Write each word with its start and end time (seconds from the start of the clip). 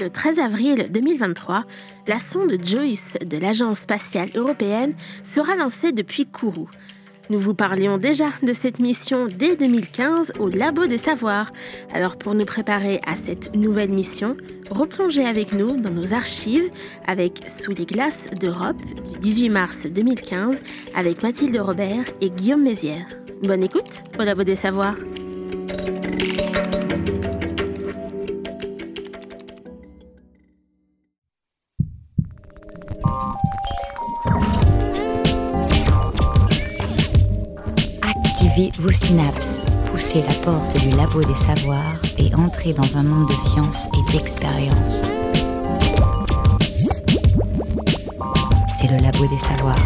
le 0.00 0.10
13 0.10 0.38
avril 0.38 0.88
2023, 0.90 1.64
la 2.06 2.18
sonde 2.18 2.56
JOICE 2.64 3.18
de 3.24 3.36
l'Agence 3.36 3.80
spatiale 3.80 4.30
européenne 4.34 4.94
sera 5.22 5.56
lancée 5.56 5.92
depuis 5.92 6.26
Kourou. 6.26 6.68
Nous 7.28 7.38
vous 7.38 7.54
parlions 7.54 7.98
déjà 7.98 8.26
de 8.42 8.52
cette 8.52 8.78
mission 8.78 9.26
dès 9.26 9.56
2015 9.56 10.32
au 10.40 10.48
Labo 10.48 10.86
des 10.86 10.98
Savoirs. 10.98 11.52
Alors 11.92 12.16
pour 12.16 12.34
nous 12.34 12.44
préparer 12.44 13.00
à 13.06 13.14
cette 13.14 13.54
nouvelle 13.54 13.92
mission, 13.92 14.36
replongez 14.70 15.24
avec 15.24 15.52
nous 15.52 15.78
dans 15.80 15.90
nos 15.90 16.14
archives 16.14 16.70
avec 17.06 17.42
Sous 17.48 17.72
les 17.72 17.86
glaces 17.86 18.24
d'Europe 18.40 18.82
du 19.12 19.18
18 19.20 19.48
mars 19.50 19.78
2015 19.86 20.60
avec 20.94 21.22
Mathilde 21.22 21.58
Robert 21.60 22.04
et 22.20 22.30
Guillaume 22.30 22.62
Mézières. 22.62 23.06
Bonne 23.42 23.62
écoute 23.62 24.02
au 24.18 24.22
Labo 24.22 24.42
des 24.42 24.56
Savoirs. 24.56 24.96
Activez 38.60 38.82
vos 38.82 38.92
synapses, 38.92 39.58
poussez 39.90 40.20
la 40.20 40.34
porte 40.44 40.78
du 40.80 40.90
labo 40.90 41.20
des 41.20 41.36
savoirs 41.36 41.96
et 42.18 42.34
entrez 42.34 42.74
dans 42.74 42.96
un 42.98 43.02
monde 43.02 43.26
de 43.26 43.32
science 43.32 43.86
et 43.86 44.12
d'expérience. 44.12 45.00
C'est 48.68 48.88
le 48.88 48.98
labo 48.98 49.26
des 49.28 49.38
savoirs. 49.38 49.78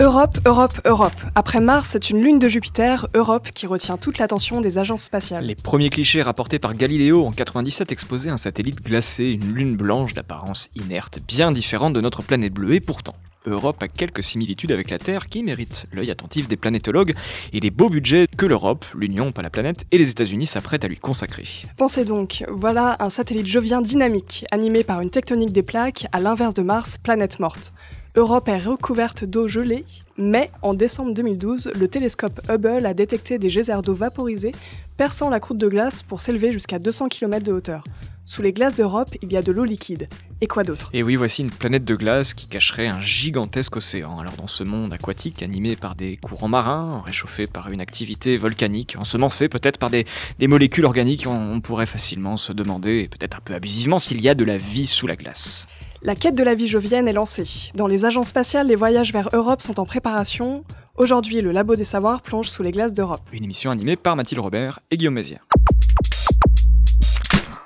Europe, 0.00 0.38
Europe, 0.44 0.80
Europe. 0.84 1.12
Après 1.36 1.60
Mars, 1.60 1.90
c'est 1.92 2.10
une 2.10 2.22
lune 2.22 2.40
de 2.40 2.48
Jupiter, 2.48 3.06
Europe, 3.14 3.50
qui 3.54 3.68
retient 3.68 3.96
toute 3.98 4.18
l'attention 4.18 4.60
des 4.60 4.78
agences 4.78 5.04
spatiales. 5.04 5.46
Les 5.46 5.54
premiers 5.54 5.90
clichés 5.90 6.22
rapportés 6.22 6.58
par 6.58 6.74
Galiléo 6.74 7.24
en 7.24 7.30
97 7.30 7.92
exposaient 7.92 8.30
un 8.30 8.36
satellite 8.36 8.82
glacé, 8.82 9.30
une 9.30 9.52
lune 9.52 9.76
blanche 9.76 10.14
d'apparence 10.14 10.70
inerte, 10.74 11.20
bien 11.26 11.52
différente 11.52 11.92
de 11.92 12.00
notre 12.00 12.22
planète 12.22 12.52
bleue, 12.52 12.74
et 12.74 12.80
pourtant, 12.80 13.14
Europe 13.46 13.82
a 13.82 13.88
quelques 13.88 14.22
similitudes 14.22 14.72
avec 14.72 14.90
la 14.90 14.98
Terre 14.98 15.28
qui 15.28 15.42
méritent 15.42 15.86
l'œil 15.92 16.10
attentif 16.10 16.48
des 16.48 16.56
planétologues 16.56 17.14
et 17.52 17.60
les 17.60 17.70
beaux 17.70 17.88
budgets 17.88 18.26
que 18.36 18.46
l'Europe, 18.46 18.84
l'Union, 18.96 19.32
pas 19.32 19.42
la 19.42 19.50
planète, 19.50 19.84
et 19.92 19.98
les 19.98 20.10
États-Unis 20.10 20.46
s'apprêtent 20.46 20.84
à 20.84 20.88
lui 20.88 20.96
consacrer. 20.96 21.44
Pensez 21.76 22.04
donc, 22.04 22.44
voilà 22.50 22.96
un 23.00 23.10
satellite 23.10 23.46
jovien 23.46 23.80
dynamique, 23.80 24.44
animé 24.50 24.84
par 24.84 25.00
une 25.00 25.10
tectonique 25.10 25.52
des 25.52 25.62
plaques, 25.62 26.06
à 26.12 26.20
l'inverse 26.20 26.54
de 26.54 26.62
Mars, 26.62 26.98
planète 26.98 27.40
morte. 27.40 27.72
Europe 28.16 28.48
est 28.48 28.56
recouverte 28.56 29.24
d'eau 29.24 29.46
gelée, 29.46 29.84
mais 30.16 30.50
en 30.62 30.72
décembre 30.72 31.12
2012, 31.12 31.72
le 31.78 31.86
télescope 31.86 32.40
Hubble 32.48 32.86
a 32.86 32.94
détecté 32.94 33.38
des 33.38 33.48
geysers 33.48 33.82
d'eau 33.82 33.94
vaporisés 33.94 34.52
perçant 34.96 35.28
la 35.28 35.38
croûte 35.38 35.58
de 35.58 35.68
glace 35.68 36.02
pour 36.02 36.22
s'élever 36.22 36.50
jusqu'à 36.50 36.78
200 36.78 37.08
km 37.08 37.44
de 37.44 37.52
hauteur. 37.52 37.84
Sous 38.28 38.42
les 38.42 38.52
glaces 38.52 38.74
d'Europe, 38.74 39.10
il 39.22 39.32
y 39.32 39.36
a 39.36 39.40
de 39.40 39.52
l'eau 39.52 39.62
liquide. 39.62 40.08
Et 40.40 40.48
quoi 40.48 40.64
d'autre? 40.64 40.90
Et 40.92 41.04
oui, 41.04 41.14
voici 41.14 41.42
une 41.42 41.50
planète 41.50 41.84
de 41.84 41.94
glace 41.94 42.34
qui 42.34 42.48
cacherait 42.48 42.88
un 42.88 43.00
gigantesque 43.00 43.76
océan. 43.76 44.18
Alors 44.18 44.32
dans 44.32 44.48
ce 44.48 44.64
monde 44.64 44.92
aquatique 44.92 45.44
animé 45.44 45.76
par 45.76 45.94
des 45.94 46.16
courants 46.16 46.48
marins, 46.48 47.04
réchauffé 47.06 47.46
par 47.46 47.70
une 47.70 47.80
activité 47.80 48.36
volcanique, 48.36 48.96
ensemencé 48.98 49.48
peut-être 49.48 49.78
par 49.78 49.90
des, 49.90 50.06
des 50.40 50.48
molécules 50.48 50.86
organiques, 50.86 51.26
on, 51.28 51.52
on 51.52 51.60
pourrait 51.60 51.86
facilement 51.86 52.36
se 52.36 52.52
demander, 52.52 53.02
et 53.02 53.08
peut-être 53.08 53.36
un 53.36 53.40
peu 53.44 53.54
abusivement, 53.54 54.00
s'il 54.00 54.20
y 54.20 54.28
a 54.28 54.34
de 54.34 54.44
la 54.44 54.58
vie 54.58 54.88
sous 54.88 55.06
la 55.06 55.14
glace. 55.14 55.68
La 56.02 56.16
quête 56.16 56.34
de 56.34 56.42
la 56.42 56.56
vie 56.56 56.66
jovienne 56.66 57.06
est 57.06 57.12
lancée. 57.12 57.70
Dans 57.76 57.86
les 57.86 58.04
agences 58.04 58.28
spatiales, 58.28 58.66
les 58.66 58.74
voyages 58.74 59.12
vers 59.12 59.28
Europe 59.34 59.62
sont 59.62 59.78
en 59.78 59.86
préparation. 59.86 60.64
Aujourd'hui, 60.96 61.42
le 61.42 61.52
Labo 61.52 61.76
des 61.76 61.84
Savoirs 61.84 62.22
plonge 62.22 62.48
sous 62.48 62.64
les 62.64 62.72
glaces 62.72 62.92
d'Europe. 62.92 63.22
Une 63.32 63.44
émission 63.44 63.70
animée 63.70 63.94
par 63.94 64.16
Mathilde 64.16 64.40
Robert 64.40 64.80
et 64.90 64.96
Guillaume 64.96 65.14
Mézières. 65.14 65.46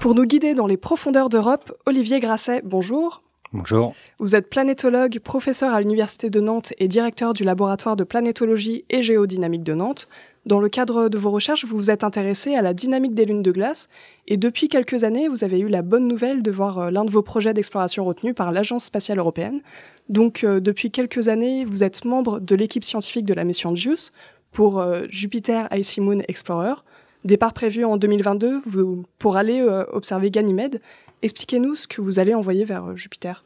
Pour 0.00 0.14
nous 0.14 0.24
guider 0.24 0.54
dans 0.54 0.66
les 0.66 0.78
profondeurs 0.78 1.28
d'Europe, 1.28 1.76
Olivier 1.84 2.20
Grasset, 2.20 2.62
bonjour. 2.64 3.22
Bonjour. 3.52 3.94
Vous 4.18 4.34
êtes 4.34 4.48
planétologue, 4.48 5.18
professeur 5.18 5.74
à 5.74 5.80
l'Université 5.82 6.30
de 6.30 6.40
Nantes 6.40 6.72
et 6.78 6.88
directeur 6.88 7.34
du 7.34 7.44
laboratoire 7.44 7.96
de 7.96 8.04
planétologie 8.04 8.86
et 8.88 9.02
géodynamique 9.02 9.62
de 9.62 9.74
Nantes. 9.74 10.08
Dans 10.46 10.58
le 10.58 10.70
cadre 10.70 11.10
de 11.10 11.18
vos 11.18 11.30
recherches, 11.30 11.66
vous 11.66 11.76
vous 11.76 11.90
êtes 11.90 12.02
intéressé 12.02 12.54
à 12.54 12.62
la 12.62 12.72
dynamique 12.72 13.12
des 13.12 13.26
lunes 13.26 13.42
de 13.42 13.52
glace 13.52 13.88
et 14.26 14.38
depuis 14.38 14.70
quelques 14.70 15.04
années, 15.04 15.28
vous 15.28 15.44
avez 15.44 15.58
eu 15.58 15.68
la 15.68 15.82
bonne 15.82 16.08
nouvelle 16.08 16.42
de 16.42 16.50
voir 16.50 16.78
euh, 16.78 16.90
l'un 16.90 17.04
de 17.04 17.10
vos 17.10 17.22
projets 17.22 17.52
d'exploration 17.52 18.06
retenu 18.06 18.32
par 18.32 18.52
l'Agence 18.52 18.84
spatiale 18.84 19.18
européenne. 19.18 19.60
Donc 20.08 20.44
euh, 20.44 20.60
depuis 20.60 20.90
quelques 20.90 21.28
années, 21.28 21.66
vous 21.66 21.82
êtes 21.82 22.06
membre 22.06 22.40
de 22.40 22.54
l'équipe 22.54 22.84
scientifique 22.84 23.26
de 23.26 23.34
la 23.34 23.44
mission 23.44 23.74
JUICE 23.74 24.12
pour 24.50 24.78
euh, 24.78 25.04
Jupiter 25.10 25.68
Icy 25.72 26.00
Moon 26.00 26.22
Explorer. 26.26 26.76
Départ 27.24 27.52
prévu 27.52 27.84
en 27.84 27.96
2022 27.96 28.62
vous, 28.64 29.04
pour 29.18 29.36
aller 29.36 29.60
euh, 29.60 29.84
observer 29.92 30.30
Ganymède. 30.30 30.80
Expliquez-nous 31.22 31.74
ce 31.74 31.86
que 31.86 32.00
vous 32.00 32.18
allez 32.18 32.34
envoyer 32.34 32.64
vers 32.64 32.86
euh, 32.90 32.96
Jupiter. 32.96 33.44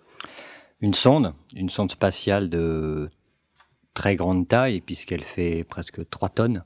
Une 0.80 0.94
sonde, 0.94 1.34
une 1.56 1.70
sonde 1.70 1.90
spatiale 1.90 2.48
de 2.48 3.10
très 3.94 4.16
grande 4.16 4.46
taille, 4.46 4.80
puisqu'elle 4.80 5.22
fait 5.22 5.64
presque 5.64 6.08
3 6.08 6.28
tonnes. 6.28 6.64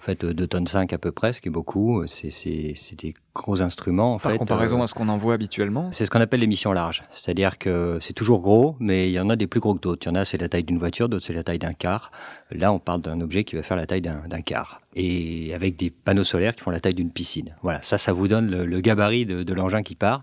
En 0.00 0.02
fait, 0.02 0.24
2 0.24 0.46
tonnes 0.46 0.66
5 0.66 0.94
à 0.94 0.98
peu 0.98 1.12
près, 1.12 1.34
ce 1.34 1.42
qui 1.42 1.48
est 1.48 1.50
beaucoup. 1.50 2.06
C'est, 2.06 2.30
c'est, 2.30 2.74
des 2.96 3.12
gros 3.34 3.60
instruments. 3.60 4.14
En 4.14 4.18
Par 4.18 4.32
fait, 4.32 4.38
comparaison 4.38 4.80
Euh, 4.80 4.84
à 4.84 4.86
ce 4.86 4.94
qu'on 4.94 5.10
en 5.10 5.18
voit 5.18 5.34
habituellement, 5.34 5.90
C'est 5.92 6.06
ce 6.06 6.10
qu'on 6.10 6.22
appelle 6.22 6.40
les 6.40 6.46
missions 6.46 6.72
larges. 6.72 7.04
C'est-à-dire 7.10 7.58
que 7.58 7.98
c'est 8.00 8.14
toujours 8.14 8.40
gros, 8.40 8.76
mais 8.80 9.08
il 9.10 9.12
y 9.12 9.20
en 9.20 9.28
a 9.28 9.36
des 9.36 9.46
plus 9.46 9.60
gros 9.60 9.74
que 9.74 9.80
d'autres. 9.80 10.06
Il 10.06 10.08
y 10.08 10.12
en 10.12 10.14
a, 10.14 10.24
c'est 10.24 10.38
la 10.38 10.48
taille 10.48 10.64
d'une 10.64 10.78
voiture, 10.78 11.10
d'autres, 11.10 11.26
c'est 11.26 11.34
la 11.34 11.44
taille 11.44 11.58
d'un 11.58 11.74
car. 11.74 12.12
Là, 12.50 12.72
on 12.72 12.78
parle 12.78 13.02
d'un 13.02 13.20
objet 13.20 13.44
qui 13.44 13.56
va 13.56 13.62
faire 13.62 13.76
la 13.76 13.86
taille 13.86 14.00
d'un 14.00 14.22
d'un 14.26 14.40
car. 14.40 14.80
Et 14.96 15.52
avec 15.54 15.76
des 15.76 15.90
panneaux 15.90 16.24
solaires 16.24 16.56
qui 16.56 16.62
font 16.62 16.70
la 16.70 16.80
taille 16.80 16.94
d'une 16.94 17.10
piscine. 17.10 17.54
Voilà, 17.62 17.82
ça, 17.82 17.98
ça 17.98 18.14
vous 18.14 18.26
donne 18.26 18.50
le, 18.50 18.64
le 18.64 18.80
gabarit 18.80 19.26
de, 19.26 19.42
de 19.42 19.54
l'engin 19.54 19.82
qui 19.82 19.96
part, 19.96 20.22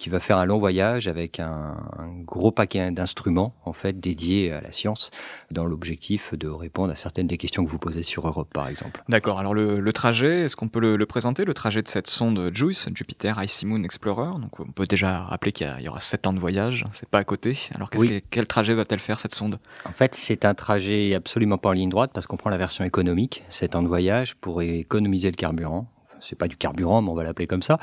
qui 0.00 0.08
va 0.08 0.18
faire 0.18 0.38
un 0.38 0.46
long 0.46 0.58
voyage 0.58 1.06
avec 1.08 1.38
un, 1.40 1.76
un 1.98 2.08
gros 2.24 2.50
paquet 2.50 2.90
d'instruments, 2.90 3.54
en 3.66 3.74
fait, 3.74 4.00
dédiés 4.00 4.50
à 4.50 4.62
la 4.62 4.72
science, 4.72 5.10
dans 5.50 5.66
l'objectif 5.66 6.34
de 6.34 6.48
répondre 6.48 6.90
à 6.90 6.96
certaines 6.96 7.26
des 7.26 7.36
questions 7.36 7.64
que 7.64 7.70
vous 7.70 7.78
posez 7.78 8.02
sur 8.02 8.26
Europe, 8.26 8.48
par 8.52 8.66
exemple. 8.68 9.04
D'accord, 9.10 9.38
alors 9.38 9.52
le, 9.52 9.78
le 9.78 9.92
trajet, 9.92 10.40
est-ce 10.40 10.56
qu'on 10.56 10.68
peut 10.68 10.80
le, 10.80 10.96
le 10.96 11.04
présenter, 11.06 11.44
le 11.44 11.52
trajet 11.52 11.82
de 11.82 11.88
cette 11.88 12.06
sonde 12.06 12.50
JUICE, 12.54 12.88
Jupiter 12.94 13.42
Icy 13.44 13.66
Moon 13.66 13.82
Explorer? 13.82 14.40
Donc 14.40 14.58
on 14.58 14.72
peut 14.72 14.86
déjà 14.86 15.20
rappeler 15.24 15.52
qu'il 15.52 15.70
y, 15.80 15.88
aura 15.88 16.00
7 16.00 16.26
ans 16.26 16.32
de 16.32 16.40
voyage, 16.40 16.86
c'est 16.94 17.08
pas 17.08 17.18
à 17.18 17.24
côté. 17.24 17.58
Alors 17.74 17.90
qu'est-ce 17.90 18.02
Oui. 18.02 18.20
que- 18.22 18.26
quel 18.30 18.46
trajet 18.46 18.72
va-t-elle 18.74 19.00
faire 19.00 19.20
cette 19.20 19.34
sonde? 19.34 19.58
En 19.84 19.92
fait, 19.92 20.14
c'est 20.14 20.46
un 20.46 20.54
trajet 20.54 21.14
absolument 21.14 21.58
pas 21.58 21.68
en 21.68 21.72
ligne 21.72 21.90
droite 21.90 22.10
parce 22.14 22.26
qu'on 22.26 22.38
prend 22.38 22.48
la 22.50 22.56
version 22.58 22.84
économique, 22.84 23.44
7 23.50 23.76
ans 23.76 23.82
de 23.82 23.88
voyage 23.88 24.34
pour 24.36 24.62
économiser 24.62 25.30
le 25.30 25.36
carburant. 25.36 25.86
C'est 26.20 26.36
pas 26.38 26.48
du 26.48 26.56
carburant, 26.56 27.02
mais 27.02 27.10
on 27.10 27.14
va 27.14 27.22
l'appeler 27.24 27.46
comme 27.46 27.62
ça. 27.62 27.78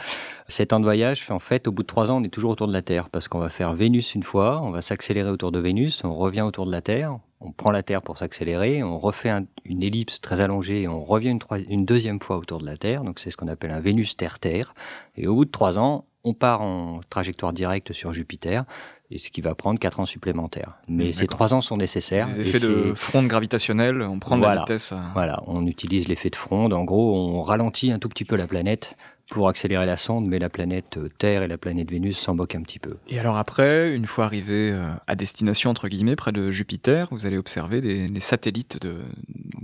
7 0.47 0.73
ans 0.73 0.79
de 0.79 0.85
voyage, 0.85 1.25
en 1.29 1.39
fait, 1.39 1.67
au 1.67 1.71
bout 1.71 1.81
de 1.83 1.87
3 1.87 2.11
ans, 2.11 2.17
on 2.21 2.23
est 2.23 2.29
toujours 2.29 2.51
autour 2.51 2.67
de 2.67 2.73
la 2.73 2.81
Terre 2.81 3.09
parce 3.09 3.27
qu'on 3.27 3.39
va 3.39 3.49
faire 3.49 3.73
Vénus 3.73 4.15
une 4.15 4.23
fois, 4.23 4.61
on 4.63 4.71
va 4.71 4.81
s'accélérer 4.81 5.29
autour 5.29 5.51
de 5.51 5.59
Vénus, 5.59 6.03
on 6.03 6.15
revient 6.15 6.41
autour 6.41 6.65
de 6.65 6.71
la 6.71 6.81
Terre, 6.81 7.17
on 7.41 7.51
prend 7.51 7.71
la 7.71 7.83
Terre 7.83 8.01
pour 8.01 8.17
s'accélérer, 8.17 8.81
on 8.83 8.97
refait 8.97 9.29
un- 9.29 9.45
une 9.65 9.83
ellipse 9.83 10.21
très 10.21 10.41
allongée 10.41 10.81
et 10.83 10.87
on 10.87 11.03
revient 11.03 11.29
une, 11.29 11.39
une 11.69 11.85
deuxième 11.85 12.19
fois 12.21 12.37
autour 12.37 12.59
de 12.59 12.65
la 12.65 12.77
Terre. 12.77 13.03
Donc 13.03 13.19
c'est 13.19 13.29
ce 13.31 13.37
qu'on 13.37 13.47
appelle 13.47 13.71
un 13.71 13.79
Vénus-Terre-Terre. 13.79 14.73
Et 15.15 15.27
au 15.27 15.35
bout 15.35 15.45
de 15.45 15.51
3 15.51 15.77
ans, 15.77 16.05
on 16.23 16.33
part 16.33 16.61
en 16.61 16.99
trajectoire 17.09 17.53
directe 17.53 17.93
sur 17.93 18.11
Jupiter, 18.11 18.65
et 19.09 19.17
ce 19.17 19.29
qui 19.29 19.41
va 19.41 19.55
prendre 19.55 19.79
4 19.79 19.99
ans 20.01 20.05
supplémentaires. 20.05 20.73
Mais 20.89 21.13
ces 21.13 21.21
d'accord. 21.21 21.37
3 21.37 21.53
ans 21.55 21.61
sont 21.61 21.77
nécessaires. 21.77 22.27
Des 22.27 22.39
et 22.39 22.41
effets 22.41 22.59
de 22.59 22.93
fronde 22.95 23.27
gravitationnelle, 23.27 24.01
on 24.01 24.19
prend 24.19 24.35
de 24.37 24.41
Voilà. 24.41 24.55
la 24.55 24.61
vitesse. 24.61 24.91
euh, 24.91 24.97
Voilà, 25.13 25.41
on 25.47 25.65
utilise 25.65 26.07
l'effet 26.07 26.29
de 26.29 26.35
fronde. 26.35 26.73
En 26.73 26.83
gros, 26.83 27.15
on 27.15 27.41
ralentit 27.41 27.91
un 27.91 27.99
tout 27.99 28.09
petit 28.09 28.25
peu 28.25 28.35
la 28.35 28.47
planète 28.47 28.95
pour 29.29 29.49
accélérer 29.49 29.85
la 29.85 29.97
sonde, 29.97 30.25
mais 30.25 30.39
la 30.39 30.49
planète 30.49 30.97
euh, 30.97 31.09
Terre 31.17 31.43
et 31.43 31.47
la 31.47 31.57
planète 31.57 31.91
Vénus 31.91 32.17
s'en 32.17 32.33
moquent 32.33 32.55
un 32.55 32.61
petit 32.61 32.79
peu. 32.79 32.97
Et 33.09 33.19
alors 33.19 33.37
après, 33.37 33.93
une 33.93 34.05
fois 34.05 34.25
arrivé 34.25 34.71
euh, 34.71 34.91
à 35.05 35.15
destination 35.15 35.69
entre 35.69 35.89
guillemets 35.89 36.15
près 36.15 36.31
de 36.31 36.49
Jupiter, 36.49 37.07
vous 37.11 37.25
allez 37.25 37.37
observer 37.37 37.81
des, 37.81 38.19
satellites 38.19 38.81
de 38.81 38.95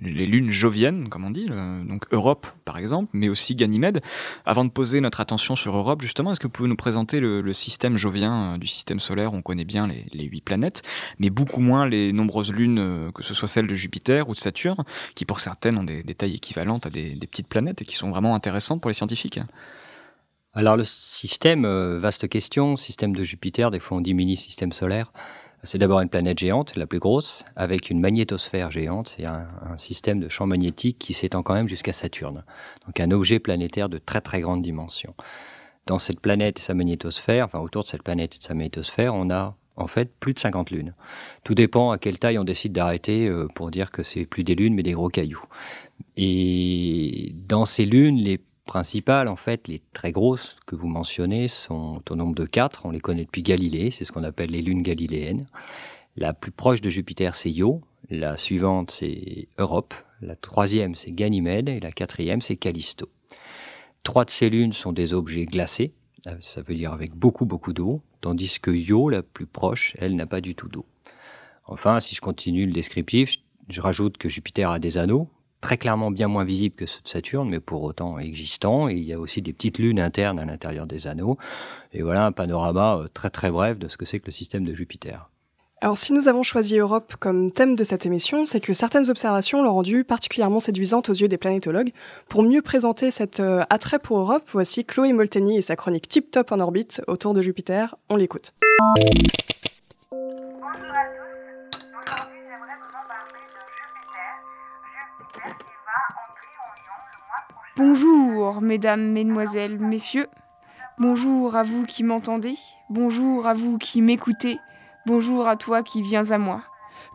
les 0.01 0.25
lunes 0.25 0.49
joviennes, 0.49 1.07
comme 1.07 1.23
on 1.23 1.31
dit, 1.31 1.47
donc 1.47 2.05
Europe 2.11 2.47
par 2.65 2.77
exemple, 2.77 3.09
mais 3.13 3.29
aussi 3.29 3.55
Ganymède. 3.55 4.01
Avant 4.45 4.65
de 4.65 4.69
poser 4.69 4.99
notre 4.99 5.21
attention 5.21 5.55
sur 5.55 5.75
Europe, 5.75 6.01
justement, 6.01 6.33
est-ce 6.33 6.41
que 6.41 6.47
vous 6.47 6.51
pouvez 6.51 6.69
nous 6.69 6.75
présenter 6.75 7.19
le, 7.21 7.53
système 7.53 7.97
jovien 7.97 8.53
euh, 8.53 8.57
du 8.57 8.67
système 8.67 8.99
solaire? 8.99 9.33
On 9.33 9.41
connaît 9.41 9.65
bien 9.65 9.87
les, 9.87 10.25
huit 10.25 10.41
planètes, 10.41 10.81
mais 11.19 11.29
beaucoup 11.29 11.61
moins 11.61 11.87
les 11.87 12.11
nombreuses 12.11 12.51
lunes, 12.51 13.11
que 13.13 13.23
ce 13.23 13.33
soit 13.33 13.47
celles 13.47 13.67
de 13.67 13.75
Jupiter 13.75 14.27
ou 14.27 14.33
de 14.33 14.39
Saturne, 14.39 14.83
qui 15.15 15.25
pour 15.25 15.39
certaines 15.39 15.77
ont 15.77 15.83
des, 15.83 16.03
tailles 16.15 16.35
équivalentes 16.35 16.85
à 16.85 16.89
des 16.89 17.15
petites 17.19 17.47
planètes 17.47 17.81
et 17.81 17.85
qui 17.85 17.95
sont 17.95 18.09
vraiment 18.09 18.35
intéressantes 18.35 18.81
pour 18.81 18.89
les 18.89 18.95
scientifiques. 18.95 19.39
Alors 20.55 20.77
le 20.77 20.83
système, 20.83 21.65
euh, 21.65 21.97
vaste 21.99 22.29
question, 22.29 22.75
système 22.77 23.15
de 23.15 23.23
Jupiter, 23.23 23.71
des 23.71 23.79
fois 23.79 23.97
on 23.97 24.01
dit 24.01 24.13
mini-système 24.13 24.71
solaire. 24.71 25.11
C'est 25.63 25.79
d'abord 25.79 26.01
une 26.01 26.09
planète 26.09 26.37
géante, 26.37 26.75
la 26.75 26.85
plus 26.85 26.99
grosse, 26.99 27.43
avec 27.55 27.89
une 27.89 27.99
magnétosphère 27.99 28.69
géante 28.69 29.15
et 29.17 29.25
un, 29.25 29.47
un 29.67 29.77
système 29.77 30.19
de 30.19 30.29
champ 30.29 30.45
magnétique 30.45 30.99
qui 30.99 31.13
s'étend 31.13 31.41
quand 31.41 31.55
même 31.55 31.69
jusqu'à 31.69 31.93
Saturne. 31.93 32.43
Donc 32.85 32.99
un 32.99 33.09
objet 33.09 33.39
planétaire 33.39 33.89
de 33.89 33.97
très 33.97 34.21
très 34.21 34.41
grande 34.41 34.61
dimension. 34.61 35.15
Dans 35.87 35.97
cette 35.97 36.19
planète 36.19 36.59
et 36.59 36.61
sa 36.61 36.75
magnétosphère, 36.75 37.45
enfin 37.45 37.59
autour 37.59 37.83
de 37.83 37.87
cette 37.87 38.03
planète 38.03 38.35
et 38.35 38.37
de 38.37 38.43
sa 38.43 38.53
magnétosphère, 38.53 39.15
on 39.15 39.31
a 39.31 39.55
en 39.75 39.87
fait 39.87 40.13
plus 40.19 40.35
de 40.35 40.39
50 40.39 40.69
lunes. 40.69 40.93
Tout 41.43 41.55
dépend 41.55 41.89
à 41.89 41.97
quelle 41.97 42.19
taille 42.19 42.37
on 42.37 42.43
décide 42.43 42.73
d'arrêter 42.73 43.27
euh, 43.27 43.47
pour 43.55 43.71
dire 43.71 43.89
que 43.89 44.03
c'est 44.03 44.27
plus 44.27 44.43
des 44.43 44.53
lunes 44.53 44.75
mais 44.75 44.83
des 44.83 44.91
gros 44.91 45.09
cailloux. 45.09 45.43
Et 46.15 47.33
dans 47.47 47.65
ces 47.65 47.85
lunes, 47.85 48.17
les 48.17 48.39
principales, 48.65 49.27
en 49.27 49.35
fait, 49.35 49.67
les 49.67 49.81
très 49.93 50.11
grosses 50.11 50.55
que 50.65 50.75
vous 50.75 50.87
mentionnez, 50.87 51.47
sont 51.47 52.01
au 52.09 52.15
nombre 52.15 52.35
de 52.35 52.45
quatre. 52.45 52.85
On 52.85 52.91
les 52.91 52.99
connaît 52.99 53.25
depuis 53.25 53.43
Galilée, 53.43 53.91
c'est 53.91 54.05
ce 54.05 54.11
qu'on 54.11 54.23
appelle 54.23 54.51
les 54.51 54.61
lunes 54.61 54.83
galiléennes. 54.83 55.47
La 56.15 56.33
plus 56.33 56.51
proche 56.51 56.81
de 56.81 56.89
Jupiter, 56.89 57.35
c'est 57.35 57.51
Io. 57.51 57.81
La 58.09 58.37
suivante, 58.37 58.91
c'est 58.91 59.47
Europe. 59.57 59.93
La 60.21 60.35
troisième, 60.35 60.95
c'est 60.95 61.11
Ganymède. 61.11 61.69
Et 61.69 61.79
la 61.79 61.91
quatrième, 61.91 62.41
c'est 62.41 62.55
Callisto. 62.55 63.09
Trois 64.03 64.25
de 64.25 64.29
ces 64.29 64.49
lunes 64.49 64.73
sont 64.73 64.91
des 64.91 65.13
objets 65.13 65.45
glacés, 65.45 65.93
ça 66.41 66.61
veut 66.61 66.75
dire 66.75 66.91
avec 66.93 67.13
beaucoup 67.15 67.45
beaucoup 67.45 67.73
d'eau, 67.73 68.01
tandis 68.21 68.59
que 68.59 68.71
Io, 68.71 69.09
la 69.09 69.23
plus 69.23 69.45
proche, 69.45 69.95
elle 69.97 70.15
n'a 70.15 70.25
pas 70.25 70.41
du 70.41 70.55
tout 70.55 70.67
d'eau. 70.67 70.85
Enfin, 71.65 71.99
si 71.99 72.15
je 72.15 72.21
continue 72.21 72.65
le 72.65 72.73
descriptif, 72.73 73.35
je 73.69 73.81
rajoute 73.81 74.17
que 74.17 74.27
Jupiter 74.27 74.69
a 74.71 74.79
des 74.79 74.97
anneaux, 74.97 75.29
très 75.63 75.77
clairement 75.77 76.11
bien 76.11 76.27
moins 76.27 76.43
visibles 76.43 76.75
que 76.75 76.85
ceux 76.85 77.01
de 77.01 77.07
Saturne, 77.07 77.49
mais 77.49 77.61
pour 77.61 77.83
autant 77.83 78.19
existants. 78.19 78.89
Et 78.89 78.95
il 78.95 79.03
y 79.03 79.13
a 79.13 79.19
aussi 79.19 79.41
des 79.41 79.53
petites 79.53 79.79
lunes 79.79 79.99
internes 79.99 80.37
à 80.37 80.45
l'intérieur 80.45 80.85
des 80.85 81.07
anneaux. 81.07 81.37
Et 81.93 82.03
voilà 82.03 82.25
un 82.25 82.33
panorama 82.33 82.97
euh, 82.97 83.07
très 83.11 83.29
très 83.29 83.49
bref 83.49 83.79
de 83.79 83.87
ce 83.87 83.97
que 83.97 84.05
c'est 84.05 84.19
que 84.19 84.25
le 84.27 84.33
système 84.33 84.65
de 84.65 84.73
Jupiter. 84.73 85.29
Alors 85.79 85.97
si 85.97 86.13
nous 86.13 86.27
avons 86.27 86.43
choisi 86.43 86.77
Europe 86.77 87.15
comme 87.19 87.51
thème 87.51 87.75
de 87.75 87.83
cette 87.83 88.05
émission, 88.05 88.45
c'est 88.45 88.59
que 88.59 88.73
certaines 88.73 89.09
observations 89.09 89.63
l'ont 89.63 89.73
rendue 89.73 90.03
particulièrement 90.03 90.59
séduisante 90.59 91.09
aux 91.09 91.13
yeux 91.13 91.27
des 91.27 91.37
planétologues. 91.37 91.91
Pour 92.27 92.43
mieux 92.43 92.61
présenter 92.61 93.09
cet 93.09 93.39
euh, 93.39 93.63
attrait 93.69 93.99
pour 93.99 94.19
Europe, 94.19 94.43
voici 94.51 94.83
Chloé 94.83 95.13
Molteni 95.13 95.57
et 95.57 95.61
sa 95.61 95.77
chronique 95.77 96.09
Tip 96.09 96.29
Top 96.29 96.51
en 96.51 96.59
orbite 96.59 97.01
autour 97.07 97.33
de 97.33 97.41
Jupiter. 97.41 97.95
On 98.09 98.17
l'écoute. 98.17 98.53
Bonjour, 107.75 108.61
mesdames, 108.61 109.01
mesdemoiselles, 109.01 109.79
messieurs. 109.79 110.27
Bonjour 110.99 111.55
à 111.55 111.63
vous 111.63 111.85
qui 111.85 112.03
m'entendez. 112.03 112.55
Bonjour 112.91 113.47
à 113.47 113.55
vous 113.55 113.79
qui 113.79 114.03
m'écoutez. 114.03 114.59
Bonjour 115.07 115.47
à 115.47 115.55
toi 115.55 115.81
qui 115.81 116.03
viens 116.03 116.29
à 116.29 116.37
moi. 116.37 116.61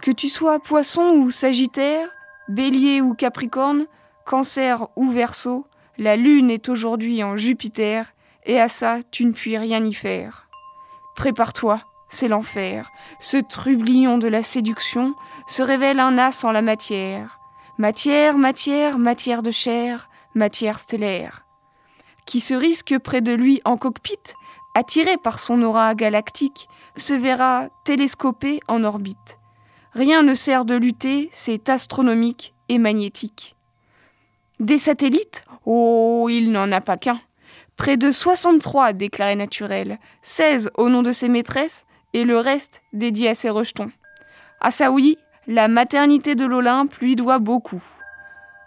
Que 0.02 0.10
tu 0.10 0.28
sois 0.28 0.58
poisson 0.58 1.12
ou 1.14 1.30
sagittaire, 1.30 2.08
bélier 2.48 3.00
ou 3.00 3.14
capricorne, 3.14 3.86
cancer 4.24 4.88
ou 4.96 5.08
verso, 5.08 5.64
la 5.96 6.16
lune 6.16 6.50
est 6.50 6.68
aujourd'hui 6.68 7.22
en 7.22 7.36
Jupiter, 7.36 8.12
et 8.44 8.60
à 8.60 8.66
ça 8.66 8.98
tu 9.12 9.26
ne 9.26 9.32
puis 9.32 9.56
rien 9.56 9.84
y 9.84 9.94
faire. 9.94 10.48
Prépare-toi, 11.14 11.82
c'est 12.08 12.26
l'enfer. 12.26 12.90
Ce 13.20 13.36
trublion 13.36 14.18
de 14.18 14.26
la 14.26 14.42
séduction 14.42 15.14
se 15.46 15.62
révèle 15.62 16.00
un 16.00 16.18
as 16.18 16.42
en 16.42 16.50
la 16.50 16.62
matière. 16.62 17.38
Matière, 17.78 18.36
matière, 18.36 18.98
matière 18.98 19.44
de 19.44 19.52
chair, 19.52 20.07
matière 20.34 20.78
stellaire. 20.78 21.44
Qui 22.26 22.40
se 22.40 22.54
risque 22.54 22.98
près 22.98 23.20
de 23.20 23.32
lui 23.32 23.60
en 23.64 23.76
cockpit, 23.76 24.18
attiré 24.74 25.16
par 25.16 25.38
son 25.38 25.62
aura 25.62 25.94
galactique, 25.94 26.68
se 26.96 27.14
verra 27.14 27.68
télescopé 27.84 28.60
en 28.68 28.84
orbite. 28.84 29.38
Rien 29.94 30.22
ne 30.22 30.34
sert 30.34 30.64
de 30.64 30.74
lutter, 30.74 31.28
c'est 31.32 31.68
astronomique 31.68 32.54
et 32.68 32.78
magnétique. 32.78 33.56
Des 34.60 34.78
satellites? 34.78 35.44
Oh, 35.64 36.28
il 36.30 36.52
n'en 36.52 36.70
a 36.72 36.80
pas 36.80 36.96
qu'un. 36.96 37.20
Près 37.76 37.96
de 37.96 38.10
63 38.10 38.92
déclarés 38.92 39.36
naturels, 39.36 39.98
16 40.22 40.70
au 40.76 40.88
nom 40.88 41.02
de 41.02 41.12
ses 41.12 41.28
maîtresses 41.28 41.86
et 42.12 42.24
le 42.24 42.38
reste 42.38 42.82
dédié 42.92 43.28
à 43.28 43.34
ses 43.34 43.50
rejetons. 43.50 43.90
À 44.60 44.70
ça 44.70 44.90
oui, 44.90 45.16
la 45.46 45.68
maternité 45.68 46.34
de 46.34 46.44
l'Olympe 46.44 46.94
lui 46.96 47.16
doit 47.16 47.38
beaucoup. 47.38 47.82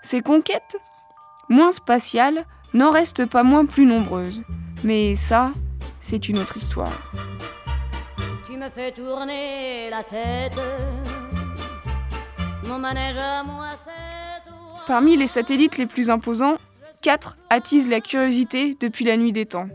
Ses 0.02 0.22
conquêtes, 0.22 0.78
moins 1.52 1.72
spatiales, 1.72 2.46
n'en 2.74 2.90
restent 2.90 3.28
pas 3.28 3.44
moins 3.44 3.66
plus 3.66 3.86
nombreuses. 3.86 4.44
Mais 4.84 5.16
ça, 5.16 5.52
c'est 6.00 6.30
une 6.30 6.40
autre 6.40 6.58
histoire 6.58 7.12
me 8.62 8.70
fais 8.70 8.92
tourner 8.92 9.90
la 9.90 10.04
tête. 10.04 10.62
Mon 12.68 12.78
manège 12.78 13.18
à 13.18 13.44
moi, 13.44 13.70
Parmi 14.86 15.18
les 15.18 15.26
satellites 15.26 15.80
les 15.80 15.88
plus 15.88 16.12
imposants, 16.12 16.58
quatre 17.02 17.38
attisent 17.50 17.90
la 17.90 18.02
curiosité 18.02 18.78
depuis 18.80 19.04
la 19.04 19.18
nuit 19.18 19.32
des 19.32 19.48
temps, 19.48 19.68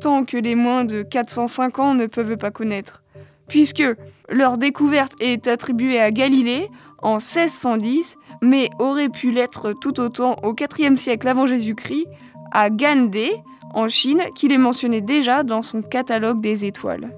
tant 0.00 0.24
que 0.24 0.36
les 0.36 0.54
moins 0.54 0.84
de 0.84 1.02
405 1.02 1.80
ans 1.80 1.94
ne 1.94 2.06
peuvent 2.06 2.36
pas 2.36 2.52
connaître, 2.52 3.02
puisque 3.48 3.82
leur 4.28 4.56
découverte 4.56 5.14
est 5.18 5.48
attribuée 5.48 6.00
à 6.00 6.12
Galilée 6.12 6.68
en 7.02 7.14
1610, 7.14 8.18
mais 8.42 8.70
aurait 8.78 9.08
pu 9.08 9.30
l'être 9.30 9.72
tout 9.72 10.00
autant 10.00 10.36
au 10.42 10.54
IVe 10.54 10.96
siècle 10.96 11.28
avant 11.28 11.46
Jésus-Christ, 11.46 12.06
à 12.52 12.70
Gandé, 12.70 13.30
en 13.74 13.88
Chine, 13.88 14.22
qu'il 14.34 14.52
est 14.52 14.58
mentionné 14.58 15.00
déjà 15.00 15.42
dans 15.42 15.62
son 15.62 15.82
catalogue 15.82 16.40
des 16.40 16.64
étoiles. 16.64 17.10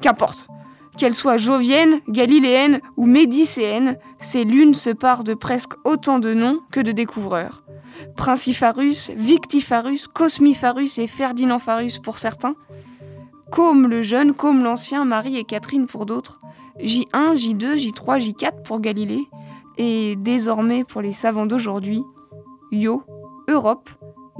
Qu'importe. 0.00 0.48
Qu'elles 0.96 1.14
soient 1.14 1.36
joviennes, 1.36 2.00
galiléennes 2.08 2.80
ou 2.96 3.06
médicéennes, 3.06 3.98
ces 4.20 4.44
lunes 4.44 4.74
se 4.74 4.90
parent 4.90 5.24
de 5.24 5.34
presque 5.34 5.72
autant 5.84 6.18
de 6.18 6.34
noms 6.34 6.60
que 6.70 6.80
de 6.80 6.92
découvreurs. 6.92 7.64
Princifarus, 8.16 9.10
Victifarus, 9.16 10.06
Cosmifarus 10.08 10.98
et 10.98 11.06
Ferdinandfarus 11.06 11.98
pour 11.98 12.18
certains, 12.18 12.54
comme 13.50 13.86
le 13.86 14.02
jeune, 14.02 14.34
comme 14.34 14.62
l'ancien, 14.64 15.04
Marie 15.04 15.36
et 15.36 15.44
Catherine 15.44 15.86
pour 15.86 16.06
d'autres, 16.06 16.40
J1, 16.80 17.34
J2, 17.34 17.76
J3, 17.76 18.18
J4 18.20 18.62
pour 18.62 18.80
Galilée, 18.80 19.28
et 19.78 20.16
désormais 20.16 20.84
pour 20.84 21.00
les 21.00 21.12
savants 21.12 21.46
d'aujourd'hui, 21.46 22.02
Io, 22.72 23.02
Europe, 23.48 23.90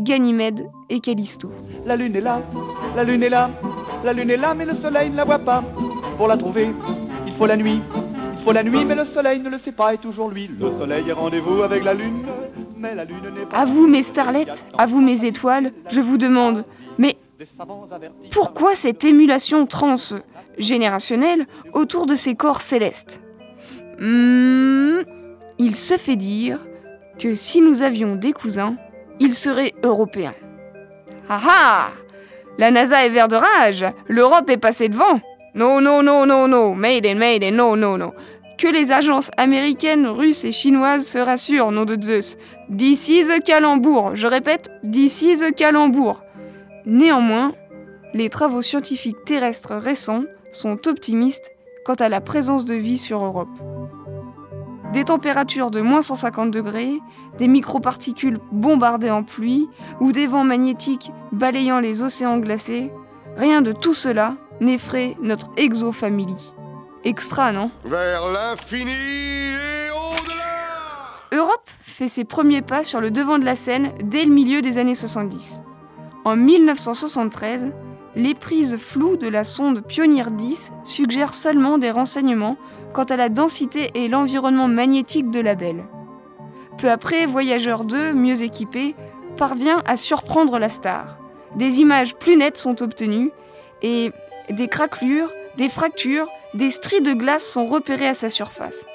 Ganymède 0.00 0.66
et 0.90 1.00
Callisto. 1.00 1.50
La 1.84 1.96
lune 1.96 2.16
est 2.16 2.20
là, 2.20 2.42
la 2.96 3.04
lune 3.04 3.22
est 3.22 3.28
là, 3.28 3.50
la 4.04 4.12
lune 4.12 4.30
est 4.30 4.36
là, 4.36 4.54
mais 4.54 4.64
le 4.64 4.74
soleil 4.74 5.10
ne 5.10 5.16
la 5.16 5.24
voit 5.24 5.38
pas. 5.38 5.62
Pour 6.16 6.28
la 6.28 6.36
trouver, 6.36 6.70
il 7.26 7.32
faut 7.34 7.46
la 7.46 7.56
nuit. 7.56 7.80
Il 8.38 8.44
faut 8.44 8.52
la 8.52 8.62
nuit, 8.62 8.84
mais 8.84 8.94
le 8.94 9.04
soleil 9.04 9.40
ne 9.40 9.48
le 9.48 9.58
sait 9.58 9.72
pas, 9.72 9.94
et 9.94 9.98
toujours 9.98 10.30
lui. 10.30 10.50
Le 10.60 10.70
soleil 10.70 11.08
est 11.08 11.12
rendez-vous 11.12 11.62
avec 11.62 11.82
la 11.82 11.94
lune, 11.94 12.24
mais 12.76 12.94
la 12.94 13.04
lune 13.04 13.22
n'est 13.34 13.46
pas. 13.46 13.56
À 13.56 13.64
vous, 13.64 13.86
mes 13.86 14.02
starlets, 14.02 14.46
à 14.76 14.86
vous, 14.86 15.00
mes 15.00 15.24
étoiles, 15.24 15.72
je 15.88 16.00
vous 16.00 16.18
demande, 16.18 16.64
mais 16.98 17.16
pourquoi 18.30 18.74
cette 18.74 19.04
émulation 19.04 19.66
transgénérationnelle 19.66 21.46
autour 21.72 22.06
de 22.06 22.14
ces 22.14 22.34
corps 22.34 22.60
célestes? 22.60 23.22
Hmm, 23.98 25.00
Il 25.58 25.76
se 25.76 25.96
fait 25.96 26.16
dire 26.16 26.58
que 27.18 27.34
si 27.34 27.60
nous 27.60 27.82
avions 27.82 28.16
des 28.16 28.32
cousins, 28.32 28.76
ils 29.20 29.34
seraient 29.34 29.74
européens. 29.82 30.34
Ah 31.28 31.40
ah 31.46 31.88
la 32.56 32.70
NASA 32.70 33.04
est 33.04 33.10
vert 33.10 33.28
de 33.28 33.36
rage. 33.36 33.84
L'Europe 34.08 34.48
est 34.48 34.58
passée 34.58 34.88
devant. 34.88 35.20
Non, 35.54 35.80
non, 35.80 36.02
non, 36.02 36.24
non, 36.24 36.46
non. 36.46 36.74
Made 36.74 37.06
in, 37.06 37.16
made 37.16 37.42
non, 37.52 37.76
non, 37.76 37.98
non. 37.98 38.12
Que 38.58 38.68
les 38.68 38.92
agences 38.92 39.30
américaines, 39.36 40.06
russes 40.06 40.44
et 40.44 40.52
chinoises 40.52 41.06
se 41.06 41.18
rassurent, 41.18 41.72
nom 41.72 41.84
de 41.84 42.00
Zeus. 42.00 42.36
D'ici 42.68 43.24
the 43.24 43.42
calembour. 43.42 44.14
Je 44.14 44.28
répète, 44.28 44.70
d'ici 44.84 45.36
the 45.36 45.52
calembour. 45.52 46.22
Néanmoins, 46.86 47.54
les 48.12 48.30
travaux 48.30 48.62
scientifiques 48.62 49.24
terrestres 49.24 49.74
récents 49.74 50.24
sont 50.52 50.86
optimistes 50.86 51.50
quant 51.84 51.94
à 51.94 52.08
la 52.08 52.20
présence 52.20 52.64
de 52.64 52.74
vie 52.74 52.98
sur 52.98 53.24
Europe 53.24 53.48
des 54.94 55.04
températures 55.04 55.72
de 55.72 55.80
moins 55.80 56.02
150 56.02 56.52
degrés, 56.52 57.00
des 57.36 57.48
microparticules 57.48 58.38
bombardées 58.52 59.10
en 59.10 59.24
pluie 59.24 59.68
ou 60.00 60.12
des 60.12 60.28
vents 60.28 60.44
magnétiques 60.44 61.10
balayant 61.32 61.80
les 61.80 62.02
océans 62.02 62.38
glacés, 62.38 62.92
rien 63.36 63.60
de 63.60 63.72
tout 63.72 63.92
cela 63.92 64.36
n'effraie 64.60 65.16
notre 65.20 65.50
exofamily. 65.56 66.36
Extra, 67.02 67.50
non? 67.50 67.72
Vers 67.84 68.22
l'infini 68.32 68.92
et 68.92 69.90
au-delà 69.90 71.42
Europe 71.42 71.68
fait 71.82 72.08
ses 72.08 72.24
premiers 72.24 72.62
pas 72.62 72.84
sur 72.84 73.00
le 73.00 73.10
devant 73.10 73.38
de 73.38 73.44
la 73.44 73.56
scène 73.56 73.90
dès 74.04 74.24
le 74.24 74.32
milieu 74.32 74.62
des 74.62 74.78
années 74.78 74.94
70. 74.94 75.60
En 76.24 76.36
1973, 76.36 77.72
les 78.14 78.34
prises 78.34 78.76
floues 78.76 79.16
de 79.16 79.26
la 79.26 79.42
sonde 79.42 79.84
Pioneer 79.84 80.30
10 80.30 80.72
suggèrent 80.84 81.34
seulement 81.34 81.78
des 81.78 81.90
renseignements 81.90 82.56
quant 82.94 83.04
à 83.04 83.16
la 83.16 83.28
densité 83.28 83.90
et 83.94 84.08
l'environnement 84.08 84.68
magnétique 84.68 85.30
de 85.30 85.40
la 85.40 85.54
belle. 85.54 85.84
Peu 86.78 86.90
après, 86.90 87.26
Voyageur 87.26 87.84
2, 87.84 88.14
mieux 88.14 88.42
équipé, 88.42 88.94
parvient 89.36 89.82
à 89.84 89.96
surprendre 89.96 90.58
la 90.58 90.68
star. 90.68 91.18
Des 91.56 91.80
images 91.80 92.14
plus 92.14 92.36
nettes 92.36 92.56
sont 92.56 92.82
obtenues 92.82 93.32
et 93.82 94.12
des 94.48 94.68
craquelures, 94.68 95.32
des 95.56 95.68
fractures, 95.68 96.28
des 96.54 96.70
stries 96.70 97.00
de 97.00 97.12
glace 97.12 97.44
sont 97.44 97.66
repérées 97.66 98.08
à 98.08 98.14
sa 98.14 98.28
surface. 98.28 98.86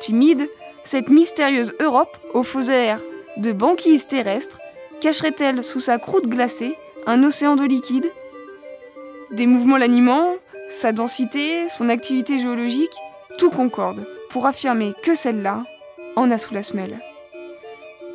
Timide, 0.00 0.48
cette 0.82 1.08
mystérieuse 1.08 1.74
Europe, 1.80 2.16
aux 2.32 2.42
faux 2.42 2.70
airs 2.70 3.00
de 3.36 3.52
banquise 3.52 4.06
terrestre, 4.06 4.58
cacherait-elle 5.00 5.62
sous 5.62 5.80
sa 5.80 5.98
croûte 5.98 6.26
glacée 6.26 6.76
un 7.06 7.22
océan 7.22 7.54
de 7.54 7.64
liquide? 7.64 8.10
Des 9.30 9.46
mouvements 9.46 9.76
l'animant, 9.76 10.36
sa 10.68 10.92
densité, 10.92 11.68
son 11.68 11.88
activité 11.88 12.38
géologique, 12.38 12.94
tout 13.38 13.50
concorde 13.50 14.06
pour 14.30 14.46
affirmer 14.46 14.92
que 15.02 15.14
celle-là 15.14 15.64
en 16.16 16.30
a 16.30 16.38
sous 16.38 16.54
la 16.54 16.62
semelle. 16.62 17.00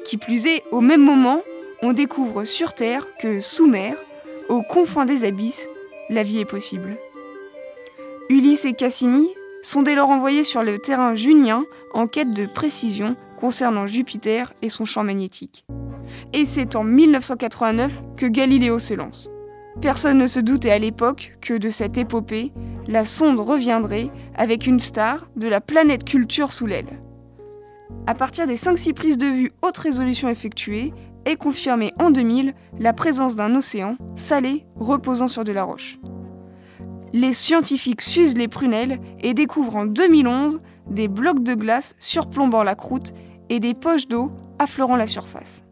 Qui 0.06 0.18
plus 0.18 0.46
est, 0.48 0.64
au 0.72 0.82
même 0.82 1.02
moment, 1.02 1.42
on 1.82 1.94
découvre 1.94 2.44
sur 2.44 2.74
Terre 2.74 3.08
que 3.20 3.40
sous 3.40 3.68
mer, 3.68 3.96
aux 4.50 4.62
confins 4.62 5.06
des 5.06 5.24
abysses, 5.24 5.68
la 6.10 6.24
vie 6.24 6.40
est 6.40 6.46
possible. 6.46 6.98
Ulysse 8.30 8.66
et 8.66 8.74
Cassini 8.74 9.30
sont 9.62 9.82
dès 9.82 9.96
lors 9.96 10.10
envoyés 10.10 10.44
sur 10.44 10.64
le 10.64 10.80
terrain 10.80 11.16
junien 11.16 11.66
en 11.94 12.08
quête 12.08 12.34
de 12.34 12.46
précision 12.46 13.16
concernant 13.40 13.88
Jupiter 13.88 14.54
et 14.62 14.70
son 14.70 14.86
champ 14.86 15.04
magnétique. 15.04 15.66
Et 16.34 16.46
c'est 16.46 16.76
en 16.76 16.84
1989 16.84 18.02
que 18.18 18.26
Galiléo 18.26 18.80
se 18.80 18.94
lance. 18.94 19.30
Personne 19.80 20.18
ne 20.18 20.28
se 20.28 20.40
doutait 20.40 20.72
à 20.72 20.80
l'époque 20.80 21.38
que 21.42 21.58
de 21.58 21.70
cette 21.70 21.98
épopée, 21.98 22.52
la 22.88 23.06
sonde 23.06 23.40
reviendrait 23.40 24.10
avec 24.36 24.68
une 24.68 24.80
star 24.80 25.28
de 25.36 25.48
la 25.48 25.62
planète 25.62 26.04
culture 26.04 26.52
sous 26.52 26.66
l'aile. 26.66 27.00
À 28.06 28.16
partir 28.16 28.48
des 28.48 28.58
5-6 28.58 28.94
prises 28.94 29.18
de 29.18 29.28
vue 29.28 29.52
haute 29.62 29.78
résolution 29.78 30.28
effectuées, 30.28 30.94
est 31.26 31.36
confirmée 31.36 31.94
en 32.00 32.10
2000 32.10 32.54
la 32.80 32.94
présence 32.94 33.36
d'un 33.36 33.56
océan 33.56 33.96
salé 34.16 34.66
reposant 34.76 35.28
sur 35.28 35.44
de 35.44 35.52
la 35.52 35.64
roche. 35.64 36.00
Les 37.14 37.34
scientifiques 37.34 38.02
s'usent 38.02 38.38
les 38.38 38.48
prunelles 38.48 39.00
et 39.20 39.34
découvrent 39.34 39.76
en 39.76 39.86
2011 39.86 40.62
des 40.90 41.08
blocs 41.08 41.44
de 41.44 41.54
glace 41.54 41.96
surplombant 42.00 42.64
la 42.64 42.76
croûte 42.76 43.14
et 43.50 43.60
des 43.60 43.74
poches 43.74 44.08
d'eau 44.08 44.32
affleurant 44.60 44.96
la 44.96 45.08
surface. 45.08 45.64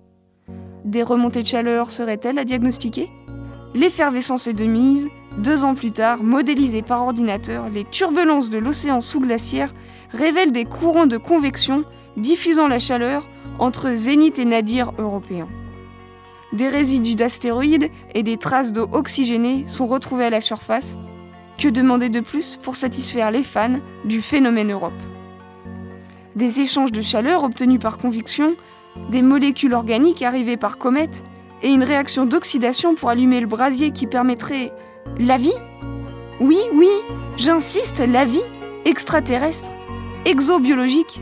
Des 0.86 1.04
remontées 1.04 1.44
de 1.44 1.48
chaleur 1.48 1.92
seraient-elles 1.92 2.40
à 2.40 2.46
diagnostiquer? 2.46 3.10
L'effervescence 3.76 4.48
est 4.48 4.54
de 4.54 4.66
mise. 4.66 5.10
Deux 5.38 5.64
ans 5.64 5.76
plus 5.76 5.92
tard, 5.92 6.24
modélisées 6.24 6.82
par 6.82 7.04
ordinateur, 7.04 7.70
les 7.70 7.86
turbulences 7.86 8.50
de 8.50 8.58
l'océan 8.58 9.00
sous-glaciaire 9.00 9.74
révèlent 10.12 10.52
des 10.52 10.66
courants 10.66 11.06
de 11.06 11.18
convection 11.18 11.84
diffusant 12.18 12.68
la 12.68 12.80
chaleur 12.80 13.28
entre 13.60 13.94
zénith 13.94 14.40
et 14.40 14.46
nadir 14.46 14.92
européens. 14.98 15.48
Des 16.52 16.68
résidus 16.68 17.14
d'astéroïdes 17.14 17.92
et 18.16 18.24
des 18.24 18.38
traces 18.38 18.74
d'eau 18.74 18.90
oxygénée 18.92 19.66
sont 19.68 19.86
retrouvés 19.86 20.26
à 20.26 20.30
la 20.32 20.42
surface. 20.42 20.98
Que 21.60 21.68
demander 21.68 22.10
de 22.10 22.22
plus 22.22 22.58
pour 22.62 22.76
satisfaire 22.76 23.30
les 23.30 23.44
fans 23.44 23.80
du 24.04 24.22
phénomène 24.22 24.72
Europe? 24.72 24.94
Des 26.36 26.60
échanges 26.60 26.92
de 26.92 27.02
chaleur 27.02 27.44
obtenus 27.44 27.80
par 27.80 28.00
convection, 28.00 28.56
des 29.12 29.22
molécules 29.22 29.76
organiques 29.76 30.24
arrivées 30.24 30.58
par 30.58 30.78
comète 30.78 31.24
et 31.62 31.70
une 31.70 31.84
réaction 31.84 32.26
d'oxydation 32.26 32.96
pour 32.96 33.10
allumer 33.10 33.40
le 33.40 33.48
brasier 33.48 33.92
qui 33.92 34.08
permettrait 34.08 34.72
la 35.18 35.38
vie? 35.38 35.54
Oui, 36.40 36.60
oui, 36.74 36.90
j'insiste, 37.38 38.00
la 38.00 38.26
vie 38.26 38.42
extraterrestre, 38.86 39.72
exobiologique. 40.26 41.22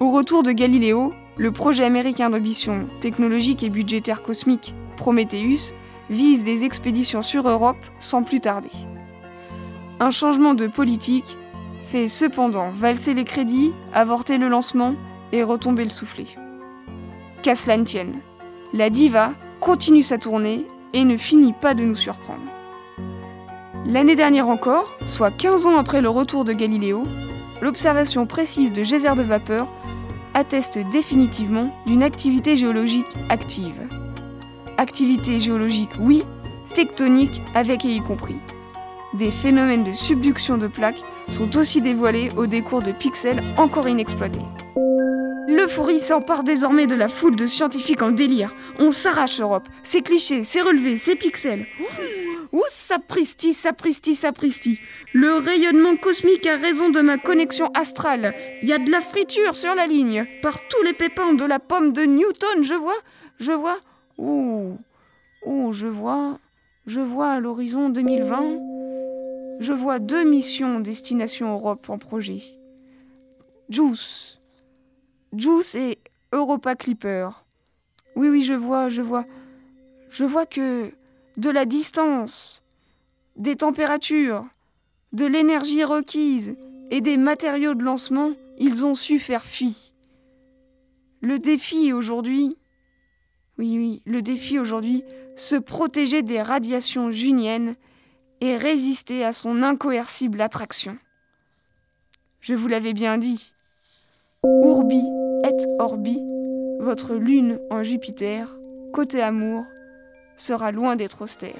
Au 0.00 0.10
retour 0.10 0.42
de 0.42 0.52
Galiléo, 0.52 1.14
le 1.36 1.50
projet 1.52 1.84
américain 1.84 2.30
d'ambition 2.30 2.86
technologique 3.00 3.62
et 3.62 3.70
budgétaire 3.70 4.22
cosmique 4.22 4.74
Prometheus 4.96 5.72
vise 6.10 6.44
des 6.44 6.64
expéditions 6.64 7.22
sur 7.22 7.48
Europe 7.48 7.78
sans 7.98 8.22
plus 8.22 8.40
tarder. 8.40 8.70
Un 9.98 10.10
changement 10.10 10.54
de 10.54 10.66
politique 10.66 11.36
fait 11.84 12.08
cependant 12.08 12.70
valser 12.70 13.14
les 13.14 13.24
crédits, 13.24 13.72
avorter 13.92 14.38
le 14.38 14.48
lancement 14.48 14.94
et 15.32 15.42
retomber 15.42 15.84
le 15.84 15.90
soufflet. 15.90 16.26
Qu'à 17.42 17.54
cela 17.54 17.76
ne 17.76 17.84
tienne, 17.84 18.20
la 18.72 18.90
diva 18.90 19.32
continue 19.60 20.02
sa 20.02 20.18
tournée 20.18 20.66
et 20.92 21.04
ne 21.04 21.16
finit 21.16 21.52
pas 21.52 21.74
de 21.74 21.82
nous 21.82 21.94
surprendre. 21.94 22.40
L'année 23.86 24.14
dernière 24.14 24.48
encore, 24.48 24.92
soit 25.06 25.30
15 25.30 25.66
ans 25.66 25.76
après 25.76 26.00
le 26.00 26.08
retour 26.08 26.44
de 26.44 26.52
Galiléo, 26.52 27.02
l'observation 27.60 28.26
précise 28.26 28.72
de 28.72 28.82
geysers 28.82 29.16
de 29.16 29.22
vapeur 29.22 29.66
atteste 30.34 30.78
définitivement 30.92 31.74
d'une 31.86 32.02
activité 32.02 32.56
géologique 32.56 33.06
active. 33.28 33.80
Activité 34.78 35.40
géologique, 35.40 35.90
oui, 35.98 36.22
tectonique 36.74 37.42
avec 37.54 37.84
et 37.84 37.88
y 37.88 38.00
compris. 38.00 38.36
Des 39.14 39.32
phénomènes 39.32 39.84
de 39.84 39.92
subduction 39.92 40.56
de 40.56 40.68
plaques 40.68 41.02
sont 41.30 41.56
aussi 41.56 41.80
dévoilés 41.80 42.28
au 42.36 42.46
décours 42.46 42.82
de 42.82 42.92
pixels 42.92 43.42
encore 43.56 43.88
inexploités. 43.88 44.40
L'euphorie 45.48 45.98
s'empare 45.98 46.44
désormais 46.44 46.86
de 46.86 46.94
la 46.94 47.08
foule 47.08 47.36
de 47.36 47.46
scientifiques 47.46 48.02
en 48.02 48.10
délire. 48.10 48.54
On 48.78 48.92
s'arrache 48.92 49.40
Europe, 49.40 49.66
ses 49.82 50.02
clichés, 50.02 50.44
ses 50.44 50.60
relevés, 50.60 50.98
ses 50.98 51.16
pixels. 51.16 51.66
Ouh, 52.52 52.60
sapristi, 52.68 53.54
sapristi, 53.54 54.14
sapristi. 54.14 54.78
Le 55.12 55.34
rayonnement 55.34 55.96
cosmique 55.96 56.46
a 56.46 56.56
raison 56.56 56.90
de 56.90 57.00
ma 57.00 57.18
connexion 57.18 57.70
astrale. 57.74 58.34
Il 58.62 58.68
y 58.68 58.72
a 58.72 58.78
de 58.78 58.90
la 58.90 59.00
friture 59.00 59.54
sur 59.54 59.74
la 59.74 59.86
ligne. 59.86 60.24
Par 60.42 60.58
tous 60.68 60.82
les 60.82 60.92
pépins 60.92 61.34
de 61.34 61.44
la 61.44 61.58
pomme 61.58 61.92
de 61.92 62.02
Newton, 62.02 62.62
je 62.62 62.74
vois, 62.74 62.98
je 63.38 63.52
vois. 63.52 63.78
Ouh, 64.18 64.76
ouh, 65.46 65.72
je 65.72 65.86
vois, 65.86 66.38
je 66.86 67.00
vois 67.00 67.30
à 67.30 67.40
l'horizon 67.40 67.88
2020. 67.88 68.79
Je 69.60 69.74
vois 69.74 69.98
deux 69.98 70.24
missions 70.24 70.80
destination 70.80 71.52
Europe 71.52 71.90
en 71.90 71.98
projet. 71.98 72.42
Juice. 73.68 74.40
Juice 75.36 75.74
et 75.74 75.98
Europa 76.32 76.74
Clipper. 76.74 77.28
Oui, 78.16 78.30
oui, 78.30 78.40
je 78.40 78.54
vois, 78.54 78.88
je 78.88 79.02
vois. 79.02 79.26
Je 80.10 80.24
vois 80.24 80.46
que 80.46 80.90
de 81.36 81.50
la 81.50 81.66
distance, 81.66 82.62
des 83.36 83.56
températures, 83.56 84.46
de 85.12 85.26
l'énergie 85.26 85.84
requise 85.84 86.54
et 86.90 87.02
des 87.02 87.18
matériaux 87.18 87.74
de 87.74 87.84
lancement, 87.84 88.32
ils 88.58 88.86
ont 88.86 88.94
su 88.94 89.18
faire 89.18 89.44
fi. 89.44 89.92
Le 91.20 91.38
défi 91.38 91.92
aujourd'hui, 91.92 92.56
oui, 93.58 93.76
oui, 93.76 94.02
le 94.06 94.22
défi 94.22 94.58
aujourd'hui, 94.58 95.04
se 95.36 95.56
protéger 95.56 96.22
des 96.22 96.40
radiations 96.40 97.10
juniennes 97.10 97.74
et 98.40 98.56
résister 98.56 99.24
à 99.24 99.32
son 99.32 99.62
incoercible 99.62 100.40
attraction. 100.40 100.96
Je 102.40 102.54
vous 102.54 102.68
l'avais 102.68 102.92
bien 102.92 103.18
dit. 103.18 103.52
Urbi 104.44 105.02
et 105.44 105.56
Orbi, 105.78 106.18
votre 106.80 107.14
lune 107.14 107.58
en 107.70 107.82
Jupiter, 107.82 108.56
côté 108.92 109.22
amour, 109.22 109.64
sera 110.36 110.72
loin 110.72 110.96
d'être 110.96 111.22
austère. 111.22 111.54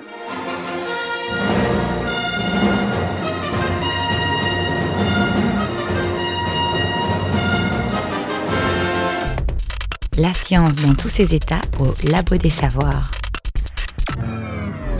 La 10.16 10.34
science 10.34 10.76
dans 10.76 10.94
tous 10.94 11.08
ses 11.08 11.34
états 11.34 11.62
au 11.78 11.94
Labo 12.10 12.36
des 12.36 12.50
Savoirs. 12.50 13.10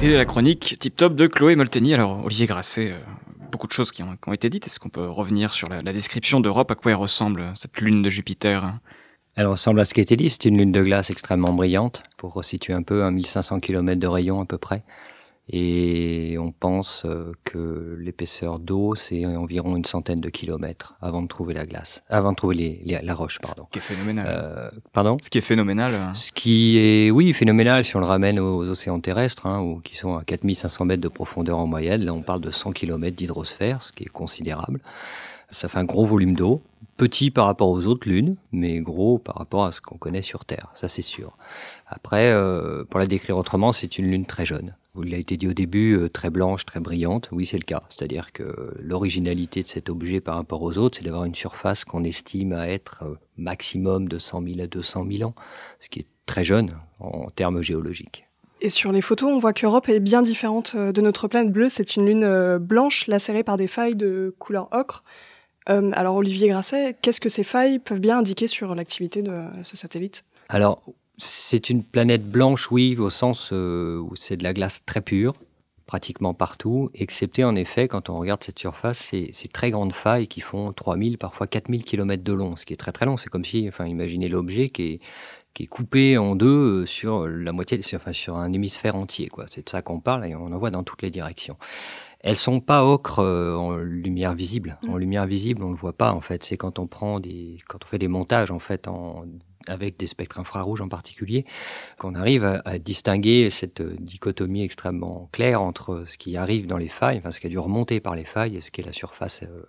C'était 0.01 0.17
la 0.17 0.25
chronique 0.25 0.79
tip 0.79 0.97
top 0.97 1.15
de 1.15 1.27
Chloé 1.27 1.57
Molteni. 1.57 1.93
Alors, 1.93 2.25
Olivier 2.25 2.47
Grasset, 2.47 2.93
euh, 2.93 2.99
beaucoup 3.53 3.67
de 3.67 3.73
choses 3.73 3.91
qui 3.91 4.03
ont, 4.03 4.33
été 4.33 4.49
dites. 4.49 4.67
Est-ce 4.67 4.81
qu'on 4.81 4.89
peut 4.89 5.07
revenir 5.07 5.53
sur 5.53 5.69
la, 5.69 5.83
description 5.83 6.41
d'Europe? 6.41 6.71
À 6.71 6.75
quoi 6.75 6.93
elle 6.93 6.97
ressemble, 6.97 7.53
cette 7.55 7.79
lune 7.83 8.01
de 8.01 8.09
Jupiter? 8.09 8.79
Elle 9.35 9.47
ressemble 9.47 9.79
à 9.79 9.85
ce 9.85 9.93
qui 9.93 10.01
était 10.01 10.17
dit. 10.17 10.31
C'est 10.31 10.47
une 10.47 10.57
lune 10.57 10.73
de 10.73 10.83
glace 10.83 11.11
extrêmement 11.11 11.53
brillante, 11.53 12.03
pour 12.17 12.33
resituer 12.33 12.73
un 12.73 12.83
peu, 12.83 13.05
à 13.05 13.11
1500 13.11 13.61
km 13.61 14.01
de 14.01 14.07
rayon 14.07 14.41
à 14.41 14.47
peu 14.47 14.57
près. 14.57 14.85
Et 15.53 16.37
on 16.39 16.53
pense 16.53 17.05
euh, 17.05 17.33
que 17.43 17.97
l'épaisseur 17.99 18.61
d'eau, 18.61 18.95
c'est 18.95 19.27
environ 19.27 19.77
une 19.77 19.85
centaine 19.85 20.21
de 20.21 20.29
kilomètres 20.29 20.95
avant 21.03 21.23
de 21.23 21.27
trouver 21.27 21.55
la 21.55 21.67
glace, 21.67 22.05
avant 22.09 22.31
de 22.31 22.37
trouver 22.37 22.81
la 23.03 23.15
roche, 23.15 23.41
pardon. 23.41 23.65
Ce 23.65 23.73
qui 23.73 23.79
est 23.79 23.83
phénoménal. 23.83 24.27
Euh, 24.29 24.71
pardon? 24.93 25.17
Ce 25.21 25.29
qui 25.29 25.39
est 25.39 25.43
phénoménal. 25.43 25.95
Hein. 25.95 26.15
Ce 26.15 26.31
qui 26.31 26.79
est, 26.79 27.11
oui, 27.11 27.33
phénoménal 27.33 27.85
si 27.85 27.97
on 27.97 28.01
le 28.01 28.07
ramène 28.07 28.39
aux 28.39 28.63
océans 28.69 29.01
terrestres, 29.01 29.47
hein, 29.47 29.61
où, 29.61 29.81
qui 29.81 29.97
sont 29.97 30.17
à 30.17 30.23
4500 30.23 30.85
mètres 30.85 31.03
de 31.03 31.09
profondeur 31.09 31.59
en 31.59 31.67
moyenne. 31.67 32.05
Là, 32.05 32.15
on 32.15 32.23
parle 32.23 32.41
de 32.43 32.53
100 32.53 32.71
km 32.71 33.17
d'hydrosphère, 33.17 33.83
ce 33.83 33.93
qui 33.93 34.05
est 34.05 34.09
considérable. 34.09 34.81
Ça 35.51 35.69
fait 35.69 35.79
un 35.79 35.85
gros 35.85 36.07
volume 36.07 36.37
d'eau, 36.37 36.63
petit 36.97 37.33
par 37.33 37.47
rapport 37.47 37.71
aux 37.71 37.87
autres 37.87 38.09
lunes, 38.09 38.37
mais 38.53 38.79
gros 38.79 39.19
par 39.19 39.35
rapport 39.35 39.65
à 39.65 39.73
ce 39.73 39.81
qu'on 39.81 39.97
connaît 39.97 40.23
sur 40.23 40.45
Terre, 40.45 40.71
ça 40.75 40.87
c'est 40.87 41.03
sûr. 41.03 41.37
Après, 41.89 42.31
euh, 42.31 42.85
pour 42.85 43.01
la 43.01 43.07
décrire 43.07 43.37
autrement, 43.37 43.73
c'est 43.73 43.99
une 43.99 44.11
lune 44.11 44.27
très 44.27 44.47
jeune. 44.47 44.75
Il 44.97 45.15
a 45.15 45.19
été 45.19 45.37
dit 45.37 45.49
au 45.49 45.53
début, 45.53 45.97
euh, 45.97 46.09
très 46.09 46.31
blanche, 46.31 46.67
très 46.67 46.81
brillante. 46.81 47.29
Oui, 47.33 47.47
c'est 47.47 47.59
le 47.59 47.65
cas. 47.65 47.83
C'est-à-dire 47.89 48.33
que 48.33 48.75
l'originalité 48.81 49.63
de 49.63 49.69
cet 49.69 49.89
objet 49.89 50.21
par 50.21 50.37
rapport 50.37 50.63
aux 50.63 50.79
autres, 50.79 50.99
c'est 50.99 51.05
d'avoir 51.05 51.25
une 51.25 51.35
surface 51.35 51.85
qu'on 51.85 52.03
estime 52.03 52.53
à 52.53 52.69
être 52.69 53.05
euh, 53.05 53.15
maximum 53.37 54.09
de 54.09 54.19
100 54.19 54.43
000 54.43 54.61
à 54.61 54.67
200 54.67 55.07
000 55.11 55.29
ans, 55.29 55.35
ce 55.79 55.89
qui 55.89 56.01
est 56.01 56.07
très 56.27 56.45
jeune 56.45 56.77
en 56.99 57.31
termes 57.31 57.63
géologiques. 57.63 58.27
Et 58.61 58.69
sur 58.69 58.93
les 58.93 59.01
photos, 59.01 59.33
on 59.33 59.39
voit 59.39 59.53
qu'Europe 59.53 59.89
est 59.89 60.01
bien 60.01 60.23
différente 60.23 60.73
euh, 60.75 60.93
de 60.93 61.01
notre 61.01 61.29
planète 61.29 61.53
bleue. 61.53 61.69
C'est 61.69 61.97
une 61.97 62.07
lune 62.07 62.59
blanche 62.59 63.07
lacérée 63.07 63.45
par 63.45 63.57
des 63.57 63.69
failles 63.69 63.97
de 63.97 64.35
couleur 64.39 64.69
ocre. 64.73 65.05
alors 65.67 66.17
Olivier 66.17 66.49
Grasset, 66.49 66.97
qu'est-ce 67.01 67.21
que 67.21 67.29
ces 67.29 67.45
failles 67.45 67.79
peuvent 67.79 68.01
bien 68.01 68.19
indiquer 68.19 68.49
sur 68.49 68.75
l'activité 68.75 69.23
de 69.23 69.45
ce 69.63 69.77
satellite? 69.77 70.25
Alors 70.49 70.83
c'est 71.23 71.71
une 71.71 71.85
planète 71.85 72.29
blanche, 72.29 72.71
oui, 72.71 72.97
au 72.99 73.11
sens 73.11 73.51
euh, 73.53 73.99
où 73.99 74.17
c'est 74.17 74.37
de 74.37 74.43
la 74.43 74.53
glace 74.53 74.83
très 74.85 75.01
pure, 75.01 75.35
pratiquement 75.87 76.35
partout, 76.35 76.91
excepté 76.95 77.45
en 77.45 77.55
effet, 77.55 77.89
quand 77.89 78.11
on 78.11 78.19
regarde 78.19 78.43
cette 78.43 78.59
surface, 78.59 78.99
ces, 78.99 79.31
ces 79.33 79.49
très 79.49 79.71
grandes 79.71 79.93
failles 79.93 80.29
qui 80.29 80.41
font 80.41 80.73
3000, 80.73 81.19
parfois 81.19 81.47
4000 81.47 81.85
km 81.85 82.23
de 82.23 82.33
long, 82.33 82.57
ce 82.57 82.65
qui 82.65 82.73
est 82.73 82.77
très 82.77 82.93
très 82.93 83.07
long. 83.07 83.17
C'est 83.17 83.29
comme 83.29 83.45
si, 83.45 83.67
enfin, 83.69 83.87
imaginez 83.87 84.29
l'objet 84.29 84.71
qui 84.71 84.83
est, 84.83 85.01
qui 85.53 85.65
est 85.65 85.67
coupée 85.67 86.17
en 86.17 86.37
deux 86.37 86.87
sur 86.87 87.27
la 87.27 87.53
moitié, 87.53 87.81
enfin 87.95 88.13
sur 88.13 88.37
un 88.37 88.53
hémisphère 88.53 88.95
entier. 88.97 89.29
Quoi. 89.29 89.47
C'est 89.51 89.65
de 89.65 89.69
ça 89.69 89.83
qu'on 89.83 90.01
parle 90.01 90.27
et 90.27 90.35
on 90.35 90.53
en 90.53 90.59
voit 90.59 90.71
dans 90.71 90.85
toutes 90.85 91.03
les 91.03 91.11
directions. 91.11 91.57
Elles 92.21 92.37
sont 92.37 92.61
pas 92.61 92.85
ocre 92.85 93.19
en 93.21 93.77
lumière 93.79 94.35
visible. 94.35 94.79
En 94.87 94.93
mmh. 94.93 94.99
lumière 94.99 95.27
visible, 95.27 95.65
on 95.65 95.71
le 95.71 95.77
voit 95.77 95.95
pas 95.95 96.13
en 96.13 96.21
fait. 96.21 96.45
C'est 96.45 96.57
quand 96.57 96.79
on 96.79 96.87
prend 96.87 97.19
des, 97.19 97.59
quand 97.67 97.79
on 97.83 97.87
fait 97.89 97.99
des 97.99 98.09
montages 98.09 98.51
en 98.51 98.59
fait 98.59 98.87
en 98.87 99.25
avec 99.67 99.97
des 99.97 100.07
spectres 100.07 100.39
infrarouges 100.39 100.81
en 100.81 100.89
particulier, 100.89 101.45
qu'on 101.99 102.15
arrive 102.15 102.61
à, 102.65 102.79
distinguer 102.79 103.51
cette 103.51 103.83
dichotomie 103.83 104.63
extrêmement 104.63 105.29
claire 105.33 105.61
entre 105.61 106.05
ce 106.07 106.17
qui 106.17 106.37
arrive 106.37 106.67
dans 106.67 106.79
les 106.79 106.89
failles, 106.89 107.19
enfin 107.19 107.31
ce 107.31 107.41
qui 107.41 107.47
a 107.47 107.51
dû 107.51 107.59
remonter 107.59 108.01
par 108.01 108.15
les 108.15 108.25
failles, 108.25 108.57
et 108.57 108.61
ce 108.61 108.71
qui 108.71 108.81
est 108.81 108.85
la 108.85 108.93
surface, 108.93 109.41
euh, 109.43 109.63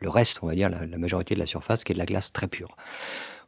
le 0.00 0.08
reste, 0.08 0.40
on 0.42 0.46
va 0.46 0.54
dire, 0.54 0.68
la, 0.68 0.86
majorité 0.98 1.34
de 1.34 1.40
la 1.40 1.46
surface, 1.46 1.84
qui 1.84 1.92
est 1.92 1.94
de 1.94 1.98
la 1.98 2.06
glace 2.06 2.32
très 2.32 2.48
pure. 2.48 2.76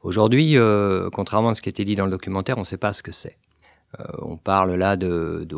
Aujourd'hui, 0.02 0.57
euh, 0.57 1.11
contrairement 1.11 1.50
à 1.50 1.54
ce 1.54 1.61
qui 1.61 1.69
était 1.69 1.85
dit 1.85 1.97
dans 1.97 2.07
le 2.07 2.11
documentaire, 2.11 2.57
on 2.57 2.62
ne 2.62 2.66
sait 2.66 2.78
pas 2.78 2.92
ce 2.92 3.02
que 3.02 3.12
c'est. 3.12 3.37
Euh, 3.99 4.04
on 4.23 4.37
parle 4.37 4.75
là 4.75 4.97
de, 4.97 5.44
de 5.49 5.56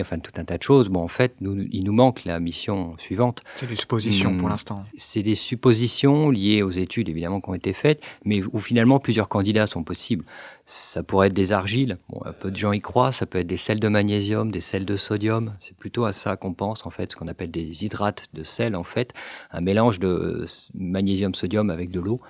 enfin 0.00 0.16
de 0.16 0.22
tout 0.22 0.32
un 0.36 0.44
tas 0.44 0.56
de 0.56 0.62
choses. 0.62 0.88
Bon, 0.88 1.02
en 1.02 1.08
fait, 1.08 1.34
nous, 1.40 1.66
il 1.72 1.82
nous 1.82 1.92
manque 1.92 2.24
la 2.24 2.38
mission 2.38 2.96
suivante. 2.98 3.42
C'est 3.56 3.66
des 3.66 3.74
suppositions 3.74 4.36
pour 4.36 4.44
hum, 4.44 4.50
l'instant. 4.50 4.84
C'est 4.96 5.22
des 5.22 5.34
suppositions 5.34 6.30
liées 6.30 6.62
aux 6.62 6.70
études 6.70 7.08
évidemment 7.08 7.40
qui 7.40 7.50
ont 7.50 7.54
été 7.54 7.72
faites, 7.72 8.00
mais 8.24 8.42
où 8.52 8.60
finalement 8.60 9.00
plusieurs 9.00 9.28
candidats 9.28 9.66
sont 9.66 9.82
possibles. 9.82 10.24
Ça 10.64 11.02
pourrait 11.02 11.26
être 11.26 11.32
des 11.32 11.52
argiles, 11.52 11.98
bon, 12.08 12.20
un 12.24 12.32
peu 12.32 12.52
de 12.52 12.56
gens 12.56 12.70
y 12.70 12.80
croient, 12.80 13.10
ça 13.10 13.26
peut 13.26 13.38
être 13.38 13.48
des 13.48 13.56
sels 13.56 13.80
de 13.80 13.88
magnésium, 13.88 14.52
des 14.52 14.60
sels 14.60 14.84
de 14.84 14.96
sodium, 14.96 15.54
c'est 15.58 15.76
plutôt 15.76 16.04
à 16.04 16.12
ça 16.12 16.36
qu'on 16.36 16.54
pense 16.54 16.86
en 16.86 16.90
fait, 16.90 17.10
ce 17.10 17.16
qu'on 17.16 17.26
appelle 17.26 17.50
des 17.50 17.84
hydrates 17.84 18.28
de 18.32 18.44
sel 18.44 18.76
en 18.76 18.84
fait, 18.84 19.12
un 19.50 19.60
mélange 19.60 19.98
de 19.98 20.46
magnésium-sodium 20.74 21.68
avec 21.68 21.90
de 21.90 21.98
l'eau, 21.98 22.20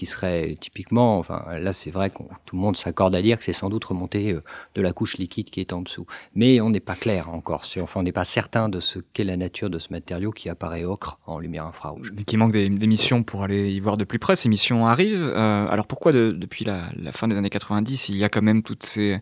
qui 0.00 0.06
serait 0.06 0.56
typiquement, 0.58 1.18
enfin 1.18 1.44
là 1.60 1.74
c'est 1.74 1.90
vrai 1.90 2.08
que 2.08 2.22
tout 2.46 2.56
le 2.56 2.62
monde 2.62 2.74
s'accorde 2.74 3.14
à 3.14 3.20
dire 3.20 3.36
que 3.36 3.44
c'est 3.44 3.52
sans 3.52 3.68
doute 3.68 3.84
remonté 3.84 4.32
euh, 4.32 4.42
de 4.74 4.80
la 4.80 4.94
couche 4.94 5.18
liquide 5.18 5.50
qui 5.50 5.60
est 5.60 5.74
en 5.74 5.82
dessous. 5.82 6.06
Mais 6.34 6.58
on 6.62 6.70
n'est 6.70 6.80
pas 6.80 6.94
clair 6.94 7.28
encore 7.28 7.64
enfin 7.82 8.00
on 8.00 8.02
n'est 8.02 8.10
pas 8.10 8.24
certain 8.24 8.70
de 8.70 8.80
ce 8.80 8.98
qu'est 8.98 9.24
la 9.24 9.36
nature 9.36 9.68
de 9.68 9.78
ce 9.78 9.88
matériau 9.90 10.30
qui 10.30 10.48
apparaît 10.48 10.84
ocre 10.84 11.18
en 11.26 11.38
lumière 11.38 11.66
infrarouge. 11.66 12.14
Et 12.18 12.24
qui 12.24 12.38
manque 12.38 12.52
des, 12.52 12.70
missions 12.86 13.22
pour 13.22 13.42
aller 13.42 13.70
y 13.70 13.78
voir 13.78 13.98
de 13.98 14.04
plus 14.04 14.18
près, 14.18 14.36
ces 14.36 14.48
missions 14.48 14.86
arrivent. 14.86 15.34
Euh, 15.36 15.68
alors 15.68 15.86
pourquoi 15.86 16.12
depuis 16.12 16.64
la, 16.64 16.80
fin 17.12 17.28
des 17.28 17.36
années 17.36 17.50
90 17.50 18.08
il 18.08 18.16
y 18.16 18.24
a 18.24 18.30
quand 18.30 18.40
même 18.40 18.62
toutes 18.62 18.86
ces, 18.86 19.20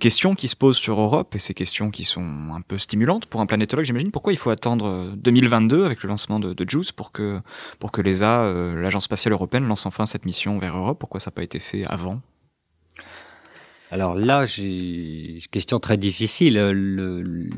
questions 0.00 0.34
qui 0.34 0.48
se 0.48 0.56
posent 0.56 0.78
sur 0.78 0.98
Europe 0.98 1.34
et 1.34 1.38
ces 1.38 1.52
questions 1.52 1.90
qui 1.90 2.04
sont 2.04 2.54
un 2.54 2.62
peu 2.62 2.78
stimulantes 2.78 3.26
pour 3.26 3.42
un 3.42 3.46
planétologue, 3.46 3.84
j'imagine? 3.84 4.10
Pourquoi 4.10 4.32
il 4.32 4.38
faut 4.38 4.48
attendre 4.48 5.12
2022 5.16 5.84
avec 5.84 6.02
le 6.02 6.08
lancement 6.08 6.40
de, 6.40 6.54
de 6.54 6.64
JUICE 6.66 6.92
pour 6.92 7.12
que, 7.12 7.40
pour 7.78 7.92
que 7.92 8.00
l'ESA, 8.00 8.40
euh, 8.44 8.80
l'Agence 8.80 9.04
spatiale 9.04 9.34
européenne, 9.34 9.68
lance 9.68 9.84
enfin 9.84 9.97
cette 10.06 10.24
mission 10.24 10.58
vers 10.58 10.76
Europe 10.76 10.98
Pourquoi 10.98 11.20
ça 11.20 11.30
n'a 11.30 11.34
pas 11.34 11.42
été 11.42 11.58
fait 11.58 11.84
avant? 11.84 12.20
Alors 13.90 14.14
là, 14.14 14.44
j'ai 14.46 15.36
une 15.36 15.46
question 15.50 15.78
très 15.78 15.96
difficile. 15.96 16.54
Le, 16.54 17.48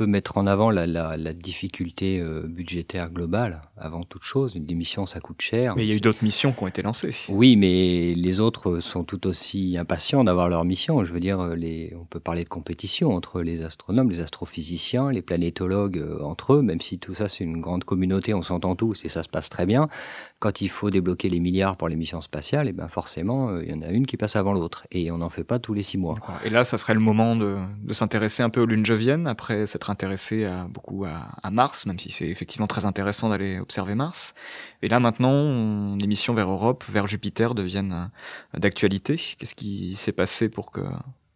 peut 0.00 0.06
mettre 0.06 0.38
en 0.38 0.46
avant 0.46 0.70
la, 0.70 0.86
la, 0.86 1.18
la 1.18 1.34
difficulté 1.34 2.20
euh, 2.20 2.46
budgétaire 2.46 3.10
globale, 3.10 3.60
avant 3.76 4.02
toute 4.02 4.22
chose. 4.22 4.54
Une 4.54 4.64
mission, 4.74 5.04
ça 5.04 5.20
coûte 5.20 5.42
cher. 5.42 5.76
Mais 5.76 5.84
il 5.84 5.90
y 5.90 5.92
a 5.92 5.96
eu 5.96 6.00
d'autres 6.00 6.24
missions 6.24 6.54
qui 6.54 6.62
ont 6.62 6.68
été 6.68 6.80
lancées. 6.80 7.14
Oui, 7.28 7.54
mais 7.56 8.14
les 8.14 8.40
autres 8.40 8.80
sont 8.80 9.04
tout 9.04 9.26
aussi 9.26 9.76
impatients 9.76 10.24
d'avoir 10.24 10.48
leur 10.48 10.64
mission. 10.64 11.04
Je 11.04 11.12
veux 11.12 11.20
dire, 11.20 11.48
les, 11.54 11.94
on 12.00 12.06
peut 12.06 12.18
parler 12.18 12.44
de 12.44 12.48
compétition 12.48 13.14
entre 13.14 13.42
les 13.42 13.66
astronomes, 13.66 14.08
les 14.08 14.22
astrophysiciens, 14.22 15.10
les 15.10 15.20
planétologues 15.20 15.98
euh, 15.98 16.22
entre 16.22 16.54
eux, 16.54 16.62
même 16.62 16.80
si 16.80 16.98
tout 16.98 17.12
ça 17.12 17.28
c'est 17.28 17.44
une 17.44 17.60
grande 17.60 17.84
communauté, 17.84 18.32
on 18.32 18.40
s'entend 18.40 18.76
tous 18.76 19.04
et 19.04 19.10
ça 19.10 19.22
se 19.22 19.28
passe 19.28 19.50
très 19.50 19.66
bien. 19.66 19.90
Quand 20.38 20.62
il 20.62 20.70
faut 20.70 20.88
débloquer 20.88 21.28
les 21.28 21.40
milliards 21.40 21.76
pour 21.76 21.90
les 21.90 21.96
missions 21.96 22.22
spatiales, 22.22 22.68
et 22.68 22.70
eh 22.70 22.72
ben 22.72 22.88
forcément, 22.88 23.50
euh, 23.50 23.62
il 23.62 23.70
y 23.70 23.74
en 23.74 23.82
a 23.82 23.90
une 23.90 24.06
qui 24.06 24.16
passe 24.16 24.34
avant 24.34 24.54
l'autre. 24.54 24.86
Et 24.92 25.10
on 25.10 25.18
n'en 25.18 25.28
fait 25.28 25.44
pas 25.44 25.58
tous 25.58 25.74
les 25.74 25.82
six 25.82 25.98
mois. 25.98 26.16
Et 26.42 26.48
là, 26.48 26.64
ça 26.64 26.78
serait 26.78 26.94
le 26.94 27.00
moment 27.00 27.36
de, 27.36 27.58
de 27.84 27.92
s'intéresser 27.92 28.42
un 28.42 28.48
peu 28.48 28.62
aux 28.62 28.66
lunes 28.66 28.86
joviennes 28.86 29.26
après 29.26 29.66
intéressé 29.90 30.44
à, 30.44 30.64
beaucoup 30.64 31.04
à, 31.04 31.50
Mars, 31.50 31.86
même 31.86 31.98
si 31.98 32.10
c'est 32.10 32.28
effectivement 32.28 32.66
très 32.66 32.86
intéressant 32.86 33.28
d'aller 33.28 33.58
observer 33.58 33.94
Mars. 33.94 34.34
Et 34.82 34.88
là 34.88 35.00
maintenant, 35.00 35.96
les 35.96 36.06
missions 36.06 36.34
vers 36.34 36.50
Europe, 36.50 36.84
vers 36.88 37.06
Jupiter 37.06 37.54
deviennent 37.54 38.10
euh, 38.54 38.58
d'actualité. 38.58 39.20
Qu'est-ce 39.38 39.54
qui 39.54 39.96
s'est 39.96 40.12
passé 40.12 40.48
pour 40.48 40.70
que, 40.70 40.80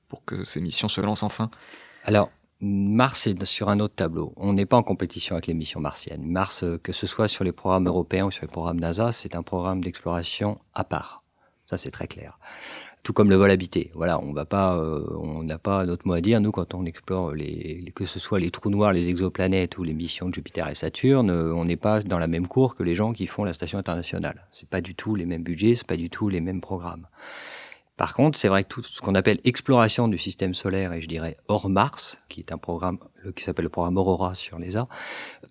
pour 0.08 0.24
que 0.24 0.44
ces 0.44 0.60
missions 0.60 0.88
se 0.88 1.00
lancent 1.00 1.22
enfin? 1.22 1.50
Alors, 2.04 2.30
Mars 2.60 3.26
est 3.26 3.44
sur 3.44 3.68
un 3.68 3.80
autre 3.80 3.94
tableau. 3.94 4.32
On 4.36 4.52
n'est 4.52 4.66
pas 4.66 4.76
en 4.76 4.82
compétition 4.82 5.34
avec 5.34 5.48
les 5.48 5.54
missions 5.54 5.80
martiennes. 5.80 6.24
Mars, 6.24 6.64
euh, 6.64 6.78
que 6.78 6.92
ce 6.92 7.06
soit 7.06 7.28
sur 7.28 7.44
les 7.44 7.52
programmes 7.52 7.86
européens 7.86 8.26
ou 8.26 8.30
sur 8.30 8.42
les 8.42 8.50
programmes 8.50 8.80
NASA, 8.80 9.12
c'est 9.12 9.34
un 9.36 9.42
programme 9.42 9.82
d'exploration 9.82 10.58
à 10.72 10.84
part. 10.84 11.24
Ça, 11.66 11.76
c'est 11.76 11.90
très 11.90 12.06
clair 12.06 12.38
tout 13.04 13.12
comme 13.12 13.30
le 13.30 13.36
vol 13.36 13.50
habité. 13.50 13.90
Voilà, 13.94 14.18
on 14.20 14.32
va 14.32 14.46
pas, 14.46 14.76
euh, 14.76 15.04
on 15.20 15.44
n'a 15.44 15.58
pas 15.58 15.84
notre 15.84 16.08
mot 16.08 16.14
à 16.14 16.22
dire. 16.22 16.40
Nous, 16.40 16.50
quand 16.50 16.74
on 16.74 16.86
explore 16.86 17.32
les, 17.32 17.92
que 17.94 18.06
ce 18.06 18.18
soit 18.18 18.40
les 18.40 18.50
trous 18.50 18.70
noirs, 18.70 18.92
les 18.92 19.10
exoplanètes 19.10 19.76
ou 19.78 19.84
les 19.84 19.92
missions 19.92 20.28
de 20.28 20.34
Jupiter 20.34 20.68
et 20.68 20.74
Saturne, 20.74 21.30
euh, 21.30 21.54
on 21.54 21.66
n'est 21.66 21.76
pas 21.76 22.00
dans 22.00 22.18
la 22.18 22.26
même 22.26 22.48
cour 22.48 22.74
que 22.74 22.82
les 22.82 22.94
gens 22.94 23.12
qui 23.12 23.26
font 23.26 23.44
la 23.44 23.52
station 23.52 23.78
internationale. 23.78 24.46
C'est 24.50 24.68
pas 24.68 24.80
du 24.80 24.94
tout 24.94 25.14
les 25.14 25.26
mêmes 25.26 25.42
budgets, 25.42 25.74
c'est 25.76 25.86
pas 25.86 25.98
du 25.98 26.08
tout 26.08 26.30
les 26.30 26.40
mêmes 26.40 26.62
programmes. 26.62 27.06
Par 27.96 28.14
contre, 28.14 28.36
c'est 28.36 28.48
vrai 28.48 28.64
que 28.64 28.68
tout 28.68 28.82
ce 28.82 29.00
qu'on 29.00 29.14
appelle 29.14 29.38
exploration 29.44 30.08
du 30.08 30.18
système 30.18 30.52
solaire, 30.52 30.92
et 30.92 31.00
je 31.00 31.06
dirais 31.06 31.36
hors 31.46 31.68
Mars, 31.68 32.18
qui 32.28 32.40
est 32.40 32.52
un 32.52 32.58
programme 32.58 32.98
qui 33.36 33.44
s'appelle 33.44 33.64
le 33.64 33.68
programme 33.68 33.96
Aurora 33.98 34.34
sur 34.34 34.58
l'ESA, 34.58 34.88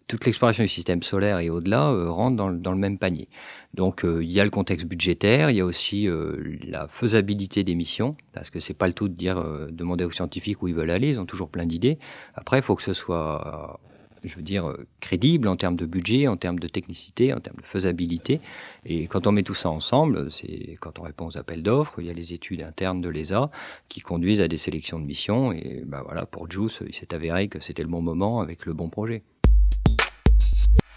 toute 0.07 0.25
l'exploration 0.25 0.63
du 0.63 0.69
système 0.69 1.03
solaire 1.03 1.39
et 1.39 1.49
au-delà 1.49 1.91
euh, 1.91 2.09
rentre 2.09 2.35
dans, 2.35 2.51
dans, 2.51 2.71
le 2.71 2.77
même 2.77 2.97
panier. 2.97 3.29
Donc 3.73 4.05
euh, 4.05 4.23
il 4.23 4.31
y 4.31 4.39
a 4.39 4.43
le 4.43 4.49
contexte 4.49 4.85
budgétaire, 4.85 5.49
il 5.49 5.57
y 5.57 5.61
a 5.61 5.65
aussi 5.65 6.07
euh, 6.07 6.57
la 6.63 6.87
faisabilité 6.87 7.63
des 7.63 7.75
missions, 7.75 8.15
parce 8.31 8.49
que 8.49 8.59
c'est 8.59 8.73
pas 8.73 8.87
le 8.87 8.93
tout 8.93 9.07
de 9.07 9.15
dire 9.15 9.43
demander 9.71 10.03
aux 10.03 10.11
scientifiques 10.11 10.61
où 10.61 10.67
ils 10.67 10.75
veulent 10.75 10.91
aller, 10.91 11.09
ils 11.09 11.19
ont 11.19 11.25
toujours 11.25 11.49
plein 11.49 11.65
d'idées. 11.65 11.97
Après, 12.35 12.57
il 12.57 12.63
faut 12.63 12.75
que 12.75 12.83
ce 12.83 12.93
soit 12.93 13.79
je 14.27 14.35
veux 14.35 14.41
dire, 14.41 14.67
euh, 14.67 14.87
crédible 14.99 15.47
en 15.47 15.55
termes 15.55 15.75
de 15.75 15.85
budget, 15.85 16.27
en 16.27 16.37
termes 16.37 16.59
de 16.59 16.67
technicité, 16.67 17.33
en 17.33 17.39
termes 17.39 17.57
de 17.57 17.65
faisabilité. 17.65 18.39
Et 18.85 19.07
quand 19.07 19.27
on 19.27 19.31
met 19.31 19.43
tout 19.43 19.53
ça 19.53 19.69
ensemble, 19.69 20.31
c'est 20.31 20.77
quand 20.79 20.99
on 20.99 21.03
répond 21.03 21.27
aux 21.27 21.37
appels 21.37 21.63
d'offres, 21.63 21.95
il 21.99 22.07
y 22.07 22.09
a 22.09 22.13
les 22.13 22.33
études 22.33 22.61
internes 22.61 23.01
de 23.01 23.09
l'ESA 23.09 23.49
qui 23.89 24.01
conduisent 24.01 24.41
à 24.41 24.47
des 24.47 24.57
sélections 24.57 24.99
de 24.99 25.05
missions. 25.05 25.51
Et 25.51 25.83
ben 25.85 26.01
voilà, 26.03 26.25
pour 26.25 26.49
JUICE, 26.49 26.83
il 26.87 26.93
s'est 26.93 27.13
avéré 27.13 27.47
que 27.47 27.59
c'était 27.59 27.83
le 27.83 27.89
bon 27.89 28.01
moment 28.01 28.41
avec 28.41 28.65
le 28.65 28.73
bon 28.73 28.89
projet. 28.89 29.23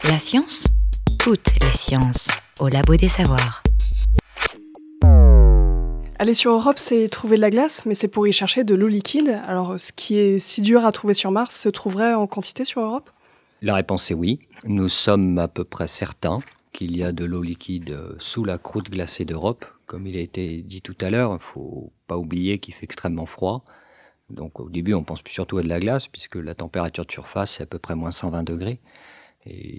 La 0.05 0.19
science 0.19 0.65
Toutes 1.19 1.53
les 1.61 1.77
sciences, 1.77 2.29
au 2.61 2.69
Labo 2.69 2.97
des 2.97 3.09
Savoirs. 3.09 3.63
Aller 6.19 6.33
sur 6.33 6.53
Europe, 6.53 6.79
c'est 6.79 7.09
trouver 7.09 7.37
de 7.37 7.43
la 7.43 7.51
glace, 7.51 7.85
mais 7.85 7.95
c'est 7.95 8.09
pour 8.09 8.27
y 8.27 8.33
chercher 8.33 8.65
de 8.65 8.75
l'eau 8.75 8.89
liquide. 8.89 9.39
Alors, 9.47 9.79
ce 9.79 9.93
qui 9.93 10.19
est 10.19 10.39
si 10.39 10.63
dur 10.63 10.87
à 10.87 10.93
trouver 10.93 11.13
sur 11.13 11.31
Mars 11.31 11.55
se 11.55 11.69
trouverait 11.69 12.15
en 12.15 12.27
quantité 12.27 12.65
sur 12.65 12.81
Europe? 12.81 13.11
La 13.61 13.75
réponse 13.75 14.11
est 14.11 14.15
oui. 14.15 14.41
Nous 14.65 14.89
sommes 14.89 15.39
à 15.39 15.49
peu 15.49 15.65
près 15.65 15.87
certains 15.87 16.41
qu'il 16.73 16.97
y 16.97 17.05
a 17.05 17.13
de 17.13 17.25
l'eau 17.25 17.43
liquide 17.43 17.93
euh, 17.93 18.15
sous 18.19 18.45
la 18.45 18.59
croûte 18.59 18.91
glacée 18.91 19.25
d'Europe. 19.25 19.67
Comme 19.87 20.07
il 20.07 20.17
a 20.17 20.21
été 20.21 20.63
dit 20.63 20.81
tout 20.81 20.97
à 21.01 21.11
l'heure, 21.11 21.31
il 21.31 21.35
ne 21.35 21.39
faut 21.39 21.93
pas 22.07 22.17
oublier 22.17 22.59
qu'il 22.59 22.75
fait 22.75 22.85
extrêmement 22.85 23.27
froid. 23.27 23.65
Donc 24.31 24.61
au 24.61 24.69
début, 24.69 24.95
on 24.95 25.05
pense 25.05 25.21
surtout 25.27 25.59
à 25.59 25.63
de 25.63 25.69
la 25.69 25.81
glace, 25.81 26.09
puisque 26.09 26.37
la 26.37 26.55
température 26.55 27.05
de 27.05 27.13
surface 27.13 27.61
est 27.61 27.63
à 27.65 27.67
peu 27.67 27.79
près 27.79 27.95
moins 27.95 28.11
120 28.11 28.43
degrés. 28.43 28.81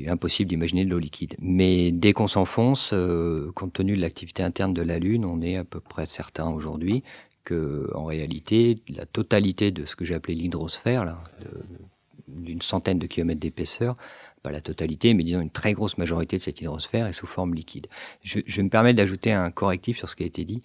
Impossible 0.08 0.50
d'imaginer 0.50 0.86
de 0.86 0.90
l'eau 0.90 1.00
liquide. 1.00 1.36
Mais 1.40 1.92
dès 1.92 2.14
qu'on 2.14 2.28
s'enfonce, 2.28 2.92
euh, 2.94 3.52
compte 3.54 3.74
tenu 3.74 3.96
de 3.96 4.02
l'activité 4.02 4.44
interne 4.44 4.74
de 4.74 4.82
la 4.82 5.00
Lune, 5.00 5.26
on 5.26 5.42
est 5.42 5.58
à 5.58 5.64
peu 5.64 5.80
près 5.80 6.06
certain 6.06 6.50
aujourd'hui 6.50 7.04
que, 7.44 7.90
en 7.94 8.06
réalité, 8.06 8.80
la 8.90 9.06
totalité 9.06 9.72
de 9.72 9.86
ce 9.86 9.96
que 9.96 10.06
j'ai 10.06 10.16
appelé 10.16 10.36
l'hydrosphère, 10.36 11.06
d'une 12.28 12.62
centaine 12.62 13.00
de 13.00 13.08
kilomètres 13.08 13.40
d'épaisseur, 13.40 13.96
pas 14.44 14.52
la 14.52 14.62
totalité, 14.62 15.14
mais 15.14 15.24
disons 15.24 15.42
une 15.42 15.50
très 15.50 15.74
grosse 15.74 15.98
majorité 15.98 16.38
de 16.38 16.44
cette 16.44 16.62
hydrosphère 16.62 17.08
est 17.08 17.14
sous 17.14 17.28
forme 17.28 17.54
liquide. 17.54 17.88
Je, 18.24 18.62
me 18.62 18.70
permettre 18.70 18.98
d'ajouter 18.98 19.32
un 19.32 19.52
correctif 19.52 19.98
sur 19.98 20.10
ce 20.10 20.16
qui 20.16 20.24
a 20.24 20.28
été 20.28 20.46
dit. 20.46 20.62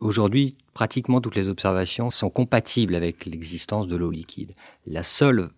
Aujourd'hui, 0.00 0.56
pratiquement 0.72 1.20
toutes 1.20 1.36
les 1.36 1.48
observations 1.48 2.10
sont 2.10 2.30
compatibles 2.30 2.94
avec 2.94 3.26
l'existence 3.26 3.86
de 3.86 3.96
l'eau 3.96 4.10
liquide. 4.10 4.54
La 4.86 5.02
seule 5.02 5.50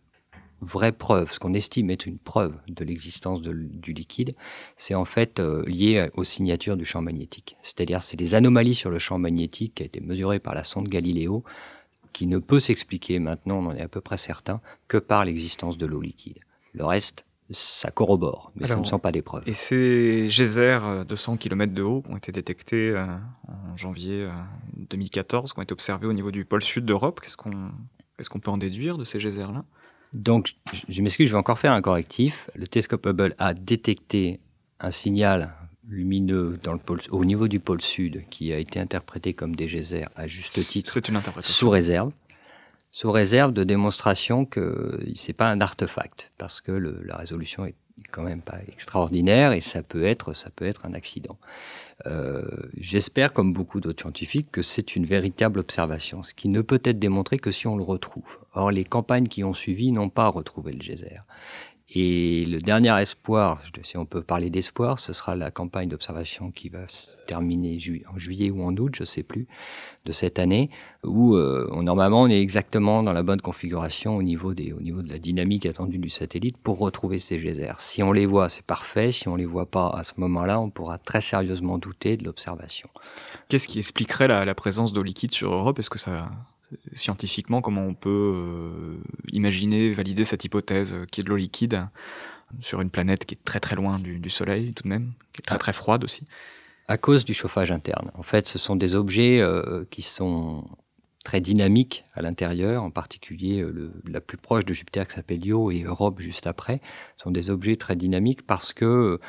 vraie 0.62 0.92
preuve, 0.92 1.33
ce 1.33 1.38
qu'on 1.38 1.55
estime 1.55 1.90
être 1.90 2.07
une 2.07 2.18
preuve 2.18 2.55
de 2.68 2.85
l'existence 2.85 3.42
du 3.42 3.92
liquide, 3.92 4.35
c'est 4.77 4.94
en 4.94 5.05
fait 5.05 5.40
euh, 5.40 5.62
lié 5.66 6.09
aux 6.14 6.25
signatures 6.25 6.77
du 6.77 6.85
champ 6.85 7.03
magnétique. 7.03 7.57
C'est-à-dire, 7.62 8.03
c'est 8.03 8.16
des 8.16 8.35
anomalies 8.35 8.75
sur 8.75 8.90
le 8.90 8.98
champ 8.98 9.18
magnétique 9.18 9.75
qui 9.77 9.83
a 9.83 9.87
été 9.87 10.01
mesuré 10.01 10.38
par 10.38 10.55
la 10.55 10.64
sonde 10.64 10.88
Galileo 10.88 11.44
qui 12.12 12.27
ne 12.27 12.38
peut 12.38 12.61
s'expliquer, 12.61 13.18
maintenant 13.18 13.59
on 13.59 13.66
en 13.68 13.75
est 13.75 13.81
à 13.81 13.88
peu 13.88 14.01
près 14.01 14.18
certain, 14.18 14.61
que 14.87 14.98
par 14.98 15.25
l'existence 15.25 15.79
de 15.79 15.87
l'eau 15.87 16.01
liquide. 16.01 16.38
Le 16.75 16.85
reste, 16.85 17.25
ça 17.51 17.90
corrobore, 17.90 18.53
mais 18.55 18.66
ce 18.66 18.75
ne 18.75 18.85
sont 18.85 18.98
pas 18.98 19.12
des 19.12 19.22
preuves. 19.22 19.42
Et 19.46 19.55
ces 19.55 20.29
geysers 20.29 21.05
de 21.07 21.16
100 21.16 21.37
km 21.38 21.72
de 21.72 21.83
haut 21.83 22.03
qui 22.03 22.11
ont 22.11 22.16
été 22.16 22.33
détectés 22.33 22.90
euh, 22.90 23.07
en 23.48 23.77
janvier 23.77 24.29
2014, 24.90 25.51
euh, 25.51 25.53
qui 25.53 25.59
ont 25.59 25.62
été 25.62 25.72
observés 25.72 26.07
au 26.07 26.12
niveau 26.12 26.31
du 26.31 26.44
pôle 26.44 26.62
sud 26.62 26.85
d'Europe, 26.85 27.20
qu'est-ce 27.20 27.37
qu'on 27.37 27.70
qu'est-ce 28.16 28.31
qu'on 28.31 28.40
peut 28.40 28.51
en 28.51 28.59
déduire 28.59 28.98
de 28.98 29.05
ces 29.05 29.18
geysers-là? 29.18 29.64
Donc, 30.12 30.55
je 30.88 31.03
m'excuse, 31.03 31.29
je 31.29 31.33
vais 31.33 31.38
encore 31.38 31.59
faire 31.59 31.72
un 31.72 31.83
correctif. 31.83 32.51
Le 32.55 32.66
télescope 32.66 33.07
Hubble 33.07 33.35
a 33.38 33.55
détecté 33.55 34.40
un 34.81 34.90
signal 34.90 35.55
lumineux 35.88 36.59
dans 36.62 36.72
le 36.72 36.79
pôle, 36.79 37.01
au 37.11 37.25
niveau 37.25 37.48
du 37.48 37.61
pôle 37.61 37.81
sud 37.81 38.25
qui 38.31 38.53
a 38.53 38.59
été 38.59 38.79
interprété 38.79 39.35
comme 39.35 39.57
des 39.57 39.66
geysers 39.66 40.09
à 40.16 40.27
juste 40.27 40.55
titre. 40.64 40.90
C'est 40.92 41.09
une 41.09 41.16
interprétation. 41.16 41.55
Sous 41.55 41.70
réserve. 41.70 42.12
Sous 42.90 43.11
réserve 43.11 43.53
de 43.53 43.64
démonstration 43.64 44.44
que 44.44 45.01
c'est 45.14 45.33
pas 45.33 45.51
un 45.51 45.62
artefact 45.62 46.31
parce 46.37 46.61
que 46.61 46.72
la 46.72 47.16
résolution 47.16 47.64
est 47.64 47.75
quand 48.11 48.23
même 48.23 48.43
pas 48.43 48.59
extraordinaire 48.69 49.53
et 49.53 49.61
ça 49.61 49.83
peut 49.83 50.05
être, 50.05 50.33
ça 50.33 50.51
un 50.85 50.95
accident. 50.95 51.39
Euh, 52.07 52.43
j'espère, 52.77 53.33
comme 53.33 53.53
beaucoup 53.53 53.81
d'autres 53.81 54.03
scientifiques, 54.03 54.51
que 54.51 54.63
c'est 54.63 54.97
une 54.97 55.07
véritable 55.07 55.61
observation, 55.61 56.23
ce 56.23 56.35
qui 56.35 56.49
ne 56.49 56.61
peut 56.61 56.81
être 56.85 56.99
démontré 56.99 57.39
que 57.39 57.51
si 57.51 57.67
on 57.67 57.77
le 57.77 57.85
retrouve. 57.85 58.39
Or, 58.55 58.71
les 58.71 58.85
campagnes 58.85 59.29
qui 59.29 59.45
ont 59.45 59.55
suivi 59.55 59.93
n'ont 59.93 60.09
pas 60.09 60.29
retrouvé 60.29 60.73
le 60.73 60.83
geyser. 60.83 61.21
Et 61.95 62.47
le 62.47 62.59
dernier 62.59 62.99
espoir, 63.03 63.61
si 63.83 63.99
on 63.99 64.07
peut 64.07 64.23
parler 64.23 64.49
d'espoir, 64.49 64.99
ce 64.99 65.13
sera 65.13 65.37
la 65.37 65.51
campagne 65.51 65.91
d'observation 65.91 66.51
qui 66.51 66.71
va 66.71 66.89
se 66.89 67.17
terminer 67.27 67.79
en 68.11 68.19
juillet 68.19 68.51
ou 68.51 68.63
en 68.63 68.75
août, 68.77 68.95
je 68.97 69.03
ne 69.03 69.07
sais 69.07 69.23
plus, 69.23 69.47
de 70.07 70.13
cette 70.13 70.39
année, 70.39 70.71
où 71.05 71.35
euh, 71.37 71.69
normalement 71.83 72.23
on 72.23 72.29
est 72.29 72.41
exactement 72.41 73.03
dans 73.03 73.13
la 73.13 73.23
bonne 73.23 73.43
configuration 73.43 74.17
au 74.17 74.23
niveau, 74.23 74.55
des, 74.55 74.73
au 74.73 74.81
niveau 74.81 75.03
de 75.03 75.11
la 75.11 75.19
dynamique 75.19 75.67
attendue 75.67 75.99
du 75.99 76.09
satellite 76.09 76.57
pour 76.57 76.79
retrouver 76.79 77.19
ces 77.19 77.39
geysers. 77.39 77.79
Si 77.79 78.03
on 78.03 78.13
les 78.13 78.25
voit, 78.25 78.49
c'est 78.49 78.65
parfait. 78.65 79.13
Si 79.13 79.29
on 79.29 79.37
les 79.37 79.45
voit 79.45 79.71
pas 79.71 79.91
à 79.91 80.03
ce 80.03 80.13
moment-là, 80.17 80.61
on 80.61 80.71
pourra 80.71 80.97
très 80.97 81.21
sérieusement 81.21 81.77
douter 81.77 82.17
de 82.17 82.25
l'observation. 82.25 82.89
Qu'est-ce 83.49 83.69
qui 83.69 83.79
expliquerait 83.79 84.29
la, 84.29 84.47
la 84.47 84.55
présence 84.55 84.95
d'eau 84.95 85.03
liquide 85.03 85.33
sur 85.33 85.53
Europe? 85.53 85.79
Est-ce 85.79 85.91
que 85.91 85.99
ça, 85.99 86.31
scientifiquement, 86.95 87.61
comment 87.61 87.83
on 87.83 87.95
peut 87.95 88.33
euh, 88.35 88.97
imaginer, 89.33 89.93
valider 89.93 90.25
cette 90.25 90.45
hypothèse 90.45 90.97
qui 91.11 91.21
est 91.21 91.25
de 91.25 91.29
l'eau 91.29 91.37
liquide 91.37 91.89
sur 92.61 92.81
une 92.81 92.91
planète 92.91 93.25
qui 93.25 93.35
est 93.35 93.45
très 93.45 93.61
très 93.61 93.77
loin 93.77 93.99
du, 93.99 94.31
Soleil 94.31 94.73
tout 94.75 94.85
de 94.85 94.89
même, 94.89 95.13
qui 95.33 95.41
est 95.41 95.47
très 95.47 95.59
très 95.59 95.73
froide 95.73 96.05
aussi. 96.05 96.25
À 96.89 96.99
cause 96.99 97.25
du 97.25 97.33
chauffage 97.33 97.71
interne. 97.71 98.11
En 98.15 98.23
fait, 98.23 98.49
ce 98.49 98.59
sont 98.59 98.77
des 98.77 98.95
objets 98.95 99.41
euh, 99.41 99.85
qui 99.91 100.03
sont 100.03 100.67
très 101.25 101.41
dynamiques 101.41 102.05
à 102.15 102.23
l'intérieur, 102.23 102.83
en 102.83 102.91
particulier 102.91 103.61
euh, 103.61 103.93
la 104.05 104.21
plus 104.21 104.37
proche 104.37 104.65
de 104.65 104.75
Jupiter 104.75 105.07
qui 105.07 105.15
s'appelle 105.15 105.47
Io 105.47 105.71
et 105.71 105.83
Europe 105.83 106.21
juste 106.21 106.47
après, 106.47 106.81
sont 107.17 107.31
des 107.31 107.51
objets 107.51 107.77
très 107.77 107.97
dynamiques 107.97 108.45
parce 108.47 108.73
que 108.73 109.21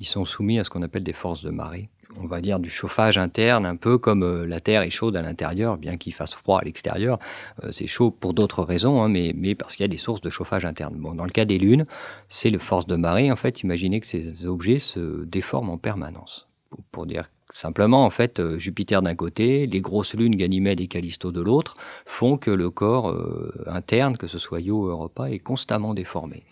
ils 0.00 0.06
sont 0.06 0.24
soumis 0.24 0.58
à 0.58 0.64
ce 0.64 0.70
qu'on 0.70 0.82
appelle 0.82 1.04
des 1.04 1.12
forces 1.12 1.44
de 1.44 1.50
marée 1.50 1.88
on 2.20 2.26
va 2.26 2.40
dire, 2.40 2.60
du 2.60 2.70
chauffage 2.70 3.18
interne, 3.18 3.66
un 3.66 3.76
peu 3.76 3.98
comme 3.98 4.22
euh, 4.22 4.46
la 4.46 4.60
Terre 4.60 4.82
est 4.82 4.90
chaude 4.90 5.16
à 5.16 5.22
l'intérieur, 5.22 5.76
bien 5.76 5.96
qu'il 5.96 6.12
fasse 6.12 6.34
froid 6.34 6.60
à 6.60 6.64
l'extérieur. 6.64 7.18
Euh, 7.64 7.70
c'est 7.72 7.86
chaud 7.86 8.10
pour 8.10 8.34
d'autres 8.34 8.62
raisons, 8.62 9.02
hein, 9.02 9.08
mais, 9.08 9.32
mais 9.36 9.54
parce 9.54 9.76
qu'il 9.76 9.84
y 9.84 9.84
a 9.84 9.88
des 9.88 9.98
sources 9.98 10.20
de 10.20 10.30
chauffage 10.30 10.64
interne. 10.64 10.94
Bon, 10.96 11.14
dans 11.14 11.24
le 11.24 11.30
cas 11.30 11.44
des 11.44 11.58
lunes, 11.58 11.86
c'est 12.28 12.50
le 12.50 12.58
force 12.58 12.86
de 12.86 12.96
marée. 12.96 13.30
En 13.30 13.36
fait, 13.36 13.62
imaginez 13.62 14.00
que 14.00 14.06
ces 14.06 14.46
objets 14.46 14.78
se 14.78 15.24
déforment 15.24 15.70
en 15.70 15.78
permanence. 15.78 16.48
pour 16.90 17.06
dire 17.06 17.26
Simplement, 17.52 18.04
en 18.04 18.10
fait, 18.10 18.40
euh, 18.40 18.58
Jupiter 18.58 19.02
d'un 19.02 19.14
côté, 19.14 19.66
les 19.66 19.80
grosses 19.82 20.14
lunes 20.14 20.34
Ganymède 20.34 20.80
et 20.80 20.88
Callisto 20.88 21.30
de 21.32 21.42
l'autre, 21.42 21.76
font 22.06 22.38
que 22.38 22.50
le 22.50 22.70
corps 22.70 23.10
euh, 23.10 23.52
interne, 23.66 24.16
que 24.16 24.26
ce 24.26 24.38
soit 24.38 24.60
Io 24.60 24.84
ou 24.84 24.86
Europa, 24.86 25.30
est 25.30 25.38
constamment 25.38 25.92
déformé. 25.92 26.44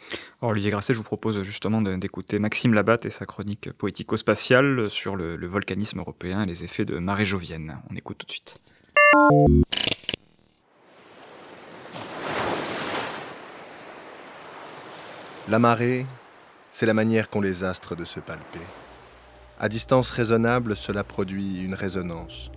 Alors, 0.43 0.53
Olivier 0.53 0.71
Grasset, 0.71 0.93
je 0.93 0.99
vous 0.99 1.05
propose 1.05 1.43
justement 1.43 1.81
d'écouter 1.81 2.39
Maxime 2.39 2.75
Labatte 2.75 3.07
et 3.07 3.11
sa 3.11 3.25
chronique 3.25 3.73
poético-spatiale 3.73 4.91
sur 4.91 5.17
le, 5.17 5.37
le, 5.37 5.47
volcanisme 5.47 6.01
européen 6.01 6.43
et 6.43 6.47
les 6.47 6.65
effets 6.65 6.85
de 6.85 6.99
marée 6.99 7.25
jovienne. 7.25 7.79
On 7.91 7.97
écoute 7.97 8.19
tout 8.19 8.27
de 8.27 8.33
suite. 8.33 8.59
La 15.49 15.59
marée, 15.59 16.07
c'est 16.73 16.87
la 16.87 16.95
manière 16.95 17.31
qu'ont 17.31 17.41
les 17.41 17.65
astres 17.65 17.97
de 17.97 18.05
se 18.05 18.21
palper. 18.21 18.61
À 19.62 19.68
distance 19.68 20.11
raisonnable, 20.11 20.75
cela 20.75 21.05
produit 21.05 21.62
une 21.62 21.75
résonance. 21.75 22.51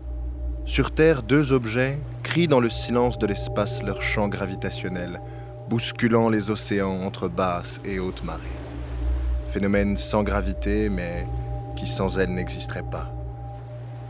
Sur 0.63 0.91
Terre, 0.91 1.21
deux 1.21 1.51
objets 1.51 1.99
crient 2.23 2.47
dans 2.47 2.61
le 2.61 2.69
silence 2.69 3.19
de 3.19 3.27
l'espace 3.27 3.83
leur 3.83 4.01
chant 4.01 4.29
gravitationnel, 4.29 5.19
bousculant 5.69 6.29
les 6.29 6.49
océans 6.49 7.01
entre 7.01 7.27
basse 7.27 7.81
et 7.83 7.99
haute 7.99 8.23
marée. 8.23 8.39
Phénomène 9.49 9.97
sans 9.97 10.23
gravité, 10.23 10.87
mais 10.87 11.27
qui 11.75 11.87
sans 11.87 12.19
elle 12.19 12.33
n'existerait 12.33 12.89
pas. 12.89 13.13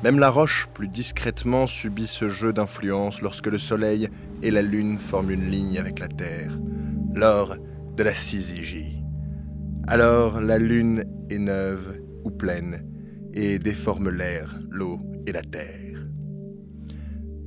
Même 0.03 0.19
la 0.19 0.29
roche, 0.29 0.69
plus 0.75 0.87
discrètement, 0.87 1.65
subit 1.65 2.05
ce 2.05 2.29
jeu 2.29 2.53
d'influence 2.53 3.21
lorsque 3.21 3.47
le 3.47 3.57
Soleil 3.57 4.07
et 4.43 4.51
la 4.51 4.61
Lune 4.61 4.99
forment 4.99 5.31
une 5.31 5.49
ligne 5.49 5.79
avec 5.79 5.97
la 5.97 6.09
Terre, 6.09 6.59
lors 7.15 7.55
de 7.97 8.03
la 8.03 8.13
syzygie. 8.13 9.01
Alors 9.87 10.41
la 10.41 10.59
Lune 10.59 11.05
est 11.31 11.39
neuve 11.39 12.02
ou 12.23 12.31
pleine 12.31 12.85
et 13.33 13.59
déforme 13.59 14.09
l'air, 14.09 14.59
l'eau 14.69 14.99
et 15.25 15.31
la 15.31 15.41
terre. 15.41 16.05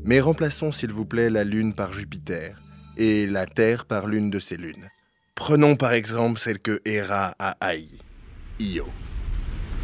Mais 0.04 0.20
remplaçons 0.20 0.72
s'il 0.72 0.92
vous 0.92 1.04
plaît 1.04 1.30
la 1.30 1.44
Lune 1.44 1.74
par 1.74 1.92
Jupiter 1.92 2.56
et 2.96 3.26
la 3.26 3.46
Terre 3.46 3.84
par 3.84 4.06
l'une 4.06 4.30
de 4.30 4.38
ses 4.38 4.56
lunes. 4.56 4.86
Prenons 5.34 5.76
par 5.76 5.92
exemple 5.92 6.38
celle 6.38 6.60
que 6.60 6.80
Héra 6.84 7.34
a 7.38 7.56
haïe, 7.60 7.98
Io. 8.60 8.86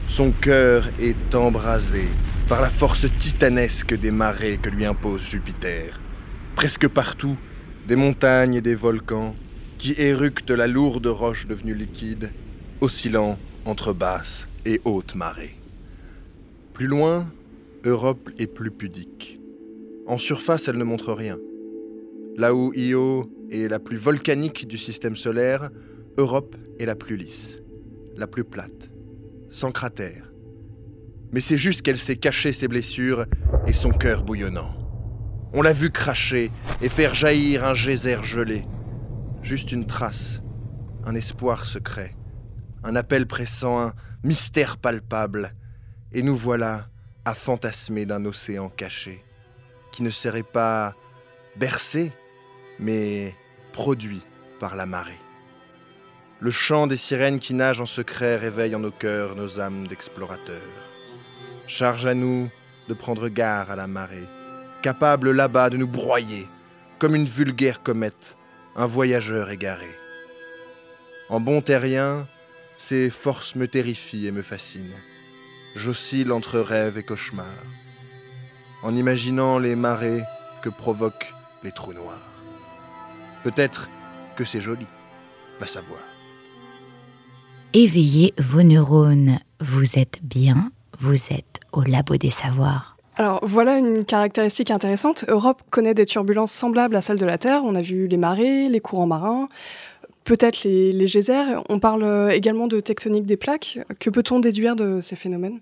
Son 0.08 0.30
cœur 0.30 0.88
est 0.98 1.34
embrasé 1.34 2.06
par 2.48 2.62
la 2.62 2.70
force 2.70 3.06
titanesque 3.18 3.94
des 3.94 4.10
marées 4.10 4.58
que 4.58 4.70
lui 4.70 4.84
impose 4.84 5.28
Jupiter. 5.28 6.00
Presque 6.54 6.88
partout, 6.88 7.36
des 7.86 7.96
montagnes 7.96 8.54
et 8.54 8.60
des 8.60 8.74
volcans 8.74 9.34
qui 9.78 9.94
éructent 9.98 10.50
la 10.50 10.66
lourde 10.66 11.06
roche 11.06 11.46
devenue 11.46 11.74
liquide, 11.74 12.30
oscillant 12.80 13.38
entre 13.64 13.92
basse 13.92 14.48
et 14.64 14.80
haute 14.84 15.14
marée. 15.14 15.54
Plus 16.72 16.86
loin, 16.86 17.26
Europe 17.84 18.30
est 18.38 18.46
plus 18.46 18.70
pudique. 18.70 19.40
En 20.06 20.18
surface, 20.18 20.68
elle 20.68 20.78
ne 20.78 20.84
montre 20.84 21.12
rien. 21.12 21.38
Là 22.36 22.54
où 22.54 22.72
Io 22.74 23.30
est 23.50 23.68
la 23.68 23.78
plus 23.78 23.96
volcanique 23.96 24.66
du 24.66 24.78
système 24.78 25.16
solaire, 25.16 25.70
Europe 26.16 26.56
est 26.78 26.86
la 26.86 26.94
plus 26.96 27.16
lisse, 27.16 27.58
la 28.16 28.26
plus 28.26 28.44
plate, 28.44 28.90
sans 29.50 29.70
cratère. 29.70 30.32
Mais 31.32 31.40
c'est 31.40 31.56
juste 31.56 31.82
qu'elle 31.82 31.98
s'est 31.98 32.16
cachée 32.16 32.52
ses 32.52 32.68
blessures 32.68 33.26
et 33.66 33.72
son 33.72 33.90
cœur 33.90 34.22
bouillonnant. 34.22 34.74
On 35.54 35.62
l'a 35.62 35.72
vu 35.72 35.90
cracher 35.90 36.50
et 36.80 36.88
faire 36.88 37.14
jaillir 37.14 37.64
un 37.64 37.74
geyser 37.74 38.18
gelé. 38.22 38.64
Juste 39.42 39.72
une 39.72 39.86
trace, 39.86 40.42
un 41.04 41.14
espoir 41.14 41.66
secret, 41.66 42.14
un 42.84 42.96
appel 42.96 43.26
pressant, 43.26 43.80
un 43.80 43.94
mystère 44.24 44.76
palpable, 44.76 45.54
et 46.12 46.22
nous 46.22 46.36
voilà 46.36 46.86
à 47.24 47.34
fantasmer 47.34 48.06
d'un 48.06 48.24
océan 48.24 48.68
caché, 48.68 49.24
qui 49.92 50.02
ne 50.02 50.10
serait 50.10 50.42
pas 50.42 50.94
bercé, 51.56 52.12
mais 52.78 53.34
produit 53.72 54.22
par 54.58 54.76
la 54.76 54.86
marée. 54.86 55.18
Le 56.40 56.50
chant 56.50 56.88
des 56.88 56.96
sirènes 56.96 57.38
qui 57.38 57.54
nagent 57.54 57.80
en 57.80 57.86
secret 57.86 58.36
réveille 58.36 58.74
en 58.74 58.80
nos 58.80 58.90
cœurs 58.90 59.36
nos 59.36 59.60
âmes 59.60 59.86
d'explorateurs. 59.86 60.60
Charge 61.68 62.06
à 62.06 62.14
nous 62.14 62.50
de 62.88 62.94
prendre 62.94 63.28
garde 63.28 63.70
à 63.70 63.76
la 63.76 63.86
marée, 63.86 64.26
capable 64.82 65.30
là-bas 65.30 65.70
de 65.70 65.76
nous 65.76 65.86
broyer, 65.86 66.48
comme 66.98 67.14
une 67.14 67.26
vulgaire 67.26 67.82
comète, 67.82 68.36
un 68.74 68.86
voyageur 68.86 69.50
égaré. 69.50 69.88
En 71.28 71.38
bon 71.38 71.60
terrien, 71.60 72.26
ces 72.82 73.10
forces 73.10 73.54
me 73.54 73.68
terrifient 73.68 74.26
et 74.26 74.32
me 74.32 74.42
fascinent. 74.42 74.98
J'oscille 75.76 76.32
entre 76.32 76.58
rêve 76.58 76.98
et 76.98 77.04
cauchemar, 77.04 77.46
en 78.82 78.96
imaginant 78.96 79.60
les 79.60 79.76
marées 79.76 80.24
que 80.62 80.68
provoquent 80.68 81.32
les 81.62 81.70
trous 81.70 81.92
noirs. 81.92 82.18
Peut-être 83.44 83.88
que 84.34 84.42
c'est 84.42 84.60
joli, 84.60 84.88
va 85.60 85.66
savoir. 85.68 86.00
Éveillez 87.72 88.34
vos 88.38 88.64
neurones, 88.64 89.38
vous 89.60 89.96
êtes 89.96 90.18
bien, 90.24 90.72
vous 90.98 91.14
êtes 91.30 91.60
au 91.70 91.82
labo 91.82 92.16
des 92.16 92.32
savoirs. 92.32 92.96
Alors 93.14 93.38
voilà 93.44 93.78
une 93.78 94.04
caractéristique 94.04 94.72
intéressante. 94.72 95.24
Europe 95.28 95.62
connaît 95.70 95.94
des 95.94 96.06
turbulences 96.06 96.52
semblables 96.52 96.96
à 96.96 97.02
celles 97.02 97.18
de 97.18 97.26
la 97.26 97.38
Terre. 97.38 97.62
On 97.62 97.76
a 97.76 97.82
vu 97.82 98.08
les 98.08 98.16
marées, 98.16 98.68
les 98.68 98.80
courants 98.80 99.06
marins 99.06 99.48
peut-être 100.24 100.64
les, 100.64 101.06
geysers. 101.06 101.62
On 101.68 101.78
parle 101.78 102.04
euh, 102.04 102.30
également 102.30 102.66
de 102.66 102.80
tectonique 102.80 103.26
des 103.26 103.36
plaques. 103.36 103.78
Que 103.98 104.10
peut-on 104.10 104.40
déduire 104.40 104.76
de 104.76 105.00
ces 105.00 105.16
phénomènes? 105.16 105.60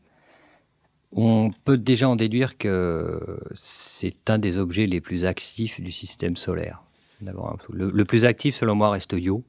On 1.12 1.50
peut 1.64 1.76
déjà 1.76 2.08
en 2.08 2.16
déduire 2.16 2.56
que 2.56 3.40
c'est 3.54 4.30
un 4.30 4.38
des 4.38 4.58
objets 4.58 4.86
les 4.86 5.00
plus 5.00 5.24
actifs 5.24 5.80
du 5.80 5.90
système 5.90 6.36
solaire. 6.36 6.82
Le, 7.72 8.04
plus 8.04 8.24
actif, 8.24 8.56
selon 8.56 8.74
moi, 8.74 8.90
reste 8.90 9.12
Io. 9.12 9.42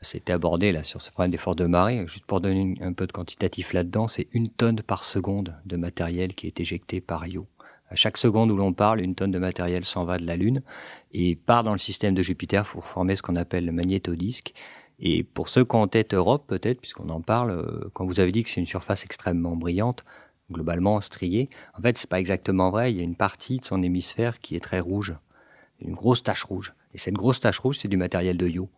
C'était 0.00 0.32
abordé 0.32 0.70
là 0.70 0.84
sur 0.84 1.02
ce 1.02 1.10
problème 1.10 1.32
des 1.32 1.38
forces 1.38 1.56
de 1.56 1.66
marée. 1.66 2.04
Juste 2.06 2.26
pour 2.26 2.40
donner 2.40 2.76
un 2.80 2.92
peu 2.92 3.06
de 3.06 3.12
quantitatif 3.12 3.72
là-dedans, 3.72 4.06
c'est 4.06 4.28
une 4.32 4.48
tonne 4.48 4.80
par 4.82 5.02
seconde 5.02 5.56
de 5.64 5.76
matériel 5.76 6.34
qui 6.34 6.46
est 6.46 6.60
éjecté 6.60 7.00
par 7.00 7.26
Io. 7.26 7.46
À 7.90 7.94
chaque 7.94 8.18
seconde 8.18 8.50
où 8.50 8.56
l'on 8.56 8.72
parle, 8.72 9.00
une 9.00 9.14
tonne 9.14 9.30
de 9.30 9.38
matériel 9.38 9.84
s'en 9.84 10.04
va 10.04 10.18
de 10.18 10.26
la 10.26 10.36
Lune 10.36 10.62
et 11.12 11.36
part 11.36 11.62
dans 11.62 11.72
le 11.72 11.78
système 11.78 12.14
de 12.14 12.22
Jupiter 12.22 12.64
pour 12.64 12.84
former 12.84 13.16
ce 13.16 13.22
qu'on 13.22 13.36
appelle 13.36 13.64
le 13.64 13.72
magnétodisque, 13.72 14.52
Et 15.00 15.22
pour 15.22 15.48
ceux 15.48 15.64
qui 15.64 15.76
ont 15.76 15.86
tête 15.86 16.12
Europe, 16.12 16.44
peut-être, 16.48 16.80
puisqu'on 16.80 17.08
en 17.08 17.20
parle, 17.20 17.50
euh, 17.52 17.88
quand 17.92 18.04
vous 18.04 18.20
avez 18.20 18.32
dit 18.32 18.42
que 18.42 18.50
c'est 18.50 18.60
une 18.60 18.66
surface 18.66 19.04
extrêmement 19.04 19.56
brillante, 19.56 20.04
globalement 20.50 21.00
striée, 21.00 21.48
en 21.78 21.82
fait, 21.82 21.96
c'est 21.96 22.10
pas 22.10 22.18
exactement 22.18 22.70
vrai. 22.70 22.92
Il 22.92 22.96
y 22.96 23.00
a 23.00 23.04
une 23.04 23.14
partie 23.14 23.58
de 23.60 23.64
son 23.64 23.82
hémisphère 23.82 24.40
qui 24.40 24.56
est 24.56 24.60
très 24.60 24.80
rouge, 24.80 25.14
une 25.80 25.94
grosse 25.94 26.22
tache 26.22 26.42
rouge. 26.42 26.74
Et 26.94 26.98
cette 26.98 27.14
grosse 27.14 27.40
tache 27.40 27.60
rouge, 27.60 27.78
c'est 27.78 27.88
du 27.88 27.96
matériel 27.96 28.36
de 28.36 28.48
Io 28.48 28.68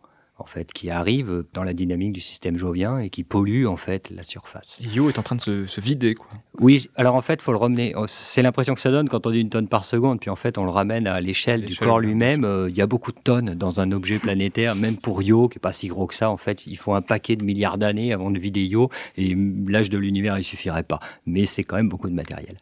en 0.41 0.45
fait, 0.45 0.71
qui 0.73 0.89
arrive 0.89 1.45
dans 1.53 1.63
la 1.63 1.73
dynamique 1.73 2.13
du 2.13 2.19
système 2.19 2.57
jovien 2.57 2.97
et 2.99 3.09
qui 3.09 3.23
pollue 3.23 3.65
en 3.65 3.77
fait 3.77 4.09
la 4.09 4.23
surface. 4.23 4.81
Io 4.93 5.09
est 5.09 5.19
en 5.19 5.23
train 5.23 5.35
de 5.35 5.41
se, 5.41 5.81
vider, 5.81 6.15
quoi. 6.15 6.27
Oui, 6.59 6.89
alors 6.95 7.15
en 7.15 7.21
fait, 7.21 7.41
faut 7.41 7.51
le 7.51 7.57
ramener. 7.57 7.93
C'est 8.07 8.41
l'impression 8.41 8.75
que 8.75 8.81
ça 8.81 8.91
donne 8.91 9.07
quand 9.07 9.25
on 9.27 9.31
dit 9.31 9.39
une 9.39 9.49
tonne 9.49 9.67
par 9.67 9.85
seconde, 9.85 10.19
puis 10.19 10.29
en 10.29 10.35
fait, 10.35 10.57
on 10.57 10.63
le 10.63 10.71
ramène 10.71 11.07
à 11.07 11.21
l'échelle 11.21 11.63
du 11.63 11.75
corps 11.75 11.99
lui-même. 11.99 12.43
Euh, 12.43 12.69
il 12.69 12.75
y 12.75 12.81
a 12.81 12.87
beaucoup 12.87 13.11
de 13.11 13.19
tonnes 13.23 13.53
dans 13.55 13.79
un 13.79 13.91
objet 13.91 14.19
planétaire, 14.19 14.75
même 14.75 14.97
pour 14.97 15.21
Io, 15.21 15.47
qui 15.47 15.57
est 15.57 15.59
pas 15.59 15.73
si 15.73 15.87
gros 15.87 16.07
que 16.07 16.15
ça. 16.15 16.29
En 16.29 16.37
fait, 16.37 16.65
il 16.65 16.77
faut 16.77 16.93
un 16.93 17.01
paquet 17.01 17.35
de 17.35 17.43
milliards 17.43 17.77
d'années 17.77 18.13
avant 18.13 18.31
de 18.31 18.39
vider 18.39 18.63
Io, 18.63 18.89
et 19.17 19.35
l'âge 19.67 19.89
de 19.89 19.97
l'univers, 19.97 20.37
il 20.37 20.43
suffirait 20.43 20.83
pas. 20.83 20.99
Mais 21.25 21.45
c'est 21.45 21.63
quand 21.63 21.75
même 21.75 21.89
beaucoup 21.89 22.09
de 22.09 22.15
matériel. 22.15 22.57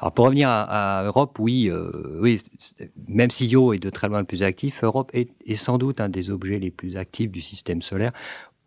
Alors 0.00 0.12
pour 0.12 0.24
revenir 0.26 0.48
à, 0.48 1.04
Europe, 1.04 1.38
oui, 1.38 1.68
euh, 1.70 1.90
oui, 2.20 2.40
même 3.08 3.30
si 3.30 3.46
Io 3.46 3.72
est 3.72 3.78
de 3.78 3.90
très 3.90 4.08
loin 4.08 4.20
le 4.20 4.24
plus 4.24 4.42
actif, 4.42 4.82
Europe 4.82 5.10
est, 5.12 5.30
est 5.46 5.54
sans 5.54 5.78
doute 5.78 6.00
un 6.00 6.08
des 6.08 6.30
objets 6.30 6.58
les 6.58 6.70
plus 6.70 6.96
actifs 6.96 7.19
du 7.28 7.40
système 7.40 7.82
solaire, 7.82 8.12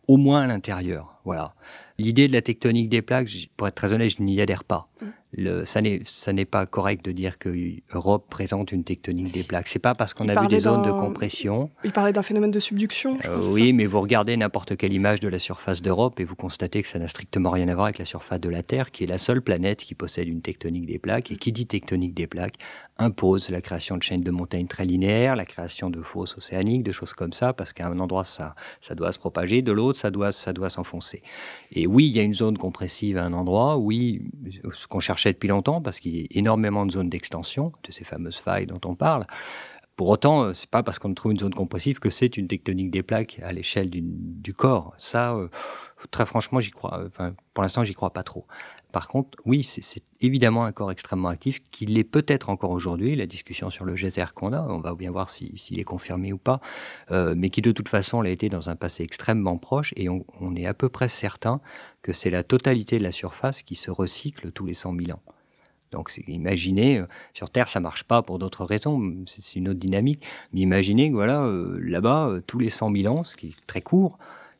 au 0.07 0.17
moins 0.17 0.41
à 0.41 0.47
l'intérieur. 0.47 1.19
Voilà. 1.25 1.55
L'idée 1.97 2.27
de 2.27 2.33
la 2.33 2.41
tectonique 2.41 2.89
des 2.89 3.01
plaques, 3.01 3.29
pour 3.55 3.67
être 3.67 3.75
très 3.75 3.91
honnête, 3.91 4.11
je 4.17 4.23
n'y 4.23 4.41
adhère 4.41 4.63
pas. 4.63 4.89
Le, 5.35 5.65
ça 5.65 5.81
n'est 5.81 6.45
pas 6.45 6.65
correct 6.65 7.03
de 7.03 7.11
dire 7.11 7.37
que 7.37 7.49
Europe 7.91 8.27
présente 8.29 8.71
une 8.71 8.83
tectonique 8.83 9.31
des 9.31 9.43
plaques. 9.43 9.67
C'est 9.67 9.79
pas 9.79 9.95
parce 9.95 10.13
qu'on 10.13 10.29
a 10.29 10.39
vu 10.39 10.47
des 10.47 10.59
zones 10.59 10.83
de 10.83 10.91
compression. 10.91 11.71
Il 11.83 11.91
parlait 11.91 12.13
d'un 12.13 12.21
phénomène 12.21 12.51
de 12.51 12.59
subduction. 12.59 13.17
Euh, 13.25 13.41
oui, 13.51 13.73
mais 13.73 13.85
vous 13.85 13.99
regardez 13.99 14.37
n'importe 14.37 14.77
quelle 14.77 14.93
image 14.93 15.19
de 15.19 15.27
la 15.27 15.39
surface 15.39 15.81
d'Europe 15.81 16.19
et 16.19 16.23
vous 16.23 16.35
constatez 16.35 16.83
que 16.83 16.87
ça 16.87 16.99
n'a 16.99 17.07
strictement 17.07 17.49
rien 17.49 17.67
à 17.67 17.73
voir 17.73 17.85
avec 17.85 17.97
la 17.97 18.05
surface 18.05 18.39
de 18.39 18.49
la 18.49 18.63
Terre, 18.63 18.91
qui 18.91 19.03
est 19.03 19.07
la 19.07 19.17
seule 19.17 19.41
planète 19.41 19.83
qui 19.83 19.95
possède 19.95 20.27
une 20.27 20.41
tectonique 20.41 20.85
des 20.85 20.99
plaques. 20.99 21.31
Et 21.31 21.37
qui 21.37 21.51
dit 21.51 21.65
tectonique 21.65 22.13
des 22.13 22.27
plaques 22.27 22.55
impose 22.99 23.49
la 23.49 23.61
création 23.61 23.97
de 23.97 24.03
chaînes 24.03 24.21
de 24.21 24.31
montagnes 24.31 24.67
très 24.67 24.85
linéaires, 24.85 25.35
la 25.35 25.45
création 25.45 25.89
de 25.89 26.01
fosses 26.01 26.37
océaniques, 26.37 26.83
de 26.83 26.91
choses 26.91 27.13
comme 27.13 27.33
ça, 27.33 27.53
parce 27.53 27.73
qu'à 27.73 27.87
un 27.87 27.99
endroit 27.99 28.23
ça, 28.23 28.55
ça 28.81 28.93
doit 28.93 29.11
se 29.11 29.19
propager, 29.19 29.61
de 29.61 29.71
l'autre 29.71 29.99
ça 29.99 30.11
doit, 30.11 30.31
ça 30.31 30.53
doit 30.53 30.69
s'enfoncer. 30.69 31.23
Et 31.71 31.87
oui, 31.87 32.07
il 32.07 32.15
y 32.15 32.19
a 32.19 32.23
une 32.23 32.35
zone 32.35 32.57
compressive 32.57 33.17
à 33.17 33.23
un 33.23 33.33
endroit. 33.33 33.77
Oui, 33.77 34.21
ce 34.71 34.87
qu'on 34.87 34.99
cherche 34.99 35.22
depuis 35.31 35.47
longtemps 35.47 35.81
parce 35.81 35.99
qu'il 35.99 36.15
y 36.15 36.21
a 36.21 36.25
énormément 36.31 36.85
de 36.85 36.91
zones 36.91 37.09
d'extension, 37.09 37.71
de 37.83 37.91
ces 37.91 38.03
fameuses 38.03 38.37
failles 38.37 38.65
dont 38.65 38.81
on 38.85 38.95
parle. 38.95 39.25
Pour 39.95 40.09
autant, 40.09 40.43
euh, 40.43 40.53
c'est 40.53 40.69
pas 40.69 40.81
parce 40.81 40.97
qu'on 40.97 41.13
trouve 41.13 41.33
une 41.33 41.39
zone 41.39 41.53
compressive 41.53 41.99
que 41.99 42.09
c'est 42.09 42.35
une 42.37 42.47
tectonique 42.47 42.89
des 42.89 43.03
plaques 43.03 43.39
à 43.43 43.51
l'échelle 43.51 43.89
du 43.91 44.53
corps. 44.53 44.93
Ça, 44.97 45.35
euh, 45.35 45.49
très 46.11 46.25
franchement, 46.25 46.59
j'y 46.59 46.71
crois. 46.71 47.03
Enfin, 47.05 47.33
pour 47.53 47.63
l'instant, 47.63 47.83
j'y 47.83 47.93
crois 47.93 48.11
pas 48.11 48.23
trop. 48.23 48.45
Par 48.91 49.07
contre, 49.07 49.37
oui, 49.45 49.63
c'est 49.63 50.03
évidemment 50.21 50.65
un 50.65 50.71
corps 50.71 50.91
extrêmement 50.91 51.29
actif, 51.29 51.61
qui 51.71 51.85
l'est 51.85 52.03
peut-être 52.03 52.49
encore 52.49 52.71
aujourd'hui. 52.71 53.15
La 53.15 53.25
discussion 53.25 53.69
sur 53.69 53.85
le 53.85 53.95
geyser 53.95 54.25
qu'on 54.35 54.53
a, 54.53 54.61
on 54.61 54.79
va 54.79 54.93
bien 54.95 55.11
voir 55.11 55.29
s'il 55.29 55.79
est 55.79 55.83
confirmé 55.83 56.33
ou 56.33 56.37
pas, 56.37 56.59
euh, 57.11 57.33
mais 57.37 57.49
qui 57.49 57.61
de 57.61 57.71
toute 57.71 57.89
façon 57.89 58.21
l'a 58.21 58.29
été 58.29 58.49
dans 58.49 58.69
un 58.69 58.75
passé 58.75 59.03
extrêmement 59.03 59.57
proche, 59.57 59.93
et 59.95 60.09
on, 60.09 60.55
est 60.55 60.65
à 60.65 60.73
peu 60.73 60.89
près 60.89 61.09
certain 61.09 61.61
que 62.01 62.13
c'est 62.13 62.29
la 62.29 62.43
totalité 62.43 62.97
de 62.99 63.03
la 63.03 63.11
surface 63.11 63.61
qui 63.63 63.75
se 63.75 63.89
recycle 63.89 64.51
tous 64.51 64.65
les 64.65 64.73
100 64.73 64.95
000 64.95 65.17
ans. 65.17 65.21
Donc 65.93 66.11
imaginez, 66.27 66.99
euh, 66.99 67.07
sur 67.33 67.49
Terre 67.49 67.69
ça 67.69 67.79
marche 67.79 68.03
pas 68.03 68.21
pour 68.23 68.39
d'autres 68.39 68.65
raisons, 68.65 69.23
c'est 69.27 69.55
une 69.55 69.69
autre 69.69 69.79
dynamique, 69.79 70.25
mais 70.51 70.61
imaginez 70.61 71.09
que 71.09 71.15
voilà, 71.15 71.43
euh, 71.43 71.79
là-bas, 71.81 72.29
euh, 72.29 72.41
tous 72.45 72.59
les 72.59 72.69
100 72.69 72.91
000 72.91 73.15
ans, 73.15 73.23
ce 73.23 73.37
qui 73.37 73.49
est 73.49 73.67
très 73.67 73.81
court, 73.81 74.17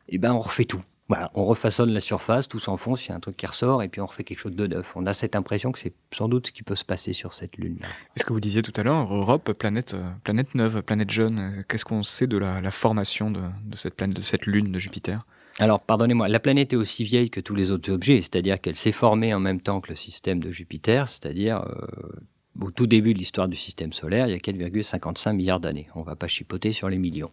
eh 0.08 0.18
ben 0.18 0.32
on 0.32 0.38
refait 0.38 0.64
tout. 0.64 0.82
Voilà, 1.08 1.30
on 1.34 1.44
refaçonne 1.44 1.92
la 1.92 2.00
surface, 2.00 2.48
tout 2.48 2.58
s'enfonce, 2.58 3.04
il 3.06 3.10
y 3.10 3.12
a 3.12 3.14
un 3.14 3.20
truc 3.20 3.36
qui 3.36 3.46
ressort, 3.46 3.82
et 3.82 3.88
puis 3.88 4.00
on 4.00 4.06
refait 4.06 4.24
quelque 4.24 4.38
chose 4.38 4.56
de 4.56 4.66
neuf. 4.66 4.94
On 4.96 5.04
a 5.04 5.12
cette 5.12 5.36
impression 5.36 5.70
que 5.70 5.78
c'est 5.78 5.92
sans 6.12 6.28
doute 6.28 6.46
ce 6.46 6.52
qui 6.52 6.62
peut 6.62 6.74
se 6.74 6.84
passer 6.84 7.12
sur 7.12 7.34
cette 7.34 7.58
Lune. 7.58 7.78
Est-ce 8.16 8.24
que 8.24 8.32
vous 8.32 8.40
disiez 8.40 8.62
tout 8.62 8.72
à 8.76 8.82
l'heure, 8.82 9.12
Europe, 9.12 9.52
planète, 9.52 9.94
planète 10.22 10.54
neuve, 10.54 10.82
planète 10.82 11.10
jeune, 11.10 11.62
qu'est-ce 11.68 11.84
qu'on 11.84 12.02
sait 12.02 12.26
de 12.26 12.38
la, 12.38 12.70
formation 12.70 13.30
de, 13.30 13.42
cette 13.74 13.94
planète, 13.94 14.16
de 14.16 14.22
cette 14.22 14.46
Lune 14.46 14.72
de 14.72 14.78
Jupiter? 14.78 15.26
Alors, 15.58 15.80
pardonnez-moi, 15.80 16.28
la 16.28 16.40
planète 16.40 16.72
est 16.72 16.76
aussi 16.76 17.04
vieille 17.04 17.30
que 17.30 17.40
tous 17.40 17.54
les 17.54 17.70
autres 17.70 17.92
objets, 17.92 18.22
c'est-à-dire 18.22 18.60
qu'elle 18.60 18.74
s'est 18.74 18.90
formée 18.90 19.34
en 19.34 19.40
même 19.40 19.60
temps 19.60 19.80
que 19.80 19.90
le 19.90 19.96
système 19.96 20.40
de 20.40 20.50
Jupiter, 20.50 21.08
c'est-à-dire 21.08 21.64
euh, 21.68 21.86
au 22.60 22.70
tout 22.70 22.86
début 22.86 23.14
de 23.14 23.18
l'histoire 23.18 23.46
du 23.46 23.56
système 23.56 23.92
solaire, 23.92 24.26
il 24.26 24.32
y 24.32 24.34
a 24.34 24.38
4,55 24.38 25.32
milliards 25.34 25.60
d'années. 25.60 25.88
On 25.94 26.00
ne 26.00 26.04
va 26.04 26.16
pas 26.16 26.28
chipoter 26.28 26.72
sur 26.72 26.88
les 26.88 26.98
millions. 26.98 27.30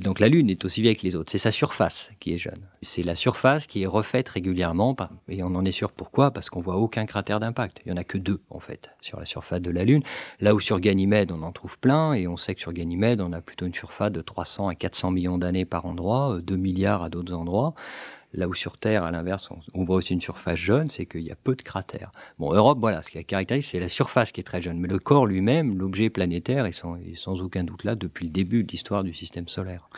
Donc 0.00 0.18
la 0.20 0.28
Lune 0.28 0.50
est 0.50 0.64
aussi 0.64 0.82
vieille 0.82 0.96
que 0.96 1.06
les 1.06 1.16
autres. 1.16 1.30
C'est 1.30 1.38
sa 1.38 1.52
surface 1.52 2.10
qui 2.20 2.34
est 2.34 2.38
jeune. 2.38 2.60
C'est 2.82 3.02
la 3.02 3.14
surface 3.14 3.66
qui 3.66 3.82
est 3.82 3.86
refaite 3.86 4.28
régulièrement. 4.28 4.96
Et 5.28 5.42
on 5.42 5.54
en 5.54 5.64
est 5.64 5.72
sûr 5.72 5.92
pourquoi? 5.92 6.30
Parce 6.30 6.50
qu'on 6.50 6.60
voit 6.60 6.76
aucun 6.76 7.06
cratère 7.06 7.40
d'impact. 7.40 7.80
Il 7.84 7.90
y 7.90 7.92
en 7.92 7.96
a 7.96 8.04
que 8.04 8.18
deux, 8.18 8.40
en 8.50 8.60
fait, 8.60 8.90
sur 9.00 9.18
la 9.18 9.24
surface 9.24 9.60
de 9.60 9.70
la 9.70 9.84
Lune. 9.84 10.02
Là 10.40 10.54
où 10.54 10.60
sur 10.60 10.80
Ganymède, 10.80 11.32
on 11.32 11.42
en 11.42 11.52
trouve 11.52 11.78
plein. 11.78 12.14
Et 12.14 12.26
on 12.26 12.36
sait 12.36 12.54
que 12.54 12.60
sur 12.60 12.72
Ganymède, 12.72 13.20
on 13.20 13.32
a 13.32 13.40
plutôt 13.40 13.66
une 13.66 13.74
surface 13.74 14.12
de 14.12 14.20
300 14.20 14.68
à 14.68 14.74
400 14.74 15.12
millions 15.12 15.38
d'années 15.38 15.64
par 15.64 15.86
endroit, 15.86 16.38
2 16.42 16.56
milliards 16.56 17.02
à 17.02 17.08
d'autres 17.08 17.34
endroits. 17.34 17.74
Là 18.36 18.48
où 18.48 18.54
sur 18.54 18.78
Terre, 18.78 19.04
à 19.04 19.12
l'inverse, 19.12 19.48
on, 19.74 19.84
voit 19.84 19.96
aussi 19.96 20.12
une 20.12 20.20
surface 20.20 20.58
jeune, 20.58 20.90
c'est 20.90 21.06
qu'il 21.06 21.22
y 21.22 21.30
a 21.30 21.36
peu 21.36 21.54
de 21.54 21.62
cratères. 21.62 22.10
Bon, 22.38 22.52
Europe, 22.52 22.78
voilà, 22.80 23.00
ce 23.00 23.10
qui 23.10 23.24
caractérise, 23.24 23.66
c'est 23.66 23.78
la 23.78 23.88
surface 23.88 24.32
qui 24.32 24.40
est 24.40 24.44
très 24.44 24.60
jeune. 24.60 24.78
Mais 24.78 24.88
le 24.88 24.98
corps 24.98 25.26
lui-même, 25.26 25.78
l'objet 25.78 26.10
planétaire, 26.10 26.66
est 26.66 26.72
sans, 26.72 26.98
sans, 27.14 27.42
aucun 27.42 27.62
doute 27.62 27.84
là 27.84 27.94
depuis 27.94 28.26
le 28.26 28.32
début 28.32 28.64
de 28.64 28.72
l'histoire 28.72 29.04
du 29.04 29.14
système 29.14 29.46
solaire. 29.46 29.88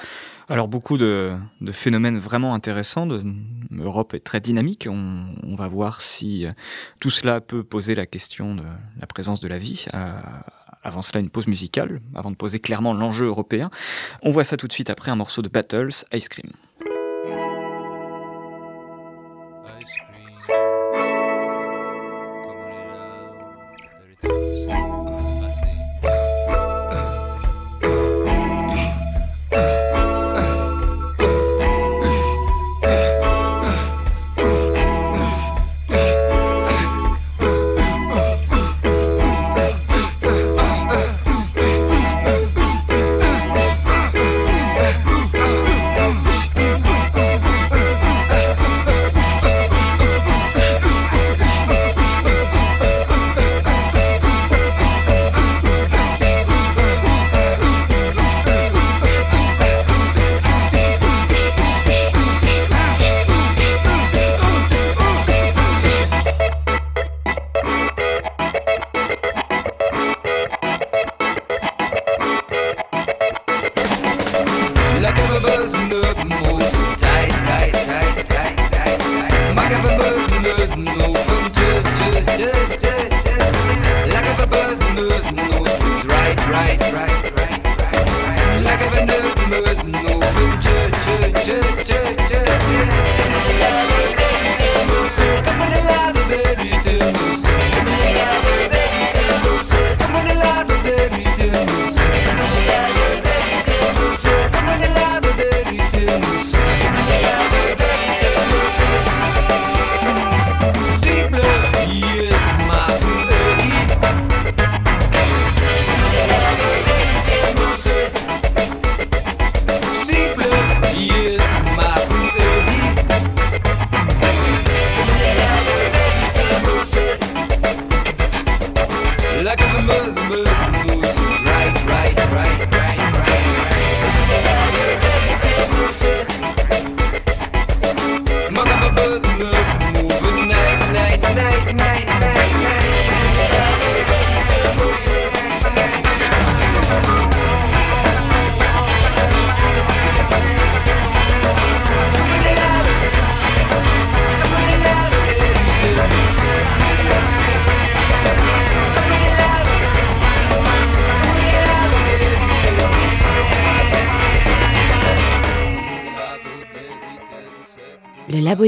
Alors, 0.48 0.68
beaucoup 0.68 0.98
de, 0.98 1.34
phénomènes 1.72 2.18
vraiment 2.18 2.52
intéressants. 2.52 3.06
De, 3.06 3.24
Europe 3.72 4.12
est 4.12 4.20
très 4.20 4.40
dynamique. 4.40 4.86
On, 4.90 5.54
va 5.56 5.68
voir 5.68 6.02
si 6.02 6.44
euh, 6.44 6.50
tout 7.00 7.08
cela 7.08 7.40
peut 7.40 7.64
poser 7.64 7.94
la 7.94 8.04
question 8.04 8.54
de 8.54 8.62
la 9.00 9.06
présence 9.06 9.40
de 9.40 9.48
la 9.48 9.56
vie. 9.56 9.86
Euh, 9.94 10.12
avant 10.82 11.00
cela, 11.00 11.20
une 11.20 11.30
pause 11.30 11.46
musicale, 11.46 12.00
avant 12.14 12.30
de 12.30 12.36
poser 12.36 12.60
clairement 12.60 12.92
l'enjeu 12.92 13.26
européen. 13.26 13.70
On 14.22 14.30
voit 14.30 14.44
ça 14.44 14.56
tout 14.56 14.68
de 14.68 14.72
suite 14.72 14.90
après 14.90 15.10
un 15.10 15.16
morceau 15.16 15.40
de 15.40 15.48
Battles, 15.48 16.04
Ice 16.12 16.28
Cream. 16.28 16.52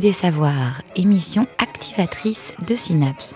Des 0.01 0.13
Savoirs, 0.13 0.83
émission 0.95 1.49
activatrice 1.59 2.55
de 2.69 2.77
Synapse. 2.77 3.35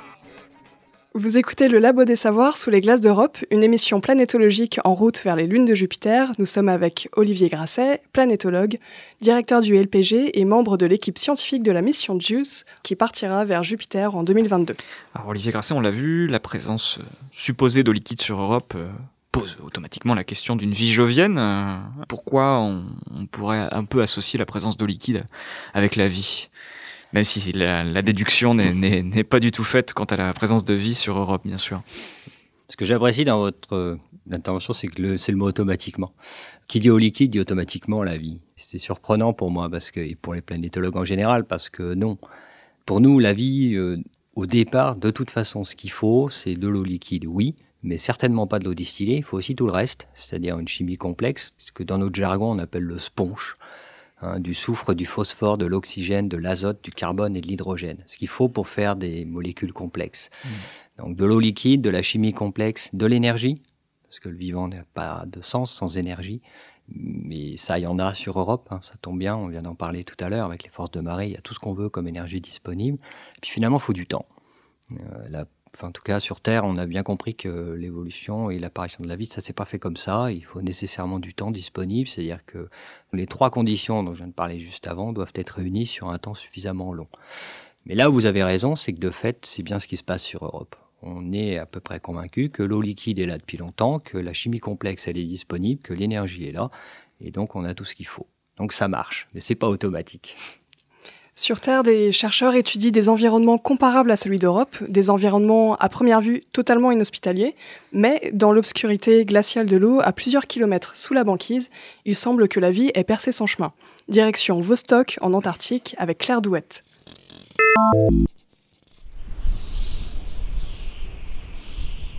Vous 1.13 1.37
écoutez 1.37 1.67
le 1.67 1.81
Labo 1.81 2.05
des 2.05 2.15
Savoirs 2.15 2.57
sous 2.57 2.71
les 2.71 2.81
glaces 2.81 3.01
d'Europe, 3.01 3.39
une 3.51 3.65
émission 3.65 4.01
planétologique 4.01 4.79
en 4.85 4.95
route 4.95 5.21
vers 5.25 5.35
les 5.35 5.49
lunes 5.49 5.65
de 5.65 5.75
Jupiter. 5.75 6.31
Nous 6.39 6.47
sommes 6.47 6.69
avec 6.69 7.09
Olivier 7.17 7.49
Grasset, 7.49 8.03
planétologue, 8.13 8.77
directeur 9.21 9.61
du 9.61 9.75
LPG 9.75 10.39
et 10.39 10.45
membre 10.45 10.77
de 10.77 10.87
l'équipe 10.87 11.19
scientifique 11.19 11.65
de 11.65 11.73
la 11.73 11.83
mission 11.83 12.21
JUICE 12.21 12.65
qui 12.85 12.95
partira 12.95 13.45
vers 13.45 13.65
Jupiter 13.65 14.15
en 14.15 14.23
2022. 14.23 14.77
Alors 15.17 15.29
Olivier 15.29 15.51
Grasset, 15.51 15.75
on 15.75 15.81
l'a 15.81 15.91
vu, 15.91 16.29
la 16.29 16.39
présence 16.39 16.99
euh, 16.99 17.05
supposée 17.33 17.83
d'eau 17.83 17.93
liquide 17.93 18.23
sur 18.23 18.41
Europe 18.41 18.75
euh, 18.77 18.87
pose 19.33 19.57
automatiquement 19.65 20.15
la 20.15 20.23
question 20.23 20.55
d'une 20.55 20.73
vie 20.73 20.93
jovienne. 20.93 21.39
Euh, 21.39 21.77
pourquoi 22.09 22.61
on, 22.61 22.85
on 23.13 23.27
pourrait 23.27 23.67
un 23.73 23.85
peu 23.85 24.01
associer 24.01 24.39
la 24.39 24.47
présence 24.47 24.77
d'eau 24.77 24.87
liquide 24.87 25.25
avec 25.75 25.97
la 25.97 26.07
vie? 26.07 26.51
Même 27.13 27.25
si 27.25 27.53
la, 27.53 28.03
déduction 28.03 28.55
n'est 28.55 29.25
pas 29.25 29.41
du 29.41 29.53
tout 29.53 29.65
faite 29.65 29.93
quant 29.93 30.05
à 30.05 30.17
la 30.17 30.33
présence 30.33 30.65
de 30.65 30.75
vie 30.75 30.95
sur 30.95 31.19
Europe, 31.19 31.43
bien 31.45 31.59
sûr. 31.59 31.83
Ce 32.69 32.77
que 32.77 32.87
j'apprécie 32.87 33.27
dans 33.27 33.39
votre 33.39 33.75
euh, 33.75 33.99
intervention, 34.31 34.73
c'est 34.73 34.89
que 34.89 35.19
c'est 35.19 35.31
le 35.31 35.37
mot 35.37 35.47
automatiquement. 35.47 36.09
Qui 36.69 36.81
dit 36.81 36.89
eau 36.89 36.97
liquide 36.97 37.31
dit 37.31 37.39
automatiquement 37.39 38.03
la 38.03 38.17
vie. 38.17 38.41
C'est 38.57 38.79
surprenant 38.79 39.35
pour 39.35 39.51
moi, 39.51 39.69
parce 39.69 39.91
que, 39.91 40.01
et 40.01 40.15
pour 40.15 40.33
les 40.33 40.41
planétologues 40.41 40.97
en 40.97 41.05
général, 41.05 41.45
parce 41.45 41.69
que 41.69 41.93
non. 41.93 42.17
Pour 42.87 43.03
nous, 43.03 43.19
la 43.19 43.35
vie, 43.35 43.75
euh, 43.75 43.99
au 44.37 44.47
départ, 44.47 44.97
de 44.97 45.11
toute 45.11 45.31
façon, 45.31 45.65
ce 45.65 45.77
qu'il 45.77 45.91
faut, 45.91 46.31
c'est 46.31 46.55
de 46.55 46.67
l'eau 46.67 46.83
liquide, 46.83 47.27
oui, 47.27 47.55
mais 47.83 47.99
certainement 47.99 48.47
pas 48.47 48.59
de 48.59 48.65
l'eau 48.65 48.75
distillée. 48.75 49.19
Il 49.19 49.23
faut 49.23 49.37
aussi 49.37 49.55
tout 49.55 49.67
le 49.67 49.73
reste, 49.73 50.09
c'est-à-dire 50.15 50.59
une 50.59 50.69
chimie 50.69 50.97
complexe, 50.97 51.53
ce 51.59 51.73
que 51.73 51.83
dans 51.83 51.99
notre 51.99 52.15
jargon 52.15 52.53
on 52.53 52.59
appelle 52.59 52.85
le 52.85 52.99
sponge. 52.99 53.59
Hein, 54.23 54.39
du 54.39 54.55
soufre, 54.55 54.95
du 54.95 55.05
phosphore, 55.05 55.59
de 55.59 55.67
l'oxygène, 55.67 56.29
de 56.29 56.37
l'azote, 56.37 56.83
du 56.85 56.93
carbone 56.93 57.37
et 57.37 57.41
de 57.41 57.49
l'hydrogène. 57.49 57.99
Ce 58.07 58.17
qu'il 58.17 58.29
faut 58.29 58.49
pour 58.49 58.69
faire 58.69 58.95
des 58.95 59.25
molécules 59.25 59.73
complexes. 59.73 60.31
Mmh. 60.45 60.49
Donc 60.99 61.17
de 61.17 61.25
l'eau 61.25 61.41
liquide, 61.41 61.83
de 61.83 61.91
la 61.91 62.03
chimie 62.03 62.33
complexe, 62.33 62.89
de 62.93 63.05
l'énergie, 63.05 63.61
parce 64.05 64.21
que 64.21 64.29
le 64.29 64.37
vivant 64.37 64.69
n'a 64.69 64.85
pas 64.95 65.25
de 65.27 65.43
sens 65.43 65.73
sans 65.73 65.99
énergie. 65.99 66.41
Mais 66.87 67.57
ça, 67.57 67.81
il 67.81 67.83
y 67.83 67.87
en 67.87 67.99
a 67.99 68.15
sur 68.15 68.39
Europe, 68.39 68.69
hein, 68.71 68.79
ça 68.83 68.95
tombe 69.03 69.19
bien, 69.19 69.35
on 69.35 69.49
vient 69.49 69.63
d'en 69.63 69.75
parler 69.75 70.05
tout 70.05 70.23
à 70.25 70.29
l'heure, 70.29 70.47
avec 70.47 70.63
les 70.63 70.71
forces 70.71 70.93
de 70.93 71.01
marée, 71.01 71.27
il 71.27 71.33
y 71.33 71.37
a 71.37 71.41
tout 71.41 71.55
ce 71.55 71.59
qu'on 71.59 71.75
veut 71.75 71.89
comme 71.89 72.07
énergie 72.07 72.41
disponible. 72.41 72.99
Et 73.37 73.41
puis 73.41 73.51
finalement, 73.51 73.79
il 73.79 73.83
faut 73.83 73.93
du 73.93 74.07
temps. 74.07 74.27
Euh, 74.93 75.29
la 75.31 75.47
en 75.81 75.91
tout 75.91 76.03
cas, 76.03 76.21
sur 76.21 76.41
Terre, 76.41 76.65
on 76.65 76.77
a 76.77 76.87
bien 76.87 77.03
compris 77.03 77.35
que 77.35 77.73
l'évolution 77.73 78.51
et 78.51 78.59
l'apparition 78.59 79.03
de 79.03 79.09
la 79.09 79.17
vie, 79.17 79.27
ça 79.27 79.41
s'est 79.41 79.53
pas 79.53 79.65
fait 79.65 79.79
comme 79.79 79.97
ça. 79.97 80.31
Il 80.31 80.45
faut 80.45 80.61
nécessairement 80.61 81.19
du 81.19 81.35
temps 81.35 81.51
disponible, 81.51 82.09
c'est-à-dire 82.09 82.45
que 82.45 82.69
les 83.13 83.27
trois 83.27 83.51
conditions 83.51 84.03
dont 84.03 84.13
je 84.13 84.19
viens 84.19 84.29
de 84.29 84.33
parler 84.33 84.61
juste 84.61 84.87
avant 84.87 85.13
doivent 85.13 85.33
être 85.35 85.51
réunies 85.51 85.87
sur 85.87 86.11
un 86.11 86.19
temps 86.19 86.35
suffisamment 86.35 86.93
long. 86.93 87.09
Mais 87.87 87.95
là 87.95 88.09
vous 88.09 88.27
avez 88.27 88.45
raison, 88.45 88.77
c'est 88.77 88.93
que 88.93 89.01
de 89.01 89.11
fait, 89.11 89.45
c'est 89.45 89.63
bien 89.63 89.79
ce 89.79 89.89
qui 89.89 89.97
se 89.97 90.05
passe 90.05 90.23
sur 90.23 90.45
Europe. 90.45 90.77
On 91.01 91.33
est 91.33 91.59
à 91.59 91.67
peu 91.67 91.81
près 91.81 91.99
convaincu 91.99 92.49
que 92.51 92.63
l'eau 92.63 92.81
liquide 92.81 93.19
est 93.19 93.27
là 93.27 93.39
depuis 93.39 93.57
longtemps, 93.57 93.99
que 93.99 94.19
la 94.19 94.33
chimie 94.33 94.61
complexe 94.61 95.09
elle 95.09 95.19
est 95.19 95.25
disponible, 95.25 95.81
que 95.83 95.95
l'énergie 95.95 96.45
est 96.45 96.53
là, 96.53 96.71
et 97.21 97.31
donc 97.33 97.57
on 97.57 97.65
a 97.65 97.75
tout 97.75 97.85
ce 97.85 97.97
qu'il 97.97 98.07
faut. 98.07 98.29
Donc 98.57 98.73
ça 98.73 98.87
marche, 98.87 99.27
mais 99.35 99.41
c'est 99.41 99.57
pas 99.57 99.69
automatique. 99.69 100.37
Sur 101.35 101.63
Terre, 101.63 101.83
des 101.83 102.13
chercheurs 102.13 102.55
étudient 102.55 102.91
des 102.91 103.09
environnements 103.09 103.57
comparables 103.57 104.11
à 104.11 104.17
celui 104.17 104.39
d'Europe, 104.39 104.77
des 104.87 105.09
environnements 105.09 105.77
à 105.77 105.89
première 105.89 106.21
vue 106.21 106.43
totalement 106.53 106.93
inhospitaliers, 106.93 107.57
mais 107.91 108.31
dans 108.35 108.53
l'obscurité 108.53 109.25
glaciale 109.25 109.67
de 109.67 109.79
l'eau, 109.79 110.01
à 110.05 110.13
plusieurs 110.13 110.47
kilomètres 110.47 110.95
sous 110.95 111.15
la 111.15 111.25
banquise, 111.25 111.71
il 112.05 112.15
semble 112.15 112.49
que 112.49 112.61
la 112.61 112.71
vie 112.71 112.91
ait 112.95 113.03
percé 113.03 113.33
son 113.33 113.47
chemin. 113.47 113.73
Direction 114.09 114.61
Vostok 114.61 115.17
en 115.23 115.33
Antarctique 115.33 115.95
avec 115.97 116.19
Claire 116.19 116.43
Douette. 116.43 116.85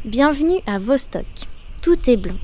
Bienvenue 0.06 0.60
à 0.66 0.80
Vostok. 0.80 1.28
Tout 1.84 2.10
est 2.10 2.18
blanc. 2.18 2.40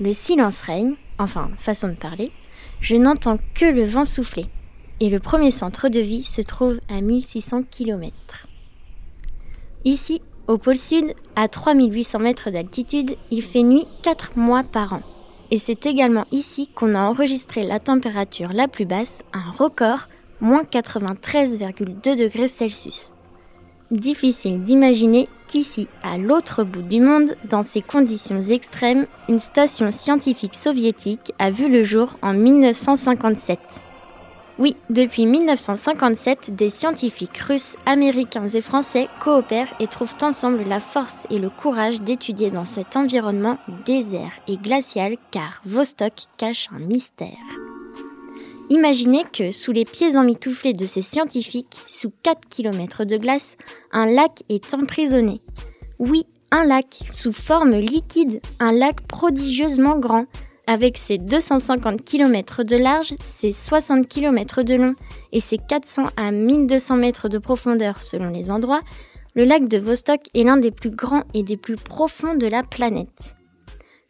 Le 0.00 0.14
silence 0.14 0.62
règne, 0.62 0.94
enfin, 1.18 1.50
façon 1.58 1.88
de 1.88 1.94
parler. 1.94 2.32
Je 2.80 2.96
n'entends 2.96 3.36
que 3.54 3.66
le 3.66 3.84
vent 3.84 4.06
souffler 4.06 4.46
et 5.00 5.08
le 5.08 5.20
premier 5.20 5.50
centre 5.50 5.88
de 5.88 6.00
vie 6.00 6.24
se 6.24 6.42
trouve 6.42 6.80
à 6.88 7.00
1600 7.00 7.64
km. 7.70 8.14
Ici, 9.84 10.20
au 10.48 10.58
pôle 10.58 10.76
sud, 10.76 11.14
à 11.36 11.48
3800 11.48 12.18
mètres 12.18 12.50
d'altitude, 12.50 13.16
il 13.30 13.42
fait 13.42 13.62
nuit 13.62 13.86
4 14.02 14.36
mois 14.36 14.64
par 14.64 14.94
an. 14.94 15.02
Et 15.50 15.58
c'est 15.58 15.86
également 15.86 16.26
ici 16.30 16.68
qu'on 16.74 16.94
a 16.94 17.00
enregistré 17.00 17.64
la 17.64 17.80
température 17.80 18.52
la 18.52 18.68
plus 18.68 18.84
basse, 18.84 19.22
un 19.32 19.50
record, 19.52 20.08
moins 20.40 20.62
93,2 20.62 22.16
degrés 22.16 22.48
Celsius. 22.48 23.12
Difficile 23.90 24.62
d'imaginer 24.62 25.28
qu'ici, 25.46 25.88
à 26.02 26.18
l'autre 26.18 26.64
bout 26.64 26.82
du 26.82 27.00
monde, 27.00 27.36
dans 27.48 27.62
ces 27.62 27.80
conditions 27.80 28.40
extrêmes, 28.40 29.06
une 29.30 29.38
station 29.38 29.90
scientifique 29.90 30.54
soviétique 30.54 31.32
a 31.38 31.50
vu 31.50 31.70
le 31.70 31.82
jour 31.84 32.18
en 32.20 32.34
1957. 32.34 33.58
Oui, 34.58 34.74
depuis 34.90 35.24
1957, 35.24 36.56
des 36.56 36.68
scientifiques 36.68 37.38
russes, 37.38 37.76
américains 37.86 38.48
et 38.48 38.60
français 38.60 39.06
coopèrent 39.22 39.72
et 39.78 39.86
trouvent 39.86 40.16
ensemble 40.20 40.64
la 40.64 40.80
force 40.80 41.28
et 41.30 41.38
le 41.38 41.48
courage 41.48 42.00
d'étudier 42.00 42.50
dans 42.50 42.64
cet 42.64 42.96
environnement 42.96 43.58
désert 43.86 44.32
et 44.48 44.56
glacial 44.56 45.16
car 45.30 45.60
Vostok 45.64 46.24
cache 46.36 46.68
un 46.74 46.80
mystère. 46.80 47.28
Imaginez 48.68 49.22
que, 49.32 49.52
sous 49.52 49.70
les 49.70 49.84
pieds 49.84 50.16
emmitouflés 50.16 50.74
de 50.74 50.86
ces 50.86 51.02
scientifiques, 51.02 51.78
sous 51.86 52.12
4 52.24 52.40
km 52.48 53.04
de 53.04 53.16
glace, 53.16 53.56
un 53.92 54.06
lac 54.06 54.42
est 54.48 54.74
emprisonné. 54.74 55.40
Oui, 56.00 56.26
un 56.50 56.64
lac, 56.64 57.00
sous 57.08 57.32
forme 57.32 57.76
liquide, 57.76 58.40
un 58.58 58.72
lac 58.72 59.06
prodigieusement 59.06 59.98
grand, 60.00 60.26
avec 60.68 60.98
ses 60.98 61.16
250 61.16 62.04
km 62.04 62.62
de 62.62 62.76
large, 62.76 63.14
ses 63.20 63.52
60 63.52 64.06
km 64.06 64.62
de 64.62 64.74
long 64.74 64.94
et 65.32 65.40
ses 65.40 65.56
400 65.56 66.04
à 66.18 66.30
1200 66.30 66.96
mètres 66.96 67.30
de 67.30 67.38
profondeur 67.38 68.02
selon 68.02 68.28
les 68.28 68.50
endroits, 68.50 68.82
le 69.34 69.44
lac 69.44 69.66
de 69.66 69.78
Vostok 69.78 70.20
est 70.34 70.44
l'un 70.44 70.58
des 70.58 70.70
plus 70.70 70.90
grands 70.90 71.24
et 71.32 71.42
des 71.42 71.56
plus 71.56 71.76
profonds 71.76 72.34
de 72.34 72.46
la 72.46 72.62
planète. 72.62 73.34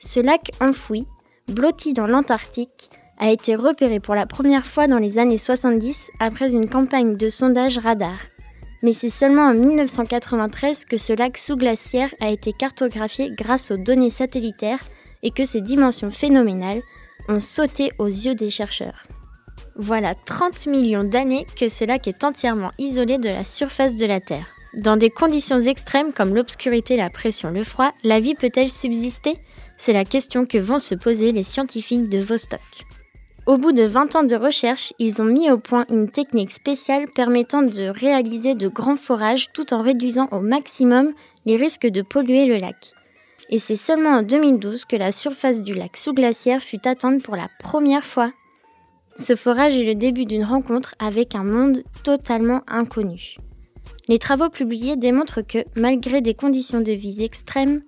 Ce 0.00 0.18
lac 0.18 0.50
enfoui, 0.60 1.06
blotti 1.46 1.92
dans 1.92 2.08
l'Antarctique, 2.08 2.90
a 3.18 3.30
été 3.30 3.54
repéré 3.54 4.00
pour 4.00 4.16
la 4.16 4.26
première 4.26 4.66
fois 4.66 4.88
dans 4.88 4.98
les 4.98 5.18
années 5.18 5.38
70 5.38 6.10
après 6.18 6.54
une 6.54 6.68
campagne 6.68 7.16
de 7.16 7.28
sondage 7.28 7.78
radar. 7.78 8.18
Mais 8.82 8.92
c'est 8.92 9.08
seulement 9.08 9.42
en 9.42 9.54
1993 9.54 10.86
que 10.86 10.96
ce 10.96 11.12
lac 11.12 11.38
sous-glaciaire 11.38 12.12
a 12.20 12.30
été 12.30 12.52
cartographié 12.52 13.30
grâce 13.30 13.70
aux 13.70 13.76
données 13.76 14.10
satellitaires 14.10 14.80
et 15.22 15.30
que 15.30 15.44
ces 15.44 15.60
dimensions 15.60 16.10
phénoménales 16.10 16.82
ont 17.28 17.40
sauté 17.40 17.92
aux 17.98 18.06
yeux 18.06 18.34
des 18.34 18.50
chercheurs. 18.50 19.06
Voilà 19.76 20.14
30 20.14 20.66
millions 20.66 21.04
d'années 21.04 21.46
que 21.58 21.68
ce 21.68 21.84
lac 21.84 22.08
est 22.08 22.24
entièrement 22.24 22.70
isolé 22.78 23.18
de 23.18 23.28
la 23.28 23.44
surface 23.44 23.96
de 23.96 24.06
la 24.06 24.20
Terre. 24.20 24.46
Dans 24.74 24.96
des 24.96 25.10
conditions 25.10 25.60
extrêmes 25.60 26.12
comme 26.12 26.34
l'obscurité, 26.34 26.96
la 26.96 27.10
pression, 27.10 27.50
le 27.50 27.64
froid, 27.64 27.92
la 28.04 28.20
vie 28.20 28.34
peut-elle 28.34 28.70
subsister? 28.70 29.36
C'est 29.76 29.92
la 29.92 30.04
question 30.04 30.46
que 30.46 30.58
vont 30.58 30.78
se 30.78 30.94
poser 30.94 31.32
les 31.32 31.42
scientifiques 31.42 32.08
de 32.08 32.18
Vostok. 32.18 32.60
Au 33.46 33.56
bout 33.56 33.72
de 33.72 33.84
20 33.84 34.16
ans 34.16 34.24
de 34.24 34.36
recherche, 34.36 34.92
ils 34.98 35.22
ont 35.22 35.24
mis 35.24 35.50
au 35.50 35.56
point 35.58 35.86
une 35.88 36.10
technique 36.10 36.50
spéciale 36.52 37.06
permettant 37.14 37.62
de 37.62 37.88
réaliser 37.88 38.54
de 38.54 38.68
grands 38.68 38.96
forages 38.96 39.48
tout 39.54 39.72
en 39.72 39.80
réduisant 39.80 40.28
au 40.32 40.40
maximum 40.40 41.14
les 41.46 41.56
risques 41.56 41.86
de 41.86 42.02
polluer 42.02 42.44
le 42.44 42.58
lac 42.58 42.92
et 43.50 43.58
c'est 43.58 43.76
seulement 43.76 44.18
en 44.18 44.22
2012 44.22 44.84
que 44.84 44.96
la 44.96 45.12
surface 45.12 45.62
du 45.62 45.74
lac 45.74 45.96
sous-glaciaire 45.96 46.62
fut 46.62 46.86
atteinte 46.86 47.22
pour 47.22 47.36
la 47.36 47.48
première 47.60 48.04
fois. 48.04 48.32
Ce 49.16 49.34
forage 49.34 49.76
est 49.76 49.84
le 49.84 49.94
début 49.94 50.24
d'une 50.24 50.44
rencontre 50.44 50.94
avec 50.98 51.34
un 51.34 51.44
monde 51.44 51.82
totalement 52.04 52.62
inconnu. 52.68 53.36
Les 54.06 54.18
travaux 54.18 54.48
publiés 54.48 54.96
démontrent 54.96 55.42
que, 55.42 55.64
malgré 55.76 56.20
des 56.20 56.34
conditions 56.34 56.80
de 56.80 56.92
vie 56.92 57.22
extrêmes, 57.22 57.82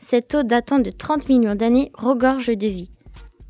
cette 0.00 0.34
eau 0.34 0.42
datant 0.42 0.78
de 0.78 0.90
30 0.90 1.28
millions 1.28 1.54
d'années 1.54 1.90
regorge 1.94 2.46
de 2.46 2.68
vie. 2.68 2.90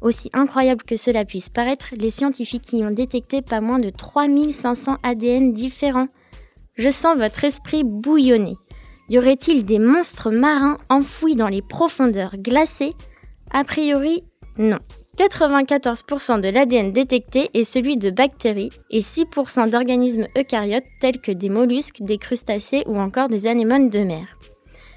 Aussi 0.01 0.31
incroyable 0.33 0.85
que 0.85 0.97
cela 0.97 1.25
puisse 1.25 1.49
paraître, 1.49 1.95
les 1.97 2.11
scientifiques 2.11 2.73
y 2.73 2.85
ont 2.85 2.91
détecté 2.91 3.43
pas 3.43 3.61
moins 3.61 3.79
de 3.79 3.91
3500 3.91 4.99
ADN 5.03 5.53
différents. 5.53 6.09
Je 6.77 6.91
sens 6.91 7.17
votre 7.17 7.45
esprit 7.45 7.85
bouillonner. 7.85 8.57
Y 9.09 9.19
aurait-il 9.19 9.65
des 9.65 9.79
monstres 9.79 10.31
marins 10.31 10.79
enfouis 10.89 11.37
dans 11.37 11.49
les 11.49 11.63
profondeurs 11.63 12.37
glacées? 12.37 12.95
A 13.53 13.65
priori, 13.65 14.25
non. 14.59 14.79
94% 15.17 16.41
de 16.41 16.49
l'ADN 16.49 16.93
détecté 16.93 17.49
est 17.55 17.65
celui 17.65 17.97
de 17.97 18.11
bactéries 18.11 18.71
et 18.91 19.01
6% 19.01 19.71
d'organismes 19.71 20.27
eucaryotes 20.37 20.85
tels 21.01 21.21
que 21.21 21.33
des 21.33 21.49
mollusques, 21.49 22.03
des 22.03 22.19
crustacés 22.19 22.85
ou 22.87 22.99
encore 22.99 23.29
des 23.29 23.47
anémones 23.47 23.89
de 23.89 24.01
mer. 24.01 24.27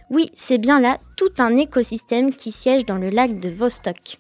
Oui, 0.10 0.30
c'est 0.36 0.58
bien 0.58 0.82
là 0.82 0.98
tout 1.16 1.32
un 1.38 1.56
écosystème 1.56 2.34
qui 2.34 2.52
siège 2.52 2.86
dans 2.86 2.98
le 2.98 3.10
lac 3.10 3.40
de 3.40 3.50
Vostok. 3.50 4.18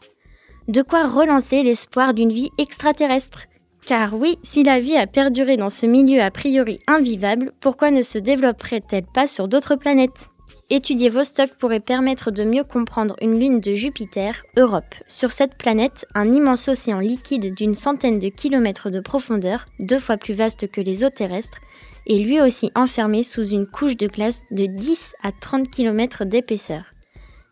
De 0.67 0.83
quoi 0.83 1.07
relancer 1.07 1.63
l'espoir 1.63 2.13
d'une 2.13 2.31
vie 2.31 2.51
extraterrestre 2.59 3.47
Car 3.85 4.13
oui, 4.13 4.37
si 4.43 4.63
la 4.63 4.79
vie 4.79 4.97
a 4.97 5.07
perduré 5.07 5.57
dans 5.57 5.69
ce 5.69 5.85
milieu 5.85 6.21
a 6.21 6.31
priori 6.31 6.79
invivable, 6.87 7.53
pourquoi 7.59 7.91
ne 7.91 8.01
se 8.01 8.17
développerait-elle 8.17 9.05
pas 9.13 9.27
sur 9.27 9.47
d'autres 9.47 9.75
planètes? 9.75 10.29
Étudier 10.71 11.09
Vostok 11.09 11.55
pourrait 11.55 11.79
permettre 11.79 12.29
de 12.29 12.43
mieux 12.43 12.63
comprendre 12.63 13.15
une 13.21 13.39
lune 13.39 13.59
de 13.59 13.73
Jupiter, 13.73 14.43
Europe. 14.55 14.93
Sur 15.07 15.31
cette 15.31 15.57
planète, 15.57 16.05
un 16.13 16.31
immense 16.31 16.67
océan 16.67 16.99
liquide 16.99 17.55
d'une 17.55 17.73
centaine 17.73 18.19
de 18.19 18.29
kilomètres 18.29 18.91
de 18.91 18.99
profondeur, 18.99 19.65
deux 19.79 19.97
fois 19.97 20.17
plus 20.17 20.35
vaste 20.35 20.69
que 20.69 20.81
les 20.81 21.03
eaux 21.03 21.09
terrestres, 21.09 21.57
est 22.05 22.19
lui 22.19 22.39
aussi 22.39 22.69
enfermé 22.75 23.23
sous 23.23 23.47
une 23.47 23.65
couche 23.65 23.97
de 23.97 24.05
glace 24.05 24.43
de 24.51 24.67
10 24.67 25.15
à 25.23 25.31
30 25.31 25.71
km 25.71 26.23
d'épaisseur. 26.23 26.83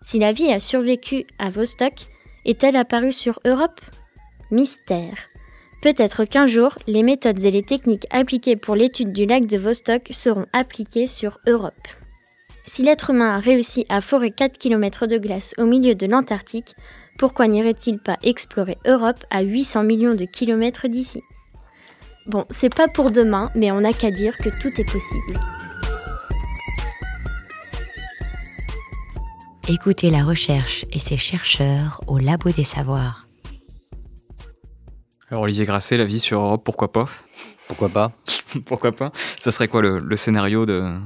Si 0.01 0.19
la 0.19 0.31
vie 0.31 0.51
a 0.51 0.59
survécu 0.59 1.25
à 1.39 1.49
Vostok, 1.49 2.07
est-elle 2.45 2.75
apparue 2.75 3.11
sur 3.11 3.39
Europe? 3.45 3.81
Mystère. 4.51 5.17
Peut-être 5.81 6.25
qu'un 6.25 6.47
jour, 6.47 6.77
les 6.87 7.03
méthodes 7.03 7.43
et 7.43 7.51
les 7.51 7.61
techniques 7.61 8.07
appliquées 8.11 8.55
pour 8.55 8.75
l'étude 8.75 9.13
du 9.13 9.25
lac 9.25 9.45
de 9.45 9.57
Vostok 9.57 10.07
seront 10.11 10.45
appliquées 10.51 11.07
sur 11.07 11.39
Europe. 11.47 11.87
Si 12.65 12.83
l'être 12.83 13.11
humain 13.11 13.37
a 13.37 13.39
réussi 13.39 13.85
à 13.87 14.01
forer 14.01 14.31
4 14.31 14.57
km 14.57 15.07
de 15.07 15.17
glace 15.17 15.53
au 15.57 15.65
milieu 15.65 15.95
de 15.95 16.05
l'Antarctique, 16.07 16.75
pourquoi 17.17 17.47
n'irait-il 17.47 17.99
pas 17.99 18.17
explorer 18.23 18.77
Europe 18.85 19.23
à 19.29 19.41
800 19.41 19.83
millions 19.83 20.15
de 20.15 20.25
kilomètres 20.25 20.87
d'ici? 20.87 21.21
Bon, 22.25 22.45
c'est 22.49 22.73
pas 22.73 22.87
pour 22.87 23.11
demain, 23.11 23.51
mais 23.55 23.71
on 23.71 23.81
n'a 23.81 23.93
qu'à 23.93 24.11
dire 24.11 24.37
que 24.37 24.49
tout 24.49 24.81
est 24.81 24.91
possible. 24.91 25.39
Écoutez 29.69 30.09
la 30.09 30.23
recherche 30.23 30.85
et 30.91 30.99
ses 30.99 31.17
chercheurs 31.17 32.01
au 32.07 32.17
Labo 32.17 32.51
des 32.51 32.63
Savoirs. 32.63 33.26
Alors 35.29 35.43
Olivier 35.43 35.65
Grasset, 35.65 35.97
la 35.97 36.05
vie 36.05 36.21
sur 36.21 36.39
Europe, 36.39 36.63
pourquoi 36.63 36.93
pas 36.93 37.05
Pourquoi 37.67 37.89
pas 37.89 38.13
Pourquoi 38.65 38.93
pas 38.93 39.11
Ça 39.41 39.51
serait 39.51 39.67
quoi 39.67 39.81
le, 39.81 40.15
scénario 40.15 40.65
de, 40.65 40.81
euh, 40.83 40.97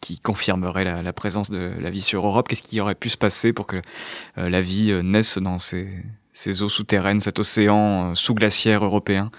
qui 0.00 0.18
confirmerait 0.18 0.82
la, 0.82 1.12
présence 1.12 1.52
de 1.52 1.70
la 1.80 1.90
vie 1.90 2.00
sur 2.00 2.26
Europe? 2.26 2.48
Qu'est-ce 2.48 2.64
qui 2.64 2.80
aurait 2.80 2.96
pu 2.96 3.08
se 3.08 3.16
passer 3.16 3.52
pour 3.52 3.68
que 3.68 3.80
euh, 4.38 4.50
la 4.50 4.60
vie 4.60 4.90
euh, 4.90 5.02
naisse 5.02 5.38
dans 5.38 5.60
ces, 5.60 5.88
eaux 6.62 6.68
souterraines, 6.68 7.20
cet 7.20 7.38
océan 7.38 8.12
sous-glaciaire 8.16 8.84
européen? 8.84 9.30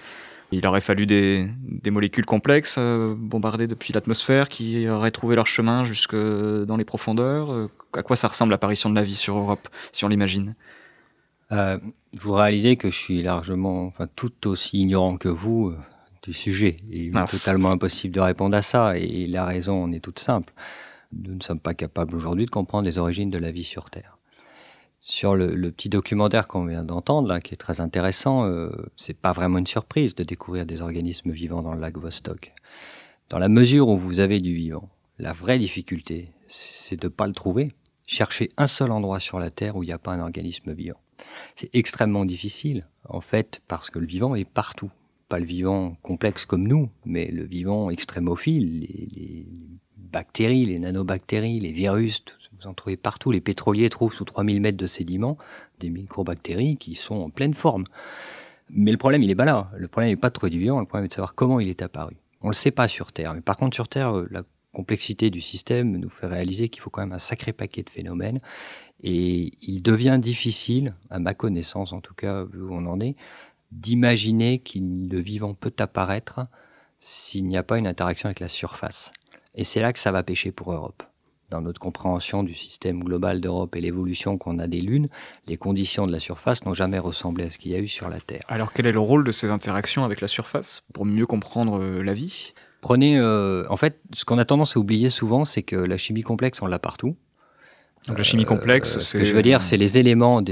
Il 0.50 0.66
aurait 0.66 0.80
fallu 0.80 1.04
des, 1.04 1.46
molécules 1.90 2.24
complexes 2.24 2.78
bombardées 2.78 3.66
depuis 3.66 3.92
l'atmosphère 3.92 4.48
qui 4.48 4.88
auraient 4.88 5.10
trouvé 5.10 5.36
leur 5.36 5.46
chemin 5.46 5.84
jusque 5.84 6.16
dans 6.16 6.78
les 6.78 6.86
profondeurs. 6.86 7.68
à 7.92 8.02
quoi 8.02 8.16
ça 8.16 8.28
ressemble 8.28 8.52
l'apparition 8.52 8.88
de 8.88 8.94
la 8.94 9.02
vie 9.02 9.14
sur 9.14 9.36
Europe, 9.36 9.68
si 9.92 10.06
on 10.06 10.08
l'imagine? 10.08 10.54
Vous 11.50 12.32
réalisez 12.32 12.76
que 12.76 12.90
je 12.90 12.96
suis 12.96 13.22
largement, 13.22 13.86
enfin 13.86 14.06
tout 14.14 14.48
aussi 14.48 14.80
ignorant 14.80 15.16
que 15.16 15.28
vous 15.28 15.74
du 16.28 16.32
sujet. 16.32 16.76
Il 16.90 17.08
est 17.08 17.30
totalement 17.30 17.70
impossible 17.70 18.14
de 18.14 18.20
répondre 18.20 18.56
à 18.56 18.62
ça. 18.62 18.96
Et 18.98 19.26
la 19.26 19.44
raison 19.44 19.84
en 19.84 19.92
est 19.92 20.00
toute 20.00 20.18
simple. 20.18 20.52
Nous 21.12 21.34
ne 21.34 21.42
sommes 21.42 21.60
pas 21.60 21.74
capables 21.74 22.14
aujourd'hui 22.14 22.46
de 22.46 22.50
comprendre 22.50 22.84
les 22.84 22.98
origines 22.98 23.30
de 23.30 23.38
la 23.38 23.50
vie 23.50 23.64
sur 23.64 23.90
Terre. 23.90 24.18
Sur 25.00 25.36
le, 25.36 25.70
petit 25.70 25.88
documentaire 25.88 26.48
qu'on 26.48 26.66
vient 26.66 26.84
d'entendre, 26.84 27.28
là, 27.28 27.40
qui 27.40 27.54
est 27.54 27.56
très 27.56 27.80
intéressant, 27.80 28.44
euh, 28.44 28.70
c'est 28.96 29.16
pas 29.16 29.32
vraiment 29.32 29.58
une 29.58 29.66
surprise 29.66 30.14
de 30.14 30.24
découvrir 30.24 30.66
des 30.66 30.82
organismes 30.82 31.30
vivants 31.30 31.62
dans 31.62 31.72
le 31.72 31.80
lac 31.80 31.96
Vostok. 31.96 32.52
Dans 33.30 33.38
la 33.38 33.48
mesure 33.48 33.88
où 33.88 33.96
vous 33.96 34.20
avez 34.20 34.40
du 34.40 34.54
vivant, 34.54 34.90
la 35.18 35.32
vraie 35.32 35.58
difficulté, 35.58 36.32
c'est 36.46 37.00
de 37.00 37.06
ne 37.06 37.12
pas 37.12 37.26
le 37.26 37.32
trouver. 37.32 37.72
Chercher 38.06 38.50
un 38.56 38.68
seul 38.68 38.90
endroit 38.90 39.20
sur 39.20 39.38
la 39.38 39.50
Terre 39.50 39.76
où 39.76 39.82
il 39.82 39.86
n'y 39.86 39.92
a 39.92 39.98
pas 39.98 40.12
un 40.12 40.20
organisme 40.20 40.72
vivant. 40.72 41.00
C'est 41.56 41.70
extrêmement 41.74 42.24
difficile, 42.24 42.86
en 43.08 43.20
fait, 43.20 43.62
parce 43.68 43.90
que 43.90 43.98
le 43.98 44.06
vivant 44.06 44.34
est 44.34 44.48
partout 44.48 44.90
pas 45.28 45.38
le 45.38 45.44
vivant 45.44 45.94
complexe 46.02 46.46
comme 46.46 46.66
nous, 46.66 46.88
mais 47.04 47.26
le 47.30 47.44
vivant 47.44 47.90
extrémophile, 47.90 48.80
les, 48.80 49.46
bactéries, 49.96 50.64
les 50.64 50.78
nanobactéries, 50.78 51.60
les 51.60 51.72
virus, 51.72 52.24
vous 52.58 52.66
en 52.66 52.74
trouvez 52.74 52.96
partout. 52.96 53.30
Les 53.30 53.42
pétroliers 53.42 53.90
trouvent 53.90 54.14
sous 54.14 54.24
3000 54.24 54.60
mètres 54.60 54.78
de 54.78 54.86
sédiments 54.86 55.36
des 55.80 55.90
microbactéries 55.90 56.76
qui 56.76 56.94
sont 56.94 57.16
en 57.16 57.30
pleine 57.30 57.54
forme. 57.54 57.84
Mais 58.70 58.90
le 58.90 58.96
problème, 58.96 59.22
il 59.22 59.30
est 59.30 59.36
pas 59.36 59.44
là. 59.44 59.70
Le 59.76 59.86
problème 59.86 60.10
n'est 60.10 60.16
pas 60.16 60.30
de 60.30 60.34
trouver 60.34 60.50
du 60.50 60.58
vivant, 60.58 60.80
le 60.80 60.86
problème 60.86 61.04
est 61.04 61.08
de 61.08 61.12
savoir 61.12 61.34
comment 61.34 61.60
il 61.60 61.68
est 61.68 61.82
apparu. 61.82 62.16
On 62.40 62.48
le 62.48 62.54
sait 62.54 62.70
pas 62.70 62.88
sur 62.88 63.12
Terre, 63.12 63.34
mais 63.34 63.42
par 63.42 63.56
contre 63.56 63.74
sur 63.74 63.88
Terre, 63.88 64.16
euh, 64.16 64.28
la 64.30 64.42
complexité 64.72 65.30
du 65.30 65.40
système 65.40 65.96
nous 65.96 66.08
fait 66.08 66.26
réaliser 66.26 66.68
qu'il 66.68 66.82
faut 66.82 66.90
quand 66.90 67.00
même 67.00 67.12
un 67.12 67.18
sacré 67.18 67.52
paquet 67.52 67.82
de 67.82 67.90
phénomènes. 67.90 68.40
Et 69.02 69.52
il 69.62 69.82
devient 69.82 70.18
difficile, 70.20 70.94
à 71.10 71.18
ma 71.18 71.34
connaissance 71.34 71.92
en 71.92 72.00
tout 72.00 72.14
cas, 72.14 72.44
vu 72.44 72.62
où 72.62 72.74
on 72.74 72.86
en 72.86 73.00
est, 73.00 73.16
d'imaginer 73.70 74.58
que 74.58 74.78
le 74.78 75.20
vivant 75.20 75.54
peut 75.54 75.74
apparaître 75.78 76.40
s'il 77.00 77.44
n'y 77.46 77.56
a 77.56 77.62
pas 77.62 77.78
une 77.78 77.86
interaction 77.86 78.26
avec 78.26 78.40
la 78.40 78.48
surface. 78.48 79.12
Et 79.54 79.64
c'est 79.64 79.80
là 79.80 79.92
que 79.92 79.98
ça 79.98 80.12
va 80.12 80.22
pêcher 80.22 80.52
pour 80.52 80.72
Europe. 80.72 81.02
Dans 81.50 81.62
notre 81.62 81.80
compréhension 81.80 82.42
du 82.42 82.54
système 82.54 83.02
global 83.02 83.40
d'Europe 83.40 83.74
et 83.74 83.80
l'évolution 83.80 84.36
qu'on 84.36 84.58
a 84.58 84.66
des 84.66 84.82
lunes, 84.82 85.08
les 85.46 85.56
conditions 85.56 86.06
de 86.06 86.12
la 86.12 86.20
surface 86.20 86.64
n'ont 86.66 86.74
jamais 86.74 86.98
ressemblé 86.98 87.44
à 87.44 87.50
ce 87.50 87.56
qu'il 87.56 87.72
y 87.72 87.74
a 87.74 87.78
eu 87.78 87.88
sur 87.88 88.10
la 88.10 88.20
Terre. 88.20 88.42
Alors 88.48 88.72
quel 88.72 88.86
est 88.86 88.92
le 88.92 89.00
rôle 89.00 89.24
de 89.24 89.30
ces 89.30 89.50
interactions 89.50 90.04
avec 90.04 90.20
la 90.20 90.28
surface 90.28 90.84
pour 90.92 91.06
mieux 91.06 91.24
comprendre 91.24 91.80
euh, 91.80 92.02
la 92.02 92.12
vie? 92.12 92.52
Prenez, 92.82 93.18
euh, 93.18 93.64
en 93.70 93.76
fait, 93.76 94.00
ce 94.12 94.24
qu'on 94.24 94.38
a 94.38 94.44
tendance 94.44 94.76
à 94.76 94.80
oublier 94.80 95.08
souvent, 95.08 95.44
c'est 95.44 95.62
que 95.62 95.76
la 95.76 95.96
chimie 95.96 96.22
complexe, 96.22 96.60
on 96.60 96.66
l'a 96.66 96.78
partout. 96.78 97.16
Donc 98.08 98.16
la 98.16 98.24
chimie 98.24 98.44
complexe, 98.44 98.98
c'est... 98.98 98.98
Euh, 98.98 99.00
ce 99.00 99.18
que 99.18 99.24
je 99.24 99.34
veux 99.34 99.42
dire, 99.42 99.60
c'est 99.60 99.76
les 99.76 99.98
éléments, 99.98 100.42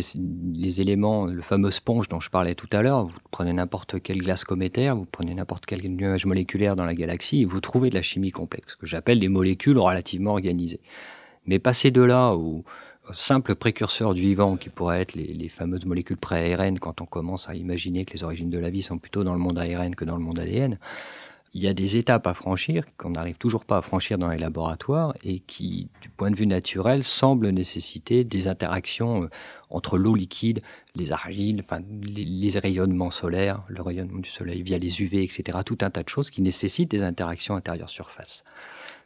les 0.54 0.80
éléments, 0.80 1.26
le 1.26 1.40
fameux 1.40 1.70
sponge 1.70 2.06
dont 2.08 2.20
je 2.20 2.28
parlais 2.28 2.54
tout 2.54 2.68
à 2.72 2.82
l'heure. 2.82 3.04
Vous 3.04 3.18
prenez 3.30 3.52
n'importe 3.52 4.00
quelle 4.00 4.18
glace 4.18 4.44
cométaire, 4.44 4.94
vous 4.94 5.06
prenez 5.10 5.34
n'importe 5.34 5.64
quel 5.64 5.82
nuage 5.82 6.26
moléculaire 6.26 6.76
dans 6.76 6.84
la 6.84 6.94
galaxie, 6.94 7.42
et 7.42 7.44
vous 7.46 7.60
trouvez 7.60 7.88
de 7.88 7.94
la 7.94 8.02
chimie 8.02 8.30
complexe, 8.30 8.72
ce 8.72 8.76
que 8.76 8.86
j'appelle 8.86 9.18
des 9.18 9.28
molécules 9.28 9.78
relativement 9.78 10.32
organisées. 10.32 10.80
Mais 11.46 11.58
passer 11.58 11.90
de 11.90 12.02
là 12.02 12.34
au, 12.34 12.64
simple 13.12 13.54
précurseur 13.54 14.14
du 14.14 14.20
vivant, 14.20 14.56
qui 14.56 14.68
pourrait 14.68 15.00
être 15.00 15.14
les, 15.14 15.32
les 15.32 15.48
fameuses 15.48 15.86
molécules 15.86 16.16
pré-ARN, 16.16 16.78
quand 16.78 17.00
on 17.00 17.06
commence 17.06 17.48
à 17.48 17.54
imaginer 17.54 18.04
que 18.04 18.12
les 18.12 18.24
origines 18.24 18.50
de 18.50 18.58
la 18.58 18.68
vie 18.68 18.82
sont 18.82 18.98
plutôt 18.98 19.22
dans 19.22 19.32
le 19.32 19.38
monde 19.38 19.58
ARN 19.58 19.94
que 19.94 20.04
dans 20.04 20.16
le 20.16 20.22
monde 20.22 20.40
ADN, 20.40 20.76
il 21.56 21.62
y 21.62 21.68
a 21.68 21.72
des 21.72 21.96
étapes 21.96 22.26
à 22.26 22.34
franchir 22.34 22.84
qu'on 22.98 23.10
n'arrive 23.10 23.38
toujours 23.38 23.64
pas 23.64 23.78
à 23.78 23.82
franchir 23.82 24.18
dans 24.18 24.28
les 24.28 24.36
laboratoires 24.36 25.14
et 25.24 25.38
qui, 25.38 25.88
du 26.02 26.10
point 26.10 26.30
de 26.30 26.36
vue 26.36 26.46
naturel, 26.46 27.02
semblent 27.02 27.48
nécessiter 27.48 28.24
des 28.24 28.46
interactions 28.46 29.22
euh, 29.22 29.30
entre 29.70 29.96
l'eau 29.96 30.14
liquide, 30.14 30.60
les 30.96 31.12
argiles, 31.12 31.62
enfin, 31.64 31.80
les, 32.02 32.58
rayonnements 32.58 33.10
solaires, 33.10 33.62
le 33.68 33.80
rayonnement 33.80 34.18
du 34.18 34.28
soleil 34.28 34.62
via 34.62 34.76
les 34.76 35.00
UV, 35.00 35.22
etc. 35.22 35.60
Tout 35.64 35.78
un 35.80 35.88
tas 35.88 36.02
de 36.02 36.10
choses 36.10 36.28
qui 36.28 36.42
nécessitent 36.42 36.90
des 36.90 37.02
interactions 37.02 37.56
intérieures-surface. 37.56 38.44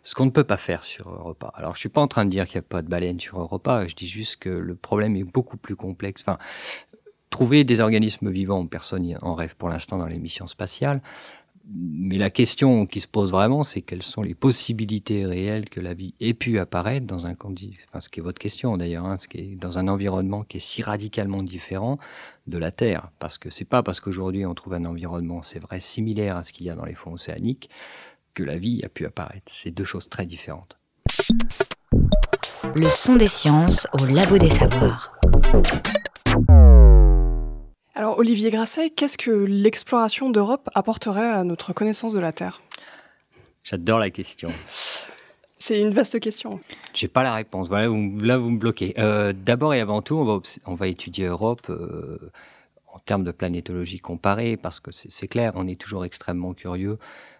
Ce 0.02 0.16
qu'on 0.16 0.26
ne 0.26 0.30
peut 0.30 0.42
pas 0.42 0.56
faire 0.56 0.82
sur 0.82 1.08
Europa. 1.08 1.52
Alors, 1.54 1.76
je 1.76 1.80
suis 1.80 1.88
pas 1.88 2.00
en 2.00 2.08
train 2.08 2.24
de 2.24 2.30
dire 2.30 2.46
qu'il 2.46 2.56
n'y 2.56 2.64
a 2.64 2.68
pas 2.68 2.82
de 2.82 2.88
baleines 2.88 3.20
sur 3.20 3.40
Europa. 3.40 3.86
Je 3.86 3.94
dis 3.94 4.08
juste 4.08 4.38
que 4.38 4.48
le 4.48 4.74
problème 4.74 5.14
est 5.14 5.22
beaucoup 5.22 5.56
plus 5.56 5.76
complexe. 5.76 6.22
Enfin, 6.26 6.38
trouver 7.30 7.62
des 7.62 7.80
organismes 7.80 8.28
vivants, 8.28 8.66
personne 8.66 9.16
en 9.22 9.36
rêve 9.36 9.54
pour 9.54 9.68
l'instant 9.68 9.98
dans 9.98 10.08
les 10.08 10.18
missions 10.18 10.48
spatiales 10.48 11.00
mais 11.72 12.18
la 12.18 12.30
question 12.30 12.84
qui 12.86 13.00
se 13.00 13.06
pose 13.06 13.30
vraiment, 13.30 13.62
c'est 13.62 13.80
quelles 13.80 14.02
sont 14.02 14.22
les 14.22 14.34
possibilités 14.34 15.24
réelles 15.24 15.68
que 15.68 15.80
la 15.80 15.94
vie 15.94 16.14
ait 16.20 16.34
pu 16.34 16.58
apparaître 16.58 17.06
dans 17.06 17.26
un 17.26 17.34
enfin, 17.40 18.00
ce 18.00 18.08
qui 18.08 18.20
est 18.20 18.22
votre 18.22 18.38
question 18.38 18.76
d'ailleurs, 18.76 19.06
hein, 19.06 19.16
ce 19.18 19.28
qui 19.28 19.38
est 19.38 19.56
dans 19.56 19.78
un 19.78 19.86
environnement 19.86 20.42
qui 20.42 20.56
est 20.56 20.60
si 20.60 20.82
radicalement 20.82 21.42
différent 21.42 21.98
de 22.48 22.58
la 22.58 22.72
Terre, 22.72 23.10
parce 23.20 23.38
que 23.38 23.50
c'est 23.50 23.64
pas 23.64 23.82
parce 23.82 24.00
qu'aujourd'hui 24.00 24.44
on 24.46 24.54
trouve 24.54 24.74
un 24.74 24.84
environnement, 24.84 25.42
c'est 25.42 25.60
vrai, 25.60 25.78
similaire 25.78 26.36
à 26.36 26.42
ce 26.42 26.52
qu'il 26.52 26.66
y 26.66 26.70
a 26.70 26.74
dans 26.74 26.84
les 26.84 26.94
fonds 26.94 27.12
océaniques, 27.12 27.70
que 28.34 28.42
la 28.42 28.58
vie 28.58 28.82
a 28.84 28.88
pu 28.88 29.06
apparaître. 29.06 29.52
C'est 29.54 29.70
deux 29.70 29.84
choses 29.84 30.08
très 30.08 30.26
différentes. 30.26 30.76
Le 32.74 32.90
son 32.90 33.16
des 33.16 33.28
sciences 33.28 33.86
au 34.00 34.06
labo 34.06 34.38
des 34.38 34.50
savoirs. 34.50 35.12
Alors 38.00 38.18
Olivier 38.18 38.48
Grasset, 38.48 38.88
qu'est-ce 38.88 39.18
que 39.18 39.30
l'exploration 39.30 40.30
d'Europe 40.30 40.70
apporterait 40.74 41.32
à 41.32 41.44
notre 41.44 41.74
connaissance 41.74 42.14
de 42.14 42.18
la 42.18 42.32
Terre? 42.32 42.62
J'adore 43.62 43.98
la 43.98 44.08
question. 44.08 44.50
C'est 45.58 45.78
une 45.78 45.90
vaste 45.90 46.18
question. 46.18 46.60
J'ai 46.94 47.08
pas 47.08 47.22
la 47.22 47.34
réponse. 47.34 47.68
Voilà, 47.68 47.88
là 48.22 48.38
vous 48.38 48.50
me 48.52 48.58
bloquez. 48.58 48.94
Euh, 48.98 49.34
d'abord 49.34 49.74
et 49.74 49.80
avant 49.80 50.00
tout, 50.00 50.16
on 50.64 50.74
va, 50.74 50.88
étudier 50.88 51.26
Europe 51.26 51.66
euh, 51.68 52.32
en 52.86 53.00
termes 53.00 53.22
de 53.22 53.32
planétologie 53.32 53.98
comparée, 53.98 54.56
parce 54.56 54.80
que 54.80 54.90
c'est 54.92 55.26
clair, 55.26 55.52
on 55.54 55.68
est 55.68 55.78
toujours 55.78 56.06
extrêmement 56.06 56.54
curieux 56.54 56.96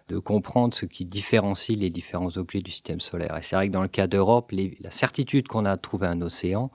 de 0.09 0.19
comprendre 0.19 0.75
ce 0.75 0.85
qui 0.85 1.05
différencie 1.05 1.75
les 1.75 1.89
différents 1.89 2.37
objets 2.37 2.61
du 2.61 2.69
système 2.69 3.01
solaire. 3.01 3.35
Et 3.35 3.41
c'est 3.41 3.55
vrai 3.55 3.67
que 3.69 3.73
dans 3.73 3.81
le 3.81 3.87
cas 3.87 4.05
d'Europe, 4.05 4.51
la 4.79 4.91
certitude 4.91 5.47
qu'on 5.47 5.65
a 5.65 5.75
de 5.75 5.81
trouver 5.81 6.05
un 6.05 6.21
océan, 6.21 6.69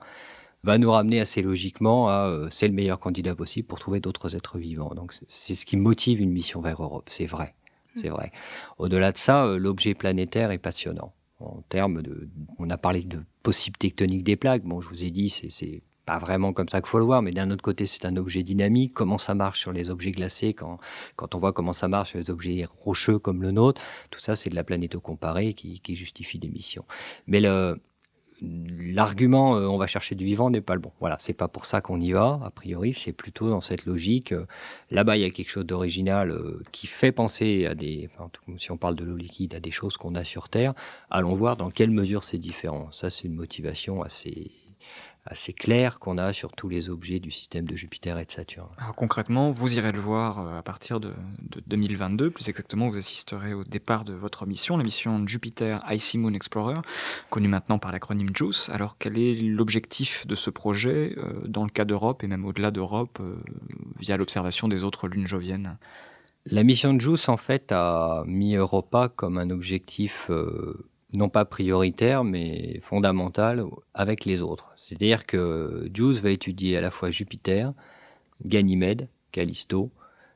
va 0.67 0.77
nous 0.77 0.91
ramener 0.91 1.21
assez 1.21 1.41
logiquement 1.41 2.09
à 2.09 2.27
euh, 2.27 2.47
c'est 2.51 2.67
le 2.67 2.73
meilleur 2.73 2.99
candidat 2.99 3.35
possible 3.35 3.67
pour 3.67 3.79
trouver 3.79 4.01
d'autres 4.01 4.35
êtres 4.35 4.57
vivants. 4.57 4.93
Donc 4.93 5.13
c'est 5.27 5.55
ce 5.55 5.65
qui 5.65 5.77
motive 5.77 6.19
une 6.19 6.31
mission 6.31 6.61
vers 6.61 6.83
Europe, 6.83 7.07
c'est 7.09 7.25
vrai. 7.25 7.55
Mm. 7.95 7.99
C'est 7.99 8.09
vrai. 8.09 8.31
Au-delà 8.77 9.13
de 9.13 9.17
ça, 9.17 9.45
euh, 9.45 9.57
l'objet 9.57 9.93
planétaire 9.93 10.51
est 10.51 10.57
passionnant. 10.57 11.13
En 11.39 11.61
termes 11.69 12.01
de, 12.01 12.27
on 12.59 12.69
a 12.69 12.77
parlé 12.77 13.03
de 13.03 13.19
possibles 13.43 13.77
tectoniques 13.77 14.23
des 14.23 14.35
plaques. 14.35 14.63
Bon, 14.63 14.81
je 14.81 14.89
vous 14.89 15.03
ai 15.03 15.11
dit, 15.11 15.29
c'est 15.29 15.83
pas 16.05 16.17
vraiment 16.17 16.51
comme 16.51 16.67
ça 16.67 16.81
qu'il 16.81 16.89
faut 16.89 16.97
le 16.97 17.05
voir, 17.05 17.21
mais 17.21 17.31
d'un 17.31 17.51
autre 17.51 17.61
côté, 17.61 17.85
c'est 17.85 18.05
un 18.05 18.17
objet 18.17 18.41
dynamique. 18.41 18.93
Comment 18.93 19.19
ça 19.19 19.35
marche 19.35 19.59
sur 19.59 19.71
les 19.71 19.89
objets 19.89 20.11
glacés 20.11 20.53
quand, 20.53 20.79
quand 21.15 21.35
on 21.35 21.37
voit 21.37 21.53
comment 21.53 21.73
ça 21.73 21.87
marche 21.87 22.09
sur 22.09 22.19
les 22.19 22.31
objets 22.31 22.65
rocheux 22.79 23.19
comme 23.19 23.41
le 23.41 23.51
nôtre, 23.51 23.81
tout 24.09 24.19
ça, 24.19 24.35
c'est 24.35 24.49
de 24.49 24.55
la 24.55 24.63
planéto-comparée 24.63 25.53
qui, 25.53 25.79
qui 25.79 25.95
justifie 25.95 26.39
des 26.39 26.49
missions. 26.49 26.85
Mais 27.27 27.39
le, 27.39 27.79
l'argument 28.41 29.55
euh, 29.55 29.67
on 29.67 29.77
va 29.77 29.87
chercher 29.87 30.15
du 30.15 30.25
vivant 30.25 30.49
n'est 30.49 30.61
pas 30.61 30.75
le 30.75 30.79
bon. 30.79 30.91
Voilà, 30.99 31.17
c'est 31.19 31.33
pas 31.33 31.47
pour 31.47 31.65
ça 31.65 31.81
qu'on 31.81 31.99
y 31.99 32.11
va, 32.11 32.39
a 32.43 32.49
priori, 32.51 32.93
c'est 32.93 33.13
plutôt 33.13 33.49
dans 33.49 33.61
cette 33.61 33.85
logique. 33.85 34.31
Euh, 34.31 34.45
là-bas, 34.91 35.17
il 35.17 35.21
y 35.21 35.25
a 35.25 35.29
quelque 35.29 35.49
chose 35.49 35.65
d'original 35.65 36.31
euh, 36.31 36.61
qui 36.71 36.87
fait 36.87 37.11
penser 37.11 37.65
à 37.65 37.75
des, 37.75 38.09
si 38.57 38.71
on 38.71 38.77
parle 38.77 38.95
de 38.95 39.03
l'eau 39.03 39.17
liquide, 39.17 39.55
à 39.55 39.59
des 39.59 39.71
choses 39.71 39.97
qu'on 39.97 40.15
a 40.15 40.23
sur 40.23 40.49
Terre. 40.49 40.73
Allons 41.09 41.35
voir 41.35 41.57
dans 41.57 41.69
quelle 41.69 41.91
mesure 41.91 42.23
c'est 42.23 42.37
différent. 42.37 42.89
Ça, 42.91 43.09
c'est 43.09 43.25
une 43.25 43.35
motivation 43.35 44.03
assez 44.03 44.51
assez 45.29 45.53
clair 45.53 45.99
qu'on 45.99 46.17
a 46.17 46.33
sur 46.33 46.51
tous 46.53 46.69
les 46.69 46.89
objets 46.89 47.19
du 47.19 47.31
système 47.31 47.65
de 47.65 47.75
Jupiter 47.75 48.17
et 48.17 48.25
de 48.25 48.31
Saturne. 48.31 48.69
Alors 48.77 48.95
concrètement, 48.95 49.51
vous 49.51 49.77
irez 49.77 49.91
le 49.91 49.99
voir 49.99 50.39
euh, 50.39 50.59
à 50.59 50.61
partir 50.61 50.99
de, 50.99 51.13
2022, 51.67 52.31
plus 52.31 52.49
exactement, 52.49 52.89
vous 52.89 52.97
assisterez 52.97 53.53
au 53.53 53.63
départ 53.63 54.05
de 54.05 54.13
votre 54.13 54.45
mission, 54.45 54.77
la 54.77 54.83
mission 54.83 55.25
Jupiter 55.27 55.83
Icy 55.89 56.17
Moon 56.17 56.33
Explorer, 56.33 56.79
connue 57.29 57.47
maintenant 57.47 57.79
par 57.79 57.91
l'acronyme 57.91 58.29
JUICE. 58.33 58.69
Alors 58.69 58.97
quel 58.97 59.17
est 59.17 59.35
l'objectif 59.35 60.25
de 60.27 60.35
ce 60.35 60.49
projet 60.49 61.15
euh, 61.17 61.47
dans 61.47 61.63
le 61.63 61.69
cas 61.69 61.85
d'Europe 61.85 62.23
et 62.23 62.27
même 62.27 62.45
au-delà 62.45 62.71
d'Europe 62.71 63.19
euh, 63.21 63.35
via 63.99 64.17
l'observation 64.17 64.67
des 64.67 64.83
autres 64.83 65.07
lunes 65.07 65.27
joviennes? 65.27 65.77
La 66.45 66.63
mission 66.63 66.93
de 66.93 67.01
JUICE, 67.01 67.27
en 67.27 67.37
fait, 67.37 67.73
a 67.73 68.23
mis 68.25 68.55
Europa 68.55 69.09
comme 69.13 69.37
un 69.37 69.49
objectif 69.49 70.31
non 71.13 71.29
pas 71.29 71.45
prioritaire, 71.45 72.23
mais 72.23 72.79
fondamentale 72.81 73.63
avec 73.93 74.25
les 74.25 74.41
autres. 74.41 74.71
C'est-à-dire 74.75 75.25
que 75.25 75.89
JUICE 75.93 76.21
va 76.21 76.31
étudier 76.31 76.77
à 76.77 76.81
la 76.81 76.91
fois 76.91 77.11
Jupiter, 77.11 77.73
Ganymède, 78.45 79.07
Callisto, 79.31 79.91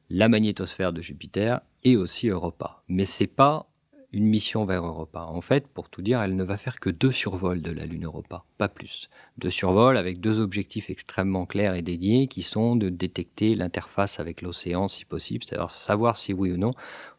la 0.09 0.29
magnétosphère 0.29 0.93
de 0.93 1.01
Jupiter 1.01 1.61
et 1.83 1.95
aussi 1.97 2.29
Europa. 2.29 2.83
Mais 2.87 3.05
c'est 3.05 3.27
pas 3.27 3.67
une 4.13 4.25
mission 4.25 4.65
vers 4.65 4.85
Europa. 4.85 5.21
En 5.21 5.41
fait, 5.41 5.67
pour 5.67 5.89
tout 5.89 6.01
dire, 6.01 6.21
elle 6.21 6.35
ne 6.35 6.43
va 6.43 6.57
faire 6.57 6.79
que 6.79 6.89
deux 6.89 7.11
survols 7.11 7.61
de 7.61 7.71
la 7.71 7.85
Lune 7.85 8.05
Europa, 8.05 8.43
pas 8.57 8.67
plus. 8.67 9.09
Deux 9.37 9.49
survols 9.49 9.95
avec 9.95 10.19
deux 10.19 10.39
objectifs 10.39 10.89
extrêmement 10.89 11.45
clairs 11.45 11.75
et 11.75 11.81
dédiés 11.81 12.27
qui 12.27 12.41
sont 12.41 12.75
de 12.75 12.89
détecter 12.89 13.55
l'interface 13.55 14.19
avec 14.19 14.41
l'océan 14.41 14.89
si 14.89 15.05
possible, 15.05 15.45
c'est-à-dire 15.45 15.71
savoir 15.71 16.17
si 16.17 16.33
oui 16.33 16.51
ou 16.51 16.57
non 16.57 16.73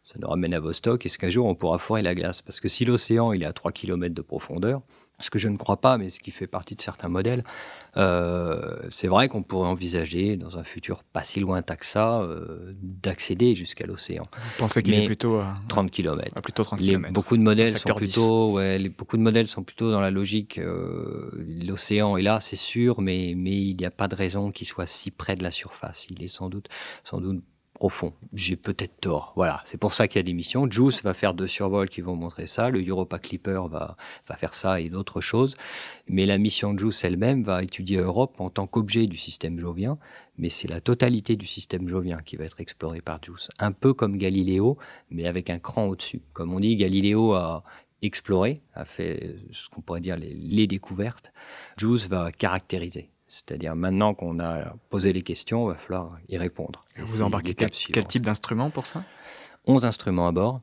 ça 0.04 0.16
nous 0.18 0.28
ramène 0.28 0.54
à 0.54 0.60
Vostok. 0.60 1.06
Est-ce 1.06 1.18
qu'un 1.18 1.30
jour 1.30 1.46
on 1.46 1.54
pourra 1.54 1.78
foirer 1.78 2.02
la 2.02 2.14
glace 2.14 2.42
Parce 2.42 2.60
que 2.60 2.68
si 2.68 2.84
l'océan 2.84 3.32
il 3.32 3.42
est 3.42 3.46
à 3.46 3.52
3 3.52 3.72
km 3.72 4.14
de 4.14 4.22
profondeur, 4.22 4.82
ce 5.22 5.30
que 5.30 5.38
je 5.38 5.48
ne 5.48 5.56
crois 5.56 5.80
pas, 5.80 5.98
mais 5.98 6.10
ce 6.10 6.20
qui 6.20 6.30
fait 6.30 6.46
partie 6.46 6.74
de 6.74 6.82
certains 6.82 7.08
modèles, 7.08 7.44
euh, 7.96 8.76
c'est 8.90 9.06
vrai 9.06 9.28
qu'on 9.28 9.42
pourrait 9.42 9.68
envisager, 9.68 10.36
dans 10.36 10.58
un 10.58 10.64
futur 10.64 11.04
pas 11.04 11.22
si 11.22 11.40
lointain 11.40 11.76
que 11.76 11.86
ça, 11.86 12.20
euh, 12.22 12.74
d'accéder 12.82 13.54
jusqu'à 13.54 13.86
l'océan. 13.86 14.26
Vous 14.34 14.50
pensez 14.58 14.82
qu'il 14.82 14.94
est 14.94 15.06
plutôt 15.06 15.36
à 15.36 15.56
30 15.68 15.90
km. 15.90 16.32
À 16.34 16.40
plutôt 16.40 16.64
30 16.64 16.80
km. 16.80 17.12
Beaucoup 17.12 17.36
de 17.36 17.42
modèles 17.42 17.78
sont 17.78 17.94
plutôt, 17.94 18.52
ouais, 18.52 18.88
beaucoup 18.88 19.16
de 19.16 19.22
modèles 19.22 19.46
sont 19.46 19.62
plutôt 19.62 19.90
dans 19.90 20.00
la 20.00 20.10
logique. 20.10 20.58
Euh, 20.58 21.30
l'océan 21.64 22.16
est 22.16 22.22
là, 22.22 22.40
c'est 22.40 22.56
sûr, 22.56 23.00
mais 23.00 23.34
mais 23.36 23.56
il 23.56 23.76
n'y 23.76 23.86
a 23.86 23.90
pas 23.90 24.08
de 24.08 24.14
raison 24.14 24.50
qu'il 24.50 24.66
soit 24.66 24.86
si 24.86 25.10
près 25.10 25.36
de 25.36 25.42
la 25.42 25.50
surface. 25.50 26.06
Il 26.10 26.22
est 26.22 26.28
sans 26.28 26.48
doute, 26.48 26.68
sans 27.04 27.20
doute 27.20 27.42
profond. 27.82 28.12
J'ai 28.32 28.54
peut-être 28.54 29.00
tort. 29.00 29.32
Voilà, 29.34 29.60
c'est 29.64 29.76
pour 29.76 29.92
ça 29.92 30.06
qu'il 30.06 30.20
y 30.20 30.20
a 30.20 30.22
des 30.22 30.34
missions. 30.34 30.70
Juice 30.70 31.02
va 31.02 31.14
faire 31.14 31.34
deux 31.34 31.48
survols 31.48 31.88
qui 31.88 32.00
vont 32.00 32.14
montrer 32.14 32.46
ça. 32.46 32.70
Le 32.70 32.80
Europa 32.80 33.18
Clipper 33.18 33.62
va, 33.68 33.96
faire 34.36 34.54
ça 34.54 34.80
et 34.80 34.88
d'autres 34.88 35.20
choses. 35.20 35.56
Mais 36.06 36.24
la 36.24 36.38
mission 36.38 36.78
Juice 36.78 37.02
elle-même 37.02 37.42
va 37.42 37.64
étudier 37.64 37.96
Europe 37.96 38.40
en 38.40 38.50
tant 38.50 38.68
qu'objet 38.68 39.08
du 39.08 39.16
système 39.16 39.58
jovien. 39.58 39.98
Mais 40.38 40.48
c'est 40.48 40.68
la 40.68 40.80
totalité 40.80 41.34
du 41.34 41.46
système 41.46 41.88
jovien 41.88 42.18
qui 42.18 42.36
va 42.36 42.44
être 42.44 42.60
explorée 42.60 43.00
par 43.00 43.18
Juice. 43.20 43.48
Un 43.58 43.72
peu 43.72 43.92
comme 43.94 44.16
Galiléo, 44.16 44.78
mais 45.10 45.26
avec 45.26 45.50
un 45.50 45.58
cran 45.58 45.86
au-dessus. 45.86 46.22
Comme 46.34 46.54
on 46.54 46.60
dit, 46.60 46.76
Galiléo 46.76 47.32
a 47.32 47.64
exploré, 48.00 48.62
a 48.74 48.84
fait 48.84 49.34
ce 49.50 49.68
qu'on 49.70 49.80
pourrait 49.80 50.00
dire 50.00 50.16
les, 50.16 50.34
les 50.34 50.68
découvertes. 50.68 51.32
Juice 51.78 52.06
va 52.06 52.30
caractériser. 52.30 53.10
C'est-à-dire 53.32 53.74
maintenant 53.74 54.12
qu'on 54.12 54.40
a 54.40 54.74
posé 54.90 55.14
les 55.14 55.22
questions, 55.22 55.64
il 55.64 55.72
va 55.72 55.78
falloir 55.78 56.18
y 56.28 56.36
répondre. 56.36 56.82
vous 56.98 57.22
embarquez 57.22 57.54
quel, 57.54 57.70
quel, 57.70 58.06
type 58.06 58.26
d'instrument 58.26 58.68
pour 58.68 58.86
ça? 58.86 59.04
11 59.66 59.86
instruments 59.86 60.28
à 60.28 60.32
bord 60.32 60.60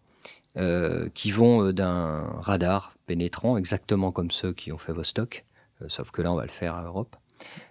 euh, 0.55 1.09
qui 1.15 1.31
vont 1.31 1.63
euh, 1.63 1.73
d'un 1.73 2.27
radar 2.41 2.93
pénétrant, 3.07 3.57
exactement 3.57 4.11
comme 4.11 4.29
ceux 4.29 4.53
qui 4.53 4.71
ont 4.71 4.77
fait 4.77 4.93
Vostok, 4.93 5.45
euh, 5.81 5.85
sauf 5.89 6.11
que 6.11 6.21
là 6.21 6.31
on 6.31 6.35
va 6.35 6.43
le 6.43 6.49
faire 6.49 6.75
à 6.75 6.83
Europe. 6.83 7.15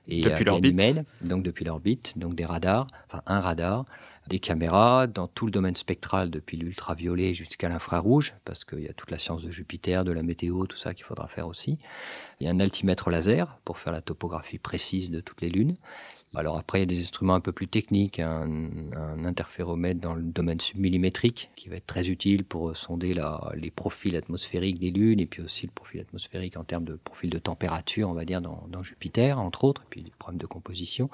Et 0.06 0.22
depuis 0.22 0.44
l'orbite 0.44 1.00
donc 1.20 1.42
depuis 1.42 1.64
l'orbite, 1.64 2.16
donc 2.16 2.34
des 2.34 2.44
radars, 2.44 2.86
enfin 3.06 3.22
un 3.26 3.40
radar, 3.40 3.84
des 4.28 4.38
caméras 4.38 5.06
dans 5.06 5.26
tout 5.26 5.46
le 5.46 5.52
domaine 5.52 5.76
spectral, 5.76 6.30
depuis 6.30 6.56
l'ultraviolet 6.56 7.34
jusqu'à 7.34 7.68
l'infrarouge, 7.68 8.34
parce 8.44 8.64
qu'il 8.64 8.80
y 8.80 8.88
a 8.88 8.92
toute 8.92 9.10
la 9.10 9.18
science 9.18 9.42
de 9.42 9.50
Jupiter, 9.50 10.04
de 10.04 10.12
la 10.12 10.22
météo, 10.22 10.66
tout 10.66 10.76
ça 10.76 10.94
qu'il 10.94 11.04
faudra 11.04 11.28
faire 11.28 11.48
aussi. 11.48 11.78
Il 12.40 12.46
y 12.46 12.50
a 12.50 12.52
un 12.52 12.60
altimètre 12.60 13.10
laser 13.10 13.58
pour 13.64 13.78
faire 13.78 13.92
la 13.92 14.02
topographie 14.02 14.58
précise 14.58 15.10
de 15.10 15.20
toutes 15.20 15.40
les 15.40 15.48
lunes. 15.48 15.76
Alors 16.34 16.58
après, 16.58 16.78
il 16.78 16.82
y 16.82 16.82
a 16.82 16.86
des 16.86 17.00
instruments 17.00 17.34
un 17.34 17.40
peu 17.40 17.52
plus 17.52 17.68
techniques, 17.68 18.20
un, 18.20 18.48
interféromètre 19.24 20.00
dans 20.00 20.14
le 20.14 20.22
domaine 20.22 20.60
submillimétrique 20.60 21.50
qui 21.56 21.70
va 21.70 21.76
être 21.76 21.86
très 21.86 22.10
utile 22.10 22.44
pour 22.44 22.76
sonder 22.76 23.18
les 23.54 23.70
profils 23.70 24.14
atmosphériques 24.14 24.78
des 24.78 24.90
lunes 24.90 25.20
et 25.20 25.26
puis 25.26 25.42
aussi 25.42 25.66
le 25.66 25.72
profil 25.72 26.00
atmosphérique 26.00 26.58
en 26.58 26.64
termes 26.64 26.84
de 26.84 26.94
profil 26.94 27.30
de 27.30 27.38
température, 27.38 28.10
on 28.10 28.12
va 28.12 28.26
dire, 28.26 28.42
dans, 28.42 28.82
Jupiter, 28.82 29.38
entre 29.38 29.64
autres, 29.64 29.82
et 29.82 29.86
puis 29.88 30.02
des 30.02 30.12
problèmes 30.18 30.40
de 30.40 30.46
composition. 30.46 31.08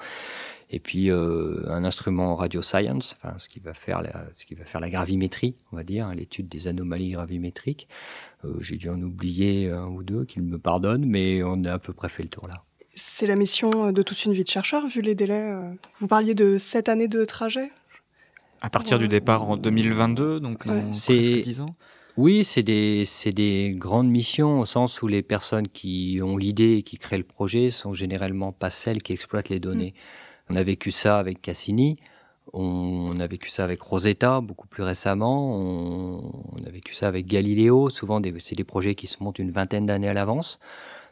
Et 0.69 0.79
puis 0.79 1.09
euh, 1.09 1.63
un 1.69 1.85
instrument 1.85 2.35
radio 2.35 2.61
science, 2.61 3.17
ce, 3.37 3.47
qui 3.47 3.59
va 3.59 3.73
faire 3.73 4.01
la, 4.01 4.25
ce 4.33 4.45
qui 4.45 4.53
va 4.53 4.65
faire 4.65 4.87
gravimétrie, 4.89 5.55
on 5.71 5.77
va 5.77 5.83
dire, 5.83 6.07
hein, 6.07 6.15
l'étude 6.15 6.49
des 6.49 6.67
anomalies 6.67 7.11
gravimétriques. 7.11 7.87
Euh, 8.43 8.57
j'ai 8.59 8.75
dû 8.75 8.89
en 8.89 9.01
oublier 9.01 9.71
un 9.71 9.87
ou 9.87 10.03
deux, 10.03 10.25
qu'ils 10.25 10.43
me 10.43 10.59
pardonnent, 10.59 11.05
mais 11.05 11.41
on 11.41 11.63
a 11.63 11.73
à 11.73 11.79
peu 11.79 11.93
près 11.93 12.09
fait 12.09 12.23
le 12.23 12.29
tour 12.29 12.47
là. 12.47 12.65
C'est 12.95 13.27
la 13.27 13.35
mission 13.35 13.91
de 13.91 14.01
toute 14.01 14.23
une 14.25 14.33
vie 14.33 14.43
de 14.43 14.49
chercheur, 14.49 14.87
vu 14.87 15.01
les 15.01 15.15
délais. 15.15 15.51
Euh. 15.51 15.69
Vous 15.99 16.07
parliez 16.07 16.33
de 16.33 16.57
sept 16.57 16.89
années 16.89 17.07
de 17.07 17.25
trajet 17.25 17.71
À 18.61 18.69
partir 18.69 18.97
du 18.99 19.07
départ 19.07 19.49
en 19.49 19.57
2022, 19.57 20.39
donc 20.39 20.63
c'est 20.93 21.41
10 21.41 21.61
ans 21.61 21.75
oui, 22.17 22.45
c'est 22.45 22.63
des, 22.63 23.03
des 23.33 23.75
grandes 23.77 24.07
missions 24.07 24.61
au 24.61 24.65
sens 24.65 25.01
où 25.01 25.07
les 25.07 25.21
personnes 25.21 25.67
qui 25.67 26.21
ont 26.23 26.37
l'idée 26.37 26.77
et 26.77 26.81
qui 26.81 26.97
créent 26.97 27.17
le 27.17 27.25
projet 27.25 27.71
sont 27.71 27.93
généralement 27.93 28.53
pas 28.53 28.69
celles 28.69 29.03
qui 29.03 29.11
exploitent 29.11 29.49
les 29.49 29.59
données. 29.59 29.93
Mm. 30.49 30.53
On 30.53 30.55
a 30.55 30.63
vécu 30.63 30.91
ça 30.91 31.19
avec 31.19 31.41
Cassini, 31.41 31.97
on, 32.53 33.19
a 33.19 33.27
vécu 33.27 33.49
ça 33.49 33.65
avec 33.65 33.81
Rosetta 33.81 34.39
beaucoup 34.39 34.67
plus 34.67 34.83
récemment, 34.83 35.57
on, 35.59 36.63
a 36.65 36.69
vécu 36.69 36.93
ça 36.93 37.09
avec 37.09 37.25
Galileo. 37.25 37.89
Souvent, 37.89 38.21
c'est 38.41 38.55
des 38.55 38.63
projets 38.63 38.95
qui 38.95 39.07
se 39.07 39.21
montent 39.21 39.39
une 39.39 39.51
vingtaine 39.51 39.85
d'années 39.85 40.07
à 40.07 40.13
l'avance. 40.13 40.59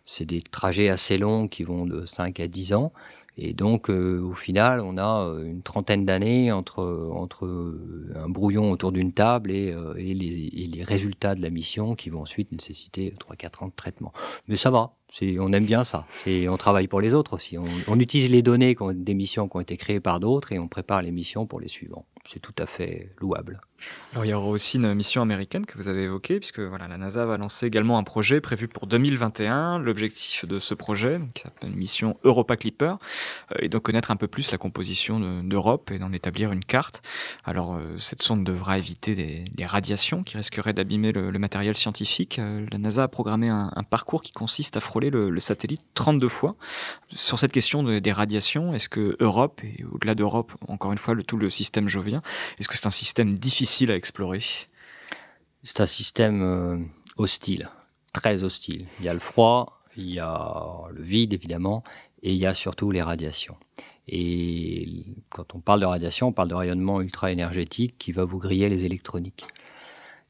C'est 0.05 0.25
des 0.25 0.41
trajets 0.41 0.89
assez 0.89 1.17
longs 1.17 1.47
qui 1.47 1.63
vont 1.63 1.85
de 1.85 2.05
5 2.05 2.39
à 2.39 2.47
10 2.47 2.73
ans. 2.73 2.91
Et 3.37 3.53
donc, 3.53 3.89
euh, 3.89 4.21
au 4.21 4.33
final, 4.33 4.79
on 4.79 4.97
a 4.97 5.27
euh, 5.27 5.43
une 5.43 5.63
trentaine 5.63 6.05
d'années 6.05 6.51
entre, 6.51 7.09
entre 7.11 7.45
euh, 7.45 8.13
un 8.15 8.29
brouillon 8.29 8.69
autour 8.69 8.91
d'une 8.91 9.11
table 9.11 9.51
et, 9.51 9.75
et, 9.97 10.13
les, 10.13 10.49
et, 10.53 10.67
les, 10.67 10.83
résultats 10.83 11.33
de 11.33 11.41
la 11.41 11.49
mission 11.49 11.95
qui 11.95 12.09
vont 12.09 12.21
ensuite 12.21 12.51
nécessiter 12.51 13.15
3-4 13.19 13.63
ans 13.63 13.67
de 13.67 13.73
traitement. 13.75 14.13
Mais 14.47 14.55
ça 14.55 14.69
va, 14.69 14.93
on 15.21 15.53
aime 15.53 15.65
bien 15.65 15.83
ça. 15.83 16.05
On 16.27 16.57
travaille 16.57 16.87
pour 16.87 17.01
les 17.01 17.13
autres 17.13 17.33
aussi. 17.33 17.57
On, 17.87 17.99
utilise 17.99 18.29
les 18.29 18.41
données 18.41 18.75
des 18.93 19.13
missions 19.13 19.47
qui 19.47 19.57
ont 19.57 19.61
été 19.61 19.77
créées 19.77 19.99
par 19.99 20.19
d'autres 20.19 20.51
et 20.51 20.59
on 20.59 20.67
prépare 20.67 21.01
les 21.01 21.11
missions 21.11 21.45
pour 21.45 21.59
les 21.59 21.67
suivants. 21.67 22.05
C'est 22.25 22.39
tout 22.39 22.55
à 22.57 22.65
fait 22.65 23.11
louable. 23.19 23.59
Alors, 24.11 24.25
il 24.25 24.29
y 24.29 24.33
aura 24.33 24.47
aussi 24.47 24.77
une 24.77 24.93
mission 24.93 25.21
américaine 25.21 25.65
que 25.65 25.77
vous 25.77 25.87
avez 25.87 26.03
évoquée, 26.03 26.39
puisque 26.39 26.59
voilà, 26.59 26.87
la 26.87 26.97
NASA 26.97 27.25
va 27.25 27.37
lancer 27.37 27.65
également 27.65 27.97
un 27.97 28.03
projet 28.03 28.41
prévu 28.41 28.67
pour 28.67 28.87
2021. 28.87 29.79
L'objectif 29.79 30.45
de 30.45 30.59
ce 30.59 30.73
projet, 30.73 31.19
qui 31.33 31.43
s'appelle 31.43 31.71
mission 31.73 32.17
Europa 32.23 32.55
Clipper, 32.55 32.95
euh, 33.51 33.55
est 33.59 33.69
de 33.69 33.77
connaître 33.77 34.11
un 34.11 34.15
peu 34.15 34.27
plus 34.27 34.51
la 34.51 34.57
composition 34.57 35.41
d'Europe 35.43 35.91
et 35.91 35.99
d'en 35.99 36.13
établir 36.13 36.51
une 36.51 36.63
carte. 36.63 37.01
Alors, 37.43 37.75
euh, 37.75 37.97
cette 37.97 38.21
sonde 38.21 38.43
devra 38.43 38.77
éviter 38.77 39.43
les 39.55 39.65
radiations 39.65 40.23
qui 40.23 40.37
risqueraient 40.37 40.73
d'abîmer 40.73 41.11
le, 41.11 41.31
matériel 41.39 41.75
scientifique. 41.75 42.39
Euh, 42.39 42.65
la 42.71 42.77
NASA 42.77 43.03
a 43.03 43.07
programmé 43.07 43.49
un, 43.49 43.71
parcours 43.89 44.21
qui 44.21 44.31
consiste 44.31 44.77
à 44.77 44.79
frôler 44.79 45.02
le, 45.09 45.39
satellite 45.39 45.81
32 45.93 46.29
fois. 46.29 46.55
Sur 47.11 47.39
cette 47.39 47.51
question 47.51 47.83
des 47.83 48.11
radiations, 48.11 48.73
est-ce 48.73 48.89
que 48.89 49.15
Europe, 49.19 49.61
et 49.63 49.83
au-delà 49.91 50.15
d'Europe, 50.15 50.53
encore 50.67 50.91
une 50.91 50.97
fois, 50.97 51.13
le, 51.13 51.23
tout 51.23 51.37
le 51.37 51.49
système 51.49 51.87
jovien, 51.87 52.21
est-ce 52.59 52.67
que 52.67 52.77
c'est 52.77 52.87
un 52.87 52.91
système 52.91 53.37
difficile 53.37 53.91
à 53.91 53.95
explorer? 53.95 54.39
C'est 55.63 55.81
un 55.81 55.85
système 55.85 56.41
euh, 56.41 56.77
hostile, 57.17 57.69
très 58.11 58.43
hostile. 58.43 58.85
Il 58.99 59.05
y 59.05 59.09
a 59.09 59.13
le 59.13 59.19
froid, 59.19 59.81
il 59.95 60.11
y 60.11 60.19
a 60.19 60.81
le 60.91 61.01
vide 61.01 61.33
évidemment, 61.33 61.83
et 62.21 62.31
il 62.31 62.37
y 62.37 62.45
a 62.45 62.53
surtout 62.53 62.91
les 62.91 63.01
radiations. 63.01 63.55
Et 64.07 65.05
quand 65.29 65.55
on 65.55 65.59
parle 65.59 65.79
de 65.79 65.85
radiation, 65.85 66.27
on 66.27 66.33
parle 66.33 66.49
de 66.49 66.55
rayonnement 66.55 66.99
ultra-énergétique 67.01 67.95
qui 67.97 68.11
va 68.11 68.25
vous 68.25 68.37
griller 68.37 68.67
les 68.67 68.83
électroniques. 68.83 69.45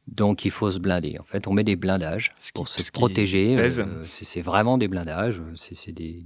Donc 0.07 0.43
il 0.43 0.51
faut 0.51 0.69
se 0.69 0.79
blinder. 0.79 1.17
En 1.19 1.23
fait, 1.23 1.47
on 1.47 1.53
met 1.53 1.63
des 1.63 1.75
blindages 1.75 2.29
pour 2.53 2.67
se 2.67 2.91
protéger. 2.91 3.57
Euh, 3.57 4.05
c'est 4.07 4.41
vraiment 4.41 4.77
des 4.77 4.87
blindages. 4.87 5.41
C'est 5.55 5.91
des, 5.91 6.25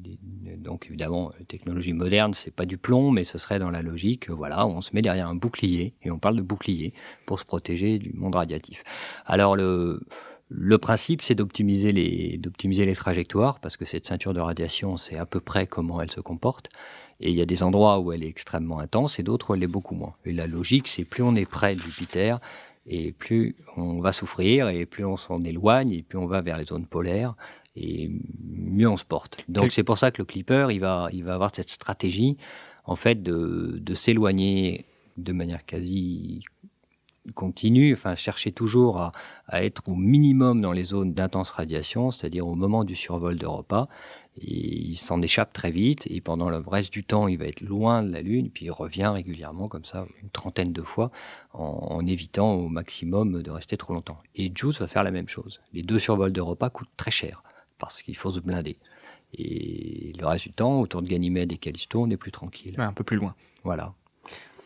donc 0.57 0.88
évidemment, 0.88 1.32
technologie 1.47 1.93
moderne, 1.93 2.34
c'est 2.34 2.53
pas 2.53 2.65
du 2.65 2.78
plomb, 2.78 3.11
mais 3.11 3.23
ce 3.23 3.38
serait 3.38 3.59
dans 3.59 3.69
la 3.69 3.82
logique. 3.82 4.30
Voilà, 4.30 4.65
on 4.65 4.82
se 4.82 4.91
met 4.93 5.01
derrière 5.01 5.28
un 5.28 5.36
bouclier 5.36 5.93
et 6.03 6.09
on 6.09 6.17
parle 6.17 6.38
de 6.38 6.41
bouclier 6.41 6.93
pour 7.25 7.39
se 7.39 7.45
protéger 7.45 7.99
du 7.99 8.13
monde 8.13 8.36
radiatif. 8.36 8.84
Alors 9.25 9.55
le 9.55 9.99
le 10.49 10.78
principe, 10.78 11.21
c'est 11.21 11.36
d'optimiser 11.36 11.91
les, 11.91 12.38
d'optimiser 12.38 12.86
les 12.86 12.95
trajectoires, 12.95 13.59
parce 13.59 13.75
que 13.75 13.84
cette 13.86 14.07
ceinture 14.07 14.34
de 14.34 14.39
radiation, 14.39 14.95
c'est 14.95 15.17
à 15.17 15.25
peu 15.25 15.41
près 15.41 15.67
comment 15.67 16.01
elle 16.01 16.11
se 16.11 16.21
comporte. 16.21 16.69
Et 17.19 17.32
il 17.32 17.36
y 17.36 17.41
a 17.41 17.45
des 17.45 17.63
endroits 17.63 17.99
où 17.99 18.11
elle 18.13 18.23
est 18.23 18.28
extrêmement 18.28 18.80
intense 18.80 19.19
et 19.19 19.23
d'autres 19.23 19.49
où 19.49 19.55
elle 19.55 19.63
est 19.63 19.67
beaucoup 19.67 19.95
moins. 19.95 20.13
Et 20.23 20.32
la 20.32 20.47
logique, 20.47 20.88
c'est 20.88 21.03
plus 21.03 21.23
on 21.23 21.36
est 21.36 21.47
près 21.47 21.75
de 21.75 21.82
Jupiter, 21.82 22.39
et 22.88 23.12
plus 23.12 23.56
on 23.76 24.00
va 24.00 24.12
souffrir, 24.12 24.70
et 24.70 24.86
plus 24.86 25.06
on 25.06 25.18
s'en 25.18 25.44
éloigne, 25.44 25.92
et 25.92 26.04
plus 26.04 26.18
on 26.18 26.26
va 26.26 26.42
vers 26.42 26.58
les 26.58 26.66
zones 26.66 26.88
polaires, 26.88 27.36
et 27.76 28.10
mieux 28.40 28.90
on 28.90 28.98
se 28.98 29.06
porte. 29.06 29.44
Donc 29.50 29.72
c'est 29.72 29.84
pour 29.84 29.98
ça 29.98 30.12
que 30.12 30.22
le 30.22 30.26
clipper, 30.26 30.68
il 30.72 30.80
va, 30.80 31.10
il 31.12 31.24
va 31.24 31.36
avoir 31.36 31.52
cette 31.54 31.70
stratégie, 31.70 32.38
en 32.86 32.96
fait, 32.96 33.22
de, 33.22 33.78
de 33.80 33.94
s'éloigner 33.94 34.86
de 35.18 35.34
manière 35.34 35.66
quasi 35.66 36.44
continue, 37.34 37.93
enfin 37.93 38.15
chercher 38.15 38.51
toujours 38.51 38.99
à, 38.99 39.11
à, 39.47 39.63
être 39.63 39.82
au 39.88 39.95
minimum 39.95 40.61
dans 40.61 40.71
les 40.71 40.84
zones 40.84 41.13
d'intense 41.13 41.51
radiation, 41.51 42.11
c'est-à-dire 42.11 42.47
au 42.47 42.55
moment 42.55 42.84
du 42.84 42.95
survol 42.95 43.38
de 43.38 43.45
repas, 43.45 43.88
il 44.41 44.95
s'en 44.95 45.21
échappe 45.21 45.53
très 45.53 45.71
vite 45.71 46.07
et 46.09 46.21
pendant 46.21 46.49
le 46.49 46.57
reste 46.57 46.93
du 46.93 47.03
temps, 47.03 47.28
il 47.28 47.38
va 47.38 47.45
être 47.45 47.61
loin 47.61 48.03
de 48.03 48.11
la 48.11 48.21
Lune, 48.21 48.49
puis 48.51 48.65
il 48.65 48.71
revient 48.71 49.07
régulièrement 49.07 49.67
comme 49.67 49.86
ça, 49.86 50.05
une 50.21 50.30
trentaine 50.30 50.73
de 50.73 50.82
fois, 50.82 51.11
en, 51.53 52.05
évitant 52.05 52.53
au 52.53 52.67
maximum 52.67 53.41
de 53.41 53.51
rester 53.51 53.78
trop 53.78 53.93
longtemps. 53.93 54.19
Et 54.36 54.51
Juice 54.53 54.80
va 54.80 54.88
faire 54.88 55.03
la 55.03 55.11
même 55.11 55.28
chose. 55.28 55.61
Les 55.73 55.84
deux 55.84 55.99
survols 55.99 56.34
de 56.34 56.41
repas 56.41 56.69
coûtent 56.69 56.89
très 56.97 57.11
cher 57.11 57.43
parce 57.80 58.01
qu'il 58.01 58.15
faut 58.15 58.32
se 58.32 58.39
blinder. 58.39 58.78
Et 59.34 60.13
le 60.17 60.25
reste 60.25 60.45
du 60.45 60.53
temps, 60.53 60.80
autour 60.82 61.01
de 61.01 61.07
Ganymède 61.07 61.51
et 61.51 61.57
Callisto, 61.57 62.01
on 62.01 62.09
est 62.09 62.17
plus 62.17 62.32
tranquille. 62.32 62.75
un 62.78 62.93
peu 62.93 63.03
plus 63.03 63.17
loin. 63.17 63.36
Voilà. 63.63 63.93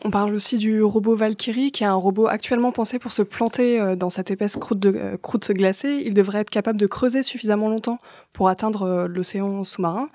On 0.04 0.10
parle 0.10 0.34
aussi 0.34 0.58
du 0.58 0.82
robot 0.82 1.16
Valkyrie, 1.16 1.72
qui 1.72 1.84
est 1.84 1.88
un 1.88 1.93
robot 1.93 2.26
actuellement 2.26 2.72
pensé 2.72 2.97
pour 2.97 3.12
se 3.12 3.22
planter 3.22 3.80
euh, 3.80 3.95
dans 3.95 4.10
cette 4.10 4.32
épaisse 4.32 4.56
croûte, 4.56 4.80
de, 4.80 4.93
euh, 4.95 5.18
croûte 5.18 5.52
glacée. 5.52 6.02
Il 6.04 6.16
devrait 6.16 6.39
être 6.39 6.49
capable 6.49 6.80
de 6.80 6.88
creuser 6.88 7.22
suffisamment 7.22 7.70
longtemps 7.70 7.99
pour 8.34 8.49
atteindre 8.49 8.82
euh, 8.82 9.08
l'océan 9.08 9.64
sous-marin. 9.64 10.10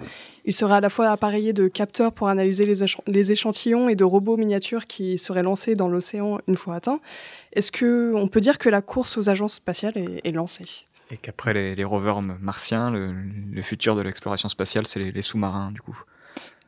Il 0.44 0.52
serait 0.52 0.74
à 0.74 0.80
la 0.80 0.88
fois 0.88 1.10
appareillé 1.10 1.52
de 1.52 1.68
capteurs 1.68 2.12
pour 2.12 2.28
analyser 2.28 2.66
les, 2.66 3.32
échantillons 3.32 3.88
et 3.88 3.94
de 3.94 4.02
robots 4.02 4.36
miniatures 4.36 4.88
qui 4.88 5.18
seraient 5.18 5.44
lancés 5.44 5.76
dans 5.76 5.88
l'océan 5.88 6.38
une 6.48 6.56
fois 6.56 6.74
atteints. 6.74 7.00
Est-ce 7.52 7.70
qu'on 7.70 8.26
peut 8.26 8.40
dire 8.40 8.58
que 8.58 8.68
la 8.68 8.82
course 8.82 9.16
aux 9.16 9.28
agences 9.30 9.54
spatiales 9.54 9.94
est, 9.96 10.32
lancée? 10.32 10.64
Et 11.12 11.16
qu'après 11.16 11.54
les, 11.54 11.84
rovers 11.84 12.22
martiens, 12.22 12.90
le, 12.90 13.62
futur 13.62 13.94
de 13.94 14.02
l'exploration 14.02 14.48
spatiale, 14.48 14.86
c'est 14.88 14.98
les 14.98 15.22
sous-marins, 15.22 15.70
du 15.70 15.80
coup? 15.80 16.02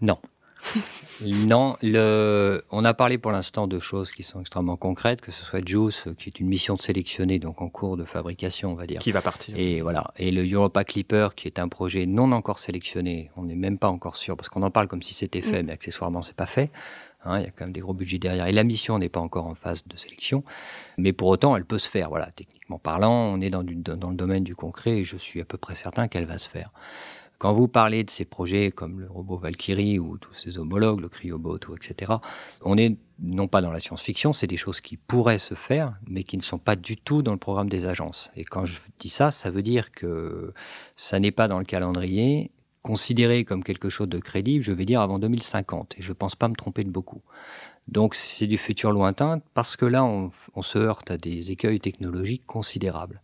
Non 0.01 0.19
non, 1.23 1.75
le, 1.83 2.65
on 2.71 2.85
a 2.85 2.95
parlé 2.95 3.19
pour 3.19 3.33
l'instant 3.33 3.67
de 3.67 3.79
choses 3.79 4.13
qui 4.13 4.23
sont 4.23 4.41
extrêmement 4.41 4.77
concrètes, 4.77 5.21
que 5.21 5.33
ce 5.33 5.45
soit 5.45 5.67
Juice, 5.67 6.09
qui 6.19 6.29
est 6.29 6.41
une 6.41 6.49
mission 6.49 6.75
de 6.75 6.83
sélectionner, 6.83 7.39
donc 7.39 7.61
en 7.63 7.69
cours 7.69 7.97
de 7.97 8.05
fabrication, 8.05 8.73
on 8.73 8.75
va 8.75 8.87
dire. 8.87 9.01
Qui 9.01 9.13
va 9.13 9.23
partir. 9.23 9.55
Et 9.57 9.81
voilà. 9.81 10.13
Et 10.17 10.31
le 10.31 10.49
Europa 10.49 10.85
Clipper, 10.85 11.29
qui 11.37 11.49
est 11.49 11.59
un 11.59 11.69
projet 11.69 12.07
non 12.07 12.33
encore 12.33 12.59
sélectionné, 12.59 13.31
on 13.37 13.45
n'est 13.45 13.57
même 13.57 13.79
pas 13.79 13.89
encore 13.89 14.17
sûr, 14.17 14.37
parce 14.37 14.49
qu'on 14.49 14.63
en 14.63 14.71
parle 14.71 14.89
comme 14.89 15.03
si 15.03 15.15
c'était 15.15 15.43
fait, 15.43 15.63
mm. 15.63 15.67
mais 15.67 15.73
accessoirement, 15.73 16.23
c'est 16.23 16.37
pas 16.37 16.47
fait. 16.47 16.71
Hein, 17.25 17.41
il 17.41 17.45
y 17.45 17.47
a 17.47 17.51
quand 17.51 17.65
même 17.65 17.73
des 17.73 17.81
gros 17.81 17.95
budgets 17.95 18.19
derrière. 18.19 18.47
Et 18.47 18.53
la 18.53 18.63
mission 18.63 18.99
n'est 18.99 19.09
pas 19.09 19.21
encore 19.21 19.47
en 19.47 19.55
phase 19.55 19.85
de 19.87 19.97
sélection. 19.97 20.45
Mais 20.99 21.13
pour 21.13 21.29
autant, 21.29 21.57
elle 21.57 21.65
peut 21.65 21.79
se 21.79 21.89
faire. 21.89 22.11
Voilà, 22.11 22.31
techniquement 22.31 22.79
parlant, 22.79 23.13
on 23.13 23.41
est 23.41 23.51
dans, 23.51 23.65
du, 23.65 23.75
dans 23.75 24.11
le 24.11 24.17
domaine 24.17 24.45
du 24.45 24.55
concret 24.55 24.99
et 24.99 25.05
je 25.05 25.17
suis 25.17 25.41
à 25.41 25.45
peu 25.45 25.59
près 25.59 25.75
certain 25.75 26.07
qu'elle 26.07 26.27
va 26.27 26.39
se 26.39 26.49
faire. 26.49 26.69
Quand 27.39 27.53
vous 27.53 27.69
parlez 27.69 28.03
de 28.03 28.11
ces 28.11 28.25
projets 28.25 28.73
comme 28.73 28.99
le 28.99 29.09
robot 29.09 29.39
Valkyrie 29.39 30.01
ou 30.01 30.19
tous 30.19 30.35
ces 30.35 30.59
homologues, 30.59 31.01
le 31.01 31.09
Cryobot, 31.09 31.59
etc., 31.77 32.15
on 32.63 32.77
est 32.77 32.97
non 33.21 33.47
pas 33.47 33.61
dans 33.61 33.71
la 33.71 33.79
science-fiction, 33.79 34.33
c'est 34.33 34.49
des 34.49 34.57
choses 34.57 34.81
qui 34.81 34.97
pourraient 34.97 35.39
se 35.39 35.55
faire, 35.55 35.95
mais 36.09 36.25
qui 36.25 36.37
ne 36.37 36.43
sont 36.43 36.59
pas 36.59 36.75
du 36.75 36.97
tout 36.97 37.23
dans 37.23 37.33
le 37.33 37.39
programme 37.39 37.69
des 37.69 37.87
agences. 37.87 38.33
Et 38.35 38.43
quand 38.43 38.65
je 38.65 38.81
dis 38.99 39.09
ça, 39.09 39.31
ça 39.31 39.51
veut 39.51 39.63
dire 39.63 39.93
que 39.93 40.53
ça 40.97 41.21
n'est 41.21 41.31
pas 41.31 41.47
dans 41.47 41.61
le 41.61 41.65
calendrier, 41.65 42.51
considéré 42.83 43.45
comme 43.45 43.63
quelque 43.63 43.89
chose 43.89 44.09
de 44.09 44.19
crédible, 44.19 44.65
je 44.65 44.73
vais 44.73 44.85
dire 44.85 45.01
avant 45.01 45.21
2050, 45.21 45.95
et 45.99 46.03
je 46.03 46.09
ne 46.09 46.15
pense 46.15 46.35
pas 46.35 46.49
me 46.49 46.55
tromper 46.55 46.83
de 46.83 46.91
beaucoup. 46.91 47.23
Donc 47.87 48.15
c'est 48.15 48.47
du 48.47 48.59
futur 48.59 48.91
lointain, 48.93 49.41
parce 49.55 49.77
que 49.77 49.87
là, 49.87 50.05
on 50.05 50.63
se 50.63 50.79
heurte 50.79 51.11
à 51.11 51.17
des 51.17 51.53
écueils 51.53 51.81
technologiques 51.81 52.47
considérables. 52.47 53.21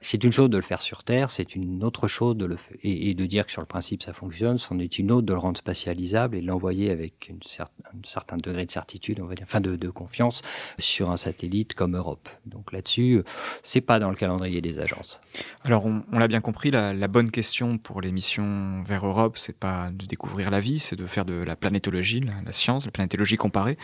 C'est 0.00 0.22
une 0.22 0.32
chose 0.32 0.48
de 0.48 0.56
le 0.56 0.62
faire 0.62 0.80
sur 0.80 1.02
Terre, 1.02 1.30
c'est 1.30 1.56
une 1.56 1.82
autre 1.82 2.06
chose 2.06 2.36
de 2.36 2.46
le 2.46 2.56
faire, 2.56 2.76
et, 2.82 3.14
de 3.14 3.26
dire 3.26 3.46
que 3.46 3.52
sur 3.52 3.60
le 3.60 3.66
principe 3.66 4.02
ça 4.02 4.12
fonctionne, 4.12 4.58
c'en 4.58 4.78
est 4.78 4.98
une 4.98 5.10
autre 5.10 5.26
de 5.26 5.32
le 5.32 5.38
rendre 5.38 5.58
spatialisable 5.58 6.36
et 6.36 6.40
de 6.40 6.46
l'envoyer 6.46 6.90
avec 6.90 7.28
une 7.28 7.40
un 7.60 7.77
certain 8.04 8.36
degré 8.36 8.66
de 8.66 8.70
certitude, 8.70 9.20
on 9.20 9.26
va 9.26 9.34
dire, 9.34 9.44
enfin 9.48 9.60
de, 9.60 9.76
de 9.76 9.90
confiance 9.90 10.42
sur 10.78 11.10
un 11.10 11.16
satellite 11.16 11.74
comme 11.74 11.96
Europe. 11.96 12.28
Donc 12.46 12.72
là-dessus, 12.72 13.22
c'est 13.62 13.80
pas 13.80 13.98
dans 13.98 14.10
le 14.10 14.16
calendrier 14.16 14.60
des 14.60 14.78
agences. 14.78 15.20
Alors 15.64 15.86
on, 15.86 16.18
l'a 16.18 16.28
bien 16.28 16.40
compris, 16.40 16.70
la, 16.70 16.92
bonne 17.08 17.30
question 17.30 17.78
pour 17.78 18.00
les 18.00 18.12
missions 18.12 18.82
vers 18.82 19.06
Europe, 19.06 19.38
c'est 19.38 19.56
pas 19.56 19.90
de 19.92 20.06
découvrir 20.06 20.50
la 20.50 20.60
vie, 20.60 20.78
c'est 20.78 20.96
de 20.96 21.06
faire 21.06 21.24
de 21.24 21.34
la 21.34 21.56
planétologie, 21.56 22.20
la, 22.44 22.52
science, 22.52 22.84
la 22.84 22.90
planétologie 22.90 23.36
comparée. 23.36 23.76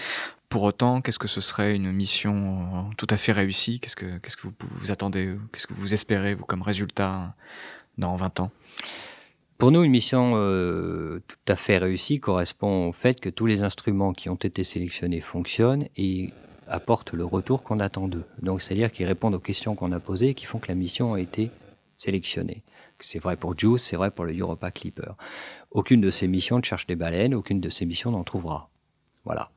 Pour 0.49 0.63
autant, 0.63 1.01
qu'est-ce 1.01 1.19
que 1.19 1.29
ce 1.29 1.41
serait 1.41 1.75
une 1.75 1.91
mission 1.91 2.91
tout 2.97 3.07
à 3.11 3.17
fait 3.17 3.33
réussie? 3.33 3.81
Qu'est-ce 3.81 3.97
que, 3.97 4.19
qu'est-ce 4.19 4.37
que 4.37 4.43
vous, 4.43 4.55
vous 4.61 4.91
attendez 4.91 5.35
Qu'est-ce 5.53 5.67
que 5.67 5.75
vous 5.75 5.95
espérez, 5.95 6.35
vous, 6.35 6.45
comme 6.45 6.63
résultat 6.63 7.35
dans 7.99 8.15
20 8.15 8.41
ans? 8.41 8.51
Pour 9.65 9.73
nous, 9.73 9.83
une 9.83 9.93
mission 9.93 10.33
euh, 10.35 11.23
tout 11.27 11.39
à 11.51 11.57
fait 11.57 11.79
réussie 11.79 12.21
correspond 12.21 12.89
au 12.91 12.93
fait 12.93 13.19
que 13.19 13.31
tous 13.31 13.47
les 13.47 13.63
instruments 13.63 14.13
qui 14.13 14.29
ont 14.29 14.35
été 14.35 14.63
sélectionnés 14.63 15.23
fonctionnent 15.23 15.87
et 15.97 16.35
apportent 16.69 17.15
le 17.15 17.25
retour 17.25 17.63
qu'on 17.63 17.81
attend 17.81 18.07
d'eux. 18.07 18.27
Donc, 18.43 18.61
c'est-à-dire 18.61 18.91
qu'ils 18.91 19.07
répondent 19.07 19.37
aux 19.37 19.41
questions 19.41 19.75
qu'on 19.75 19.91
a 19.93 20.01
posées 20.01 20.29
et 20.29 20.35
qui 20.35 20.45
font 20.45 20.59
que 20.59 20.69
la 20.69 20.75
mission 20.75 21.15
a 21.15 21.21
été 21.23 21.51
sélectionnée. 21.97 22.63
C'est 23.01 23.19
vrai 23.19 23.39
pour 23.39 23.59
JUICE, 23.59 23.83
c'est 23.83 23.97
vrai 23.97 24.11
pour 24.11 24.27
le 24.27 24.39
Europa 24.39 24.71
Clipper. 24.71 25.13
Aucune 25.71 26.03
de 26.03 26.11
ces 26.11 26.29
missions 26.29 26.59
ne 26.59 26.63
cherche 26.63 26.87
des 26.87 26.95
baleines, 26.95 27.35
aucune 27.35 27.63
de 27.63 27.71
ces 27.71 27.87
missions 27.87 28.11
n'en 28.11 28.23
trouvera. 28.23 28.69
Voilà. 29.25 29.51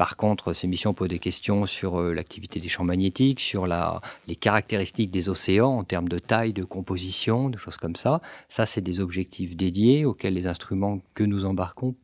Par 0.00 0.16
contre, 0.16 0.54
ces 0.54 0.66
missions 0.66 0.94
posent 0.94 1.10
des 1.10 1.18
questions 1.18 1.66
sur 1.66 2.00
euh, 2.00 2.14
l'activité 2.14 2.58
des 2.58 2.70
champs 2.70 2.84
magnétiques, 2.84 3.38
sur 3.38 3.66
les 3.66 4.34
caractéristiques 4.34 5.10
des 5.10 5.28
océans 5.28 5.76
en 5.76 5.84
termes 5.84 6.08
de 6.08 6.18
taille, 6.18 6.54
de 6.54 6.64
composition, 6.64 7.50
de 7.50 7.58
choses 7.58 7.76
comme 7.76 7.96
ça. 7.96 8.22
Ça, 8.48 8.64
c'est 8.64 8.80
des 8.80 9.00
objectifs 9.00 9.54
dédiés 9.54 10.06
auxquels 10.06 10.32
les 10.32 10.46
instruments 10.46 11.02
que 11.12 11.22
nous 11.22 11.44
embarquons 11.44 11.96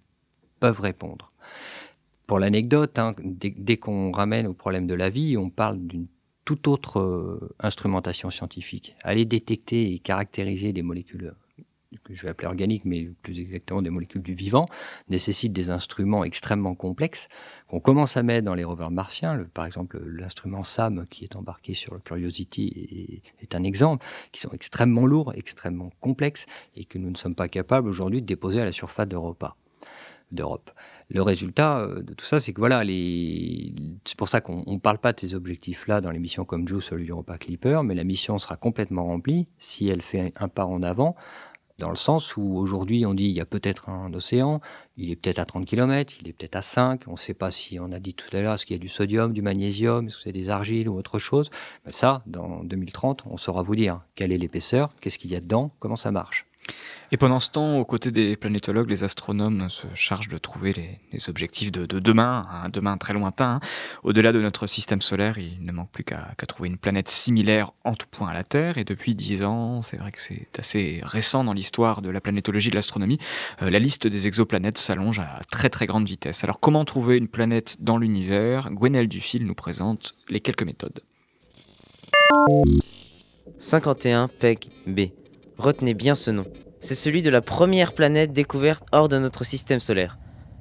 peuvent 0.61 0.80
répondre. 0.80 1.32
Pour 2.26 2.38
l'anecdote, 2.38 2.99
hein, 2.99 3.14
dès, 3.24 3.78
qu'on 3.78 4.12
ramène 4.12 4.47
au 4.47 4.53
problème 4.53 4.86
de 4.86 4.94
la 4.94 5.09
vie, 5.09 5.38
on 5.38 5.49
parle 5.49 5.78
d'une 5.78 6.07
toute 6.44 6.68
autre 6.68 7.01
euh, 7.01 7.55
instrumentation 7.61 8.28
scientifique. 8.28 8.94
Aller 9.05 9.24
détecter 9.24 9.94
et 9.94 9.99
caractériser 10.01 10.74
des 10.74 10.82
molécules 10.82 11.34
que 12.05 12.14
je 12.14 12.22
vais 12.22 12.28
appeler 12.28 12.49
organiques, 12.49 12.84
mais 12.84 13.09
plus 13.22 13.40
exactement 13.40 13.82
des 13.82 13.90
molécules 13.90 14.22
du 14.22 14.34
vivant, 14.34 14.66
nécessitent 15.09 15.53
des 15.53 15.70
instruments 15.70 16.24
extrêmement 16.24 16.74
complexes 16.74 17.28
qu'on 17.69 17.81
commence 17.81 18.17
à 18.17 18.23
mettre 18.23 18.45
dans 18.45 18.55
les 18.55 18.64
rovers 18.64 18.91
martiens. 18.91 19.45
par 19.53 19.67
exemple, 19.67 20.01
l'instrument 20.07 20.62
SAM 20.62 21.07
qui 21.09 21.25
est 21.25 21.37
embarqué 21.37 21.75
sur 21.75 22.03
Curiosity 22.03 23.23
est, 23.41 23.55
un 23.55 23.64
exemple, 23.64 24.05
qui 24.33 24.41
sont 24.41 24.51
extrêmement 24.53 25.07
lourds, 25.07 25.33
extrêmement 25.35 25.91
complexes, 26.01 26.47
et 26.77 26.85
que 26.85 26.99
nous 26.99 27.11
ne 27.11 27.17
sommes 27.17 27.35
pas 27.35 27.49
capables 27.49 27.89
aujourd'hui 27.89 28.23
de 28.23 28.27
déposer 28.27 28.61
à 28.61 28.64
la 28.64 28.73
surface 28.73 29.09
d'Europe. 29.09 29.45
d'Europe. 30.33 30.71
Le 31.09 31.23
résultat 31.23 31.79
euh, 31.79 32.03
de 32.03 32.14
tout 32.14 32.25
ça, 32.25 32.41
c'est 32.41 32.53
que 32.53 32.61
voilà, 32.61 32.83
c'est 34.05 34.17
pour 34.17 34.29
ça 34.29 34.41
qu'on 34.41 34.64
ne 34.67 34.79
parle 34.79 34.99
pas 34.99 35.12
de 35.12 35.21
ces 35.21 35.35
objectifs-là 35.35 36.01
dans 36.01 36.11
les 36.11 36.19
missions 36.19 36.45
comme 36.45 36.67
JUICE 36.67 36.91
ou 36.91 36.97
l'Europa 36.97 37.39
Clipper, 37.39 37.83
mais 37.85 37.95
la 37.95 38.03
mission 38.03 38.39
sera 38.39 38.57
complètement 38.57 39.05
remplie 39.05 39.47
si 39.59 39.89
elle 39.89 40.03
fait 40.03 40.33
un 40.37 40.49
pas 40.49 40.67
en 40.67 40.83
avant 40.83 41.14
dans 41.79 41.91
le 41.91 41.97
sens 41.97 42.37
où 42.37 42.57
aujourd'hui 42.57 43.05
on 43.05 43.14
dit 43.14 43.24
il 43.24 43.37
y 43.37 43.41
a 43.41 43.47
peut-être 43.47 43.89
un 43.89 44.12
océan, 44.14 44.61
il 44.97 45.11
est 45.11 45.16
peut-être 45.16 45.39
à 45.39 45.45
30 45.45 45.66
km, 45.66 46.14
il 46.20 46.29
est 46.29 46.33
peut-être 46.33 46.57
à 46.57 46.62
5, 46.62 47.03
on 47.07 47.12
ne 47.12 47.16
sait 47.16 47.35
pas 47.35 47.51
si 47.51 47.79
on 47.79 47.93
a 47.93 47.99
dit 47.99 48.14
tout 48.14 48.35
à 48.35 48.41
l'heure, 48.41 48.55
est-ce 48.55 48.64
qu'il 48.64 48.77
y 48.77 48.79
a 48.79 48.83
du 48.83 48.89
sodium, 48.89 49.33
du 49.33 49.43
magnésium, 49.43 50.07
est-ce 50.07 50.16
que 50.16 50.22
c'est 50.22 50.33
des 50.33 50.51
argiles 50.51 50.89
ou 50.89 50.97
autre 50.97 51.18
chose. 51.18 51.51
Mais 51.85 51.93
ça, 51.93 52.22
dans 52.27 52.64
2030, 52.64 53.24
on 53.27 53.37
saura 53.37 53.62
vous 53.62 53.77
dire 53.77 54.01
quelle 54.14 54.33
est 54.33 54.39
l'épaisseur, 54.39 54.95
qu'est-ce 55.01 55.18
qu'il 55.18 55.31
y 55.31 55.37
a 55.37 55.41
dedans, 55.41 55.70
comment 55.79 55.97
ça 55.97 56.11
marche. 56.11 56.47
Et 57.12 57.17
pendant 57.17 57.39
ce 57.39 57.51
temps, 57.51 57.79
aux 57.79 57.85
côtés 57.85 58.11
des 58.11 58.37
planétologues, 58.37 58.91
les 58.91 59.05
astronomes 59.05 59.71
se 59.71 59.87
chargent 59.95 60.29
de 60.29 60.39
trouver 60.39 60.73
les, 60.73 61.29
objectifs 61.29 61.71
de, 61.71 61.87
demain, 61.87 62.47
un 62.51 62.69
demain 62.69 62.99
très 62.99 63.12
lointain. 63.12 63.61
Au-delà 64.03 64.33
de 64.33 64.41
notre 64.41 64.67
système 64.67 65.01
solaire, 65.01 65.39
il 65.39 65.62
ne 65.62 65.71
manque 65.71 65.91
plus 65.91 66.03
qu'à 66.03 66.35
trouver 66.49 66.69
une 66.69 66.79
planète 66.79 67.09
similaire 67.09 67.73
en 67.85 67.95
tout 67.95 68.09
point 68.11 68.29
à 68.29 68.35
la 68.35 68.43
Terre. 68.43 68.79
Et 68.79 68.85
depuis 68.85 69.14
dix 69.14 69.45
ans, 69.45 69.83
c'est 69.83 69.99
vrai 69.99 70.11
que 70.11 70.21
c'est 70.21 70.49
assez 70.59 71.01
récent 71.05 71.45
dans 71.45 71.53
l'histoire 71.53 72.03
de 72.03 72.11
la 72.11 72.21
planétologie 72.21 72.69
et 72.69 72.71
de 72.73 72.77
l'astronomie, 72.77 73.19
euh, 73.62 73.71
la 73.71 73.79
liste 73.79 74.07
des 74.07 74.27
exoplanètes 74.27 74.79
s'allonge 74.79 75.21
à 75.21 75.41
très 75.51 75.71
très 75.71 75.87
grande 75.87 76.07
vitesse. 76.07 76.43
Alors 76.43 76.59
comment 76.59 76.85
trouver 76.85 77.17
une 77.17 77.29
planète 77.29 77.77
dans 77.81 77.99
l'univers? 77.99 78.71
Gwenelle 78.73 79.09
Dufil 79.09 79.47
nous 79.47 79.55
présente 79.55 80.14
les 80.29 80.41
quelques 80.41 80.64
méthodes. 80.64 81.01
51 83.59 84.29
PEG 84.29 84.69
B. 84.87 85.01
Retenez 85.59 85.95
bien 85.95 86.15
ce 86.15 86.31
nom. 86.31 86.45
C'est 86.81 86.95
celui 86.95 87.23
de 87.23 87.31
la 87.31 87.41
première 87.41 87.95
planète 87.95 88.33
découverte 88.33 88.85
hors 88.93 89.09
de 89.09 89.19
notre 89.19 89.43
système 89.43 89.81
solaire. 89.81 90.19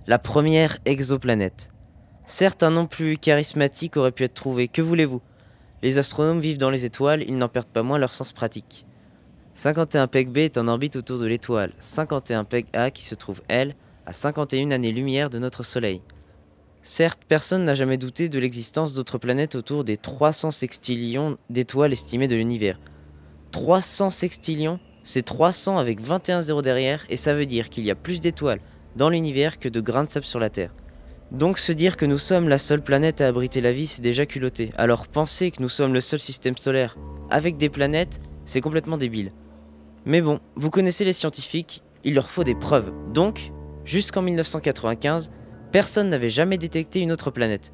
La 0.07 0.19
première 0.19 0.77
exoplanète. 0.85 1.69
Certes, 2.25 2.63
un 2.63 2.71
nom 2.71 2.87
plus 2.87 3.17
charismatique 3.17 3.97
aurait 3.97 4.13
pu 4.13 4.23
être 4.23 4.33
trouvé. 4.33 4.69
Que 4.69 4.81
voulez-vous? 4.81 5.21
Les 5.83 5.97
astronomes 5.97 6.39
vivent 6.39 6.57
dans 6.57 6.69
les 6.69 6.85
étoiles, 6.85 7.23
ils 7.27 7.37
n'en 7.37 7.49
perdent 7.49 7.67
pas 7.67 7.83
moins 7.83 7.97
leur 7.97 8.13
sens 8.13 8.31
pratique. 8.31 8.85
51 9.55 10.07
PEG 10.07 10.29
B 10.29 10.37
est 10.37 10.57
en 10.57 10.67
orbite 10.67 10.95
autour 10.95 11.19
de 11.19 11.25
l'étoile 11.25 11.71
51 11.79 12.43
PEG 12.43 12.65
A 12.73 12.89
qui 12.89 13.03
se 13.03 13.15
trouve, 13.15 13.41
elle, 13.47 13.75
à 14.05 14.13
51 14.13 14.71
années-lumière 14.71 15.29
de 15.29 15.39
notre 15.39 15.63
Soleil. 15.63 16.01
Certes, 16.83 17.21
personne 17.27 17.65
n'a 17.65 17.73
jamais 17.73 17.97
douté 17.97 18.29
de 18.29 18.39
l'existence 18.39 18.93
d'autres 18.93 19.17
planètes 19.17 19.55
autour 19.55 19.83
des 19.83 19.97
300 19.97 20.51
sextillions 20.51 21.37
d'étoiles 21.49 21.93
estimées 21.93 22.27
de 22.27 22.35
l'univers. 22.35 22.79
300 23.55 24.09
sextillions, 24.09 24.81
c'est 25.05 25.23
300 25.23 25.77
avec 25.77 26.01
21 26.01 26.41
zéros 26.41 26.61
derrière, 26.61 27.05
et 27.07 27.15
ça 27.15 27.33
veut 27.33 27.45
dire 27.45 27.69
qu'il 27.69 27.85
y 27.85 27.89
a 27.89 27.95
plus 27.95 28.19
d'étoiles 28.19 28.59
dans 28.97 29.07
l'univers 29.07 29.59
que 29.59 29.69
de 29.69 29.79
grains 29.79 30.03
de 30.03 30.09
sable 30.09 30.25
sur 30.25 30.41
la 30.41 30.49
Terre. 30.49 30.75
Donc 31.31 31.57
se 31.57 31.71
dire 31.71 31.95
que 31.95 32.05
nous 32.05 32.17
sommes 32.17 32.49
la 32.49 32.57
seule 32.57 32.81
planète 32.81 33.21
à 33.21 33.29
abriter 33.29 33.61
la 33.61 33.71
vie, 33.71 33.87
c'est 33.87 34.01
déjà 34.01 34.25
culotté. 34.25 34.73
Alors 34.75 35.07
penser 35.07 35.51
que 35.51 35.61
nous 35.61 35.69
sommes 35.69 35.93
le 35.93 36.01
seul 36.01 36.19
système 36.19 36.57
solaire 36.57 36.97
avec 37.29 37.55
des 37.55 37.69
planètes, 37.69 38.19
c'est 38.43 38.59
complètement 38.59 38.97
débile. 38.97 39.31
Mais 40.03 40.21
bon, 40.21 40.41
vous 40.57 40.69
connaissez 40.69 41.05
les 41.05 41.13
scientifiques, 41.13 41.81
il 42.03 42.13
leur 42.13 42.27
faut 42.27 42.43
des 42.43 42.55
preuves. 42.55 42.91
Donc, 43.13 43.53
jusqu'en 43.85 44.21
1995, 44.21 45.31
personne 45.71 46.09
n'avait 46.09 46.27
jamais 46.27 46.57
détecté 46.57 46.99
une 46.99 47.13
autre 47.13 47.31
planète. 47.31 47.71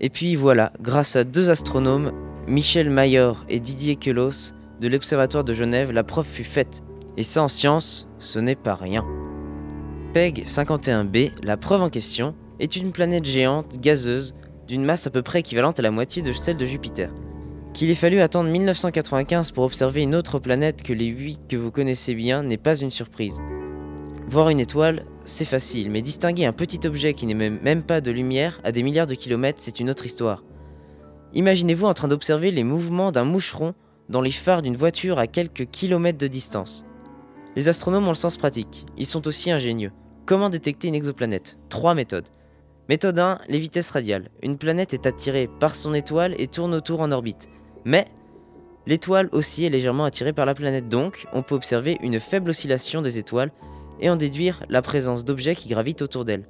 Et 0.00 0.08
puis 0.08 0.36
voilà, 0.36 0.72
grâce 0.80 1.16
à 1.16 1.24
deux 1.24 1.50
astronomes, 1.50 2.12
Michel 2.46 2.88
Mayor 2.88 3.44
et 3.50 3.60
Didier 3.60 3.96
Queloz, 3.96 4.54
de 4.80 4.88
l'Observatoire 4.88 5.44
de 5.44 5.54
Genève, 5.54 5.92
la 5.92 6.04
preuve 6.04 6.26
fut 6.26 6.44
faite. 6.44 6.82
Et 7.16 7.22
ça 7.22 7.42
en 7.42 7.48
science, 7.48 8.08
ce 8.18 8.38
n'est 8.38 8.54
pas 8.54 8.74
rien. 8.74 9.04
PEG 10.14 10.44
51b, 10.44 11.32
la 11.42 11.56
preuve 11.56 11.82
en 11.82 11.90
question, 11.90 12.34
est 12.60 12.76
une 12.76 12.92
planète 12.92 13.24
géante, 13.24 13.78
gazeuse, 13.80 14.34
d'une 14.66 14.84
masse 14.84 15.06
à 15.06 15.10
peu 15.10 15.22
près 15.22 15.40
équivalente 15.40 15.78
à 15.78 15.82
la 15.82 15.90
moitié 15.90 16.22
de 16.22 16.32
celle 16.32 16.56
de 16.56 16.66
Jupiter. 16.66 17.10
Qu'il 17.72 17.90
ait 17.90 17.94
fallu 17.94 18.20
attendre 18.20 18.50
1995 18.50 19.52
pour 19.52 19.64
observer 19.64 20.02
une 20.02 20.14
autre 20.14 20.38
planète 20.38 20.82
que 20.82 20.92
les 20.92 21.06
8 21.06 21.40
que 21.48 21.56
vous 21.56 21.70
connaissez 21.70 22.14
bien 22.14 22.42
n'est 22.42 22.56
pas 22.56 22.78
une 22.78 22.90
surprise. 22.90 23.40
Voir 24.28 24.48
une 24.48 24.60
étoile, 24.60 25.04
c'est 25.24 25.44
facile, 25.44 25.90
mais 25.90 26.02
distinguer 26.02 26.46
un 26.46 26.52
petit 26.52 26.86
objet 26.86 27.14
qui 27.14 27.26
n'émet 27.26 27.50
même 27.50 27.82
pas 27.82 28.00
de 28.00 28.10
lumière 28.10 28.60
à 28.64 28.72
des 28.72 28.82
milliards 28.82 29.06
de 29.06 29.14
kilomètres, 29.14 29.60
c'est 29.62 29.80
une 29.80 29.90
autre 29.90 30.06
histoire. 30.06 30.44
Imaginez-vous 31.34 31.86
en 31.86 31.94
train 31.94 32.08
d'observer 32.08 32.50
les 32.50 32.64
mouvements 32.64 33.12
d'un 33.12 33.24
moucheron 33.24 33.74
dans 34.08 34.20
les 34.20 34.30
phares 34.30 34.62
d'une 34.62 34.76
voiture 34.76 35.18
à 35.18 35.26
quelques 35.26 35.66
kilomètres 35.66 36.18
de 36.18 36.26
distance. 36.26 36.84
Les 37.56 37.68
astronomes 37.68 38.06
ont 38.06 38.12
le 38.12 38.14
sens 38.14 38.36
pratique, 38.36 38.86
ils 38.96 39.06
sont 39.06 39.26
aussi 39.26 39.50
ingénieux. 39.50 39.92
Comment 40.26 40.50
détecter 40.50 40.88
une 40.88 40.94
exoplanète? 40.94 41.58
Trois 41.68 41.94
méthodes. 41.94 42.28
Méthode 42.88 43.18
1, 43.18 43.40
les 43.48 43.58
vitesses 43.58 43.90
radiales. 43.90 44.30
Une 44.42 44.58
planète 44.58 44.94
est 44.94 45.06
attirée 45.06 45.48
par 45.60 45.74
son 45.74 45.92
étoile 45.94 46.34
et 46.38 46.46
tourne 46.46 46.74
autour 46.74 47.00
en 47.00 47.12
orbite. 47.12 47.48
Mais 47.84 48.06
l'étoile 48.86 49.28
aussi 49.32 49.64
est 49.64 49.70
légèrement 49.70 50.04
attirée 50.04 50.32
par 50.32 50.46
la 50.46 50.54
planète, 50.54 50.88
donc 50.88 51.26
on 51.32 51.42
peut 51.42 51.54
observer 51.54 51.98
une 52.02 52.20
faible 52.20 52.50
oscillation 52.50 53.02
des 53.02 53.18
étoiles 53.18 53.52
et 54.00 54.08
en 54.08 54.16
déduire 54.16 54.64
la 54.68 54.82
présence 54.82 55.24
d'objets 55.24 55.56
qui 55.56 55.68
gravitent 55.68 56.02
autour 56.02 56.24
d'elle. 56.24 56.46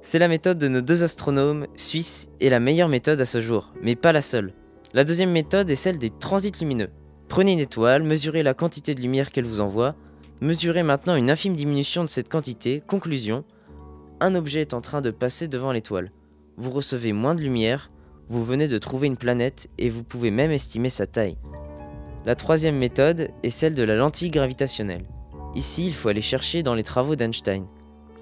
C'est 0.00 0.18
la 0.18 0.28
méthode 0.28 0.58
de 0.58 0.68
nos 0.68 0.82
deux 0.82 1.02
astronomes 1.02 1.66
suisses 1.76 2.28
et 2.40 2.50
la 2.50 2.60
meilleure 2.60 2.88
méthode 2.88 3.20
à 3.20 3.24
ce 3.24 3.40
jour, 3.40 3.72
mais 3.82 3.96
pas 3.96 4.12
la 4.12 4.22
seule. 4.22 4.52
La 4.94 5.02
deuxième 5.02 5.32
méthode 5.32 5.68
est 5.70 5.74
celle 5.74 5.98
des 5.98 6.10
transits 6.10 6.52
lumineux. 6.60 6.90
Prenez 7.26 7.54
une 7.54 7.58
étoile, 7.58 8.04
mesurez 8.04 8.44
la 8.44 8.54
quantité 8.54 8.94
de 8.94 9.00
lumière 9.00 9.32
qu'elle 9.32 9.44
vous 9.44 9.60
envoie, 9.60 9.96
mesurez 10.40 10.84
maintenant 10.84 11.16
une 11.16 11.32
infime 11.32 11.56
diminution 11.56 12.04
de 12.04 12.08
cette 12.08 12.28
quantité, 12.28 12.80
conclusion, 12.86 13.44
un 14.20 14.36
objet 14.36 14.60
est 14.60 14.72
en 14.72 14.80
train 14.80 15.00
de 15.00 15.10
passer 15.10 15.48
devant 15.48 15.72
l'étoile. 15.72 16.12
Vous 16.56 16.70
recevez 16.70 17.12
moins 17.12 17.34
de 17.34 17.40
lumière, 17.40 17.90
vous 18.28 18.44
venez 18.44 18.68
de 18.68 18.78
trouver 18.78 19.08
une 19.08 19.16
planète 19.16 19.68
et 19.78 19.90
vous 19.90 20.04
pouvez 20.04 20.30
même 20.30 20.52
estimer 20.52 20.90
sa 20.90 21.08
taille. 21.08 21.38
La 22.24 22.36
troisième 22.36 22.76
méthode 22.76 23.30
est 23.42 23.50
celle 23.50 23.74
de 23.74 23.82
la 23.82 23.96
lentille 23.96 24.30
gravitationnelle. 24.30 25.08
Ici, 25.56 25.88
il 25.88 25.94
faut 25.94 26.08
aller 26.08 26.22
chercher 26.22 26.62
dans 26.62 26.74
les 26.74 26.84
travaux 26.84 27.16
d'Einstein. 27.16 27.66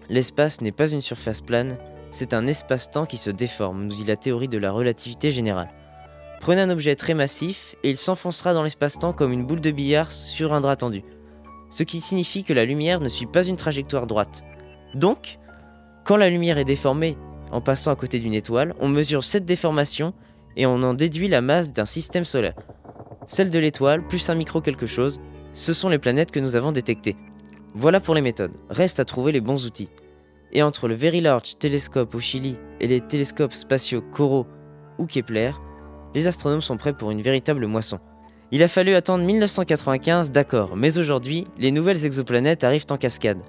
L'espace 0.08 0.62
n'est 0.62 0.72
pas 0.72 0.90
une 0.90 1.02
surface 1.02 1.42
plane, 1.42 1.76
c'est 2.10 2.32
un 2.32 2.46
espace-temps 2.46 3.04
qui 3.04 3.18
se 3.18 3.30
déforme, 3.30 3.84
nous 3.84 3.94
dit 3.94 4.04
la 4.04 4.16
théorie 4.16 4.48
de 4.48 4.56
la 4.56 4.72
relativité 4.72 5.32
générale. 5.32 5.68
Prenez 6.42 6.60
un 6.60 6.70
objet 6.70 6.96
très 6.96 7.14
massif 7.14 7.76
et 7.84 7.90
il 7.90 7.96
s'enfoncera 7.96 8.52
dans 8.52 8.64
l'espace-temps 8.64 9.12
comme 9.12 9.30
une 9.30 9.46
boule 9.46 9.60
de 9.60 9.70
billard 9.70 10.10
sur 10.10 10.52
un 10.52 10.60
drap 10.60 10.74
tendu. 10.74 11.04
Ce 11.70 11.84
qui 11.84 12.00
signifie 12.00 12.42
que 12.42 12.52
la 12.52 12.64
lumière 12.64 12.98
ne 12.98 13.08
suit 13.08 13.26
pas 13.26 13.44
une 13.44 13.54
trajectoire 13.54 14.08
droite. 14.08 14.42
Donc, 14.92 15.38
quand 16.04 16.16
la 16.16 16.28
lumière 16.28 16.58
est 16.58 16.64
déformée 16.64 17.16
en 17.52 17.60
passant 17.60 17.92
à 17.92 17.96
côté 17.96 18.18
d'une 18.18 18.34
étoile, 18.34 18.74
on 18.80 18.88
mesure 18.88 19.22
cette 19.22 19.44
déformation 19.44 20.14
et 20.56 20.66
on 20.66 20.82
en 20.82 20.94
déduit 20.94 21.28
la 21.28 21.42
masse 21.42 21.72
d'un 21.72 21.86
système 21.86 22.24
solaire. 22.24 22.56
Celle 23.28 23.50
de 23.50 23.60
l'étoile, 23.60 24.04
plus 24.04 24.28
un 24.28 24.34
micro 24.34 24.60
quelque 24.60 24.86
chose, 24.86 25.20
ce 25.52 25.72
sont 25.72 25.90
les 25.90 26.00
planètes 26.00 26.32
que 26.32 26.40
nous 26.40 26.56
avons 26.56 26.72
détectées. 26.72 27.16
Voilà 27.76 28.00
pour 28.00 28.16
les 28.16 28.20
méthodes, 28.20 28.56
reste 28.68 28.98
à 28.98 29.04
trouver 29.04 29.30
les 29.30 29.40
bons 29.40 29.64
outils. 29.64 29.90
Et 30.52 30.64
entre 30.64 30.88
le 30.88 30.96
Very 30.96 31.20
Large 31.20 31.56
Telescope 31.60 32.16
au 32.16 32.20
Chili 32.20 32.56
et 32.80 32.88
les 32.88 33.00
télescopes 33.00 33.54
spatiaux 33.54 34.02
Corot 34.02 34.48
ou 34.98 35.06
Kepler, 35.06 35.52
les 36.14 36.26
astronomes 36.26 36.62
sont 36.62 36.76
prêts 36.76 36.92
pour 36.92 37.10
une 37.10 37.22
véritable 37.22 37.66
moisson. 37.66 37.98
Il 38.50 38.62
a 38.62 38.68
fallu 38.68 38.94
attendre 38.94 39.24
1995, 39.24 40.30
d'accord, 40.30 40.76
mais 40.76 40.98
aujourd'hui, 40.98 41.46
les 41.58 41.70
nouvelles 41.70 42.04
exoplanètes 42.04 42.64
arrivent 42.64 42.86
en 42.90 42.98
cascade. 42.98 43.40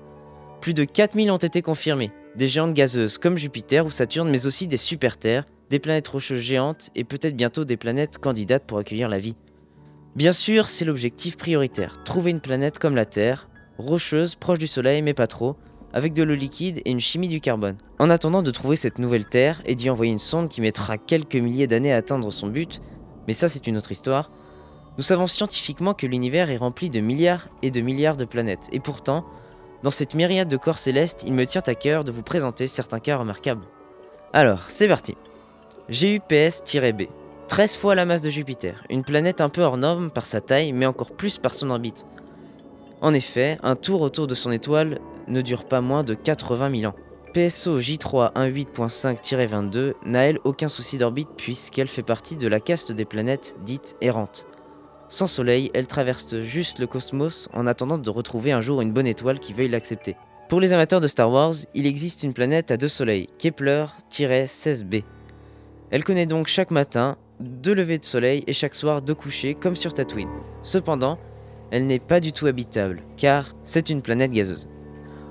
Plus 0.61 0.74
de 0.74 0.86
4000 0.86 1.30
ont 1.30 1.38
été 1.38 1.61
confirmées, 1.61 2.11
des 2.38 2.47
géantes 2.47 2.74
gazeuses 2.74 3.18
comme 3.18 3.38
Jupiter 3.38 3.86
ou 3.86 3.91
Saturne, 3.91 4.30
mais 4.30 4.45
aussi 4.45 4.68
des 4.68 4.78
super-terres, 4.78 5.45
des 5.70 5.80
planètes 5.80 6.07
rocheuses 6.07 6.39
géantes 6.39 6.89
et 6.95 7.03
peut-être 7.03 7.36
bientôt 7.36 7.66
des 7.66 7.78
planètes 7.78 8.18
candidates 8.18 8.66
pour 8.66 8.78
accueillir 8.78 9.09
la 9.09 9.18
vie. 9.18 9.36
Bien 10.16 10.32
sûr, 10.32 10.70
c'est 10.70 10.86
l'objectif 10.86 11.36
prioritaire, 11.36 12.01
trouver 12.03 12.32
une 12.32 12.39
planète 12.39 12.80
comme 12.80 12.95
la 12.95 13.05
Terre, 13.05 13.49
rocheuse, 13.78 14.36
proche 14.36 14.59
du 14.59 14.68
Soleil 14.68 15.01
mais 15.01 15.14
pas 15.14 15.28
trop, 15.28 15.57
avec 15.94 16.14
de 16.14 16.24
l'eau 16.24 16.36
liquide 16.36 16.82
et 16.86 16.91
une 16.91 17.00
chimie 17.00 17.28
du 17.28 17.39
carbone. 17.39 17.78
En 18.00 18.10
attendant 18.10 18.41
de 18.41 18.52
trouver 18.52 18.76
cette 18.76 19.00
nouvelle 19.00 19.26
Terre 19.26 19.62
et 19.66 19.76
d'y 19.76 19.89
envoyer 19.89 20.12
une 20.12 20.20
sonde 20.20 20.50
qui 20.50 20.62
mettra 20.62 20.98
quelques 20.98 21.36
milliers 21.36 21.68
d'années 21.68 21.94
à 21.94 21.98
atteindre 21.98 22.32
son 22.32 22.48
but, 22.48 22.82
mais 23.28 23.34
ça 23.34 23.48
c'est 23.48 23.68
une 23.68 23.78
autre 23.78 23.91
histoire, 23.91 24.32
nous 24.98 25.04
savons 25.04 25.28
scientifiquement 25.28 25.94
que 25.94 26.06
l'univers 26.06 26.50
est 26.50 26.58
rempli 26.58 26.89
de 26.89 27.00
milliards 27.00 27.48
et 27.62 27.72
de 27.72 27.82
milliards 27.82 28.18
de 28.18 28.26
planètes, 28.26 28.70
et 28.72 28.80
pourtant, 28.80 29.26
dans 29.82 29.91
cette 29.91 30.14
myriade 30.14 30.50
de 30.50 30.58
corps 30.58 30.78
célestes, 30.78 31.24
il 31.26 31.34
me 31.34 31.46
tient 31.46 31.64
à 31.66 31.76
cœur 31.76 32.04
de 32.04 32.12
vous 32.12 32.24
présenter 32.24 32.68
certains 32.68 33.00
cas 33.00 33.18
remarquables. 33.18 33.66
Alors, 34.34 34.62
c'est 34.70 34.88
parti. 34.88 35.16
GUPS-B. 35.89 37.04
13 37.48 37.76
fois 37.76 37.94
la 37.94 38.06
masse 38.06 38.22
de 38.22 38.30
Jupiter, 38.30 38.84
une 38.89 39.04
planète 39.04 39.41
un 39.41 39.50
peu 39.50 39.62
hors 39.62 39.78
norme 39.78 40.10
par 40.10 40.26
sa 40.26 40.41
taille, 40.41 40.72
mais 40.72 40.86
encore 40.86 41.12
plus 41.12 41.38
par 41.38 41.54
son 41.54 41.70
orbite. 41.70 42.06
En 43.02 43.14
effet, 43.14 43.58
un 43.62 43.76
tour 43.76 44.02
autour 44.02 44.28
de 44.28 44.36
son 44.36 44.52
étoile 44.52 45.00
ne 45.28 45.41
dure 45.41 45.65
pas 45.65 45.82
moins 45.82 46.03
de 46.03 46.13
80 46.13 46.80
000 46.80 46.91
ans. 46.91 46.95
PSO 47.34 47.80
J3 47.80 48.34
18.5-22 48.34 49.93
n'a 50.05 50.21
elle 50.21 50.39
aucun 50.43 50.67
souci 50.67 50.97
d'orbite 50.97 51.30
puisqu'elle 51.36 51.88
fait 51.88 52.03
partie 52.03 52.36
de 52.36 52.47
la 52.47 52.59
caste 52.59 52.91
des 52.91 53.05
planètes 53.05 53.55
dites 53.65 53.95
errantes. 54.01 54.47
Sans 55.09 55.28
soleil, 55.28 55.71
elle 55.74 55.88
traverse 55.88 56.41
juste 56.41 56.80
le 56.80 56.88
cosmos 56.88 57.49
en 57.53 57.67
attendant 57.67 57.97
de 57.97 58.09
retrouver 58.09 58.51
un 58.51 58.61
jour 58.61 58.82
une 58.82 58.91
bonne 58.91 59.07
étoile 59.07 59.39
qui 59.39 59.53
veuille 59.53 59.67
l'accepter. 59.67 60.15
Pour 60.49 60.59
les 60.59 60.74
amateurs 60.74 61.01
de 61.01 61.07
Star 61.07 61.32
Wars, 61.32 61.55
il 61.74 61.88
existe 61.88 62.24
une 62.24 62.34
planète 62.34 62.69
à 62.69 62.78
deux 62.78 62.88
soleils, 62.88 63.28
Kepler-16b. 63.39 65.03
Elle 65.89 66.03
connaît 66.03 66.26
donc 66.26 66.47
chaque 66.47 66.71
matin 66.71 67.17
deux 67.39 67.74
levées 67.74 67.97
de 67.97 68.05
soleil 68.05 68.43
et 68.47 68.53
chaque 68.53 68.76
soir 68.76 69.01
deux 69.01 69.15
couchers 69.15 69.55
comme 69.55 69.76
sur 69.76 69.93
Tatooine. 69.93 70.30
Cependant, 70.61 71.17
elle 71.71 71.88
n'est 71.88 71.99
pas 71.99 72.19
du 72.19 72.34
tout 72.34 72.45
habitable, 72.45 73.01
car 73.17 73.55
c'est 73.63 73.89
une 73.89 74.03
planète 74.03 74.32
gazeuse. 74.32 74.67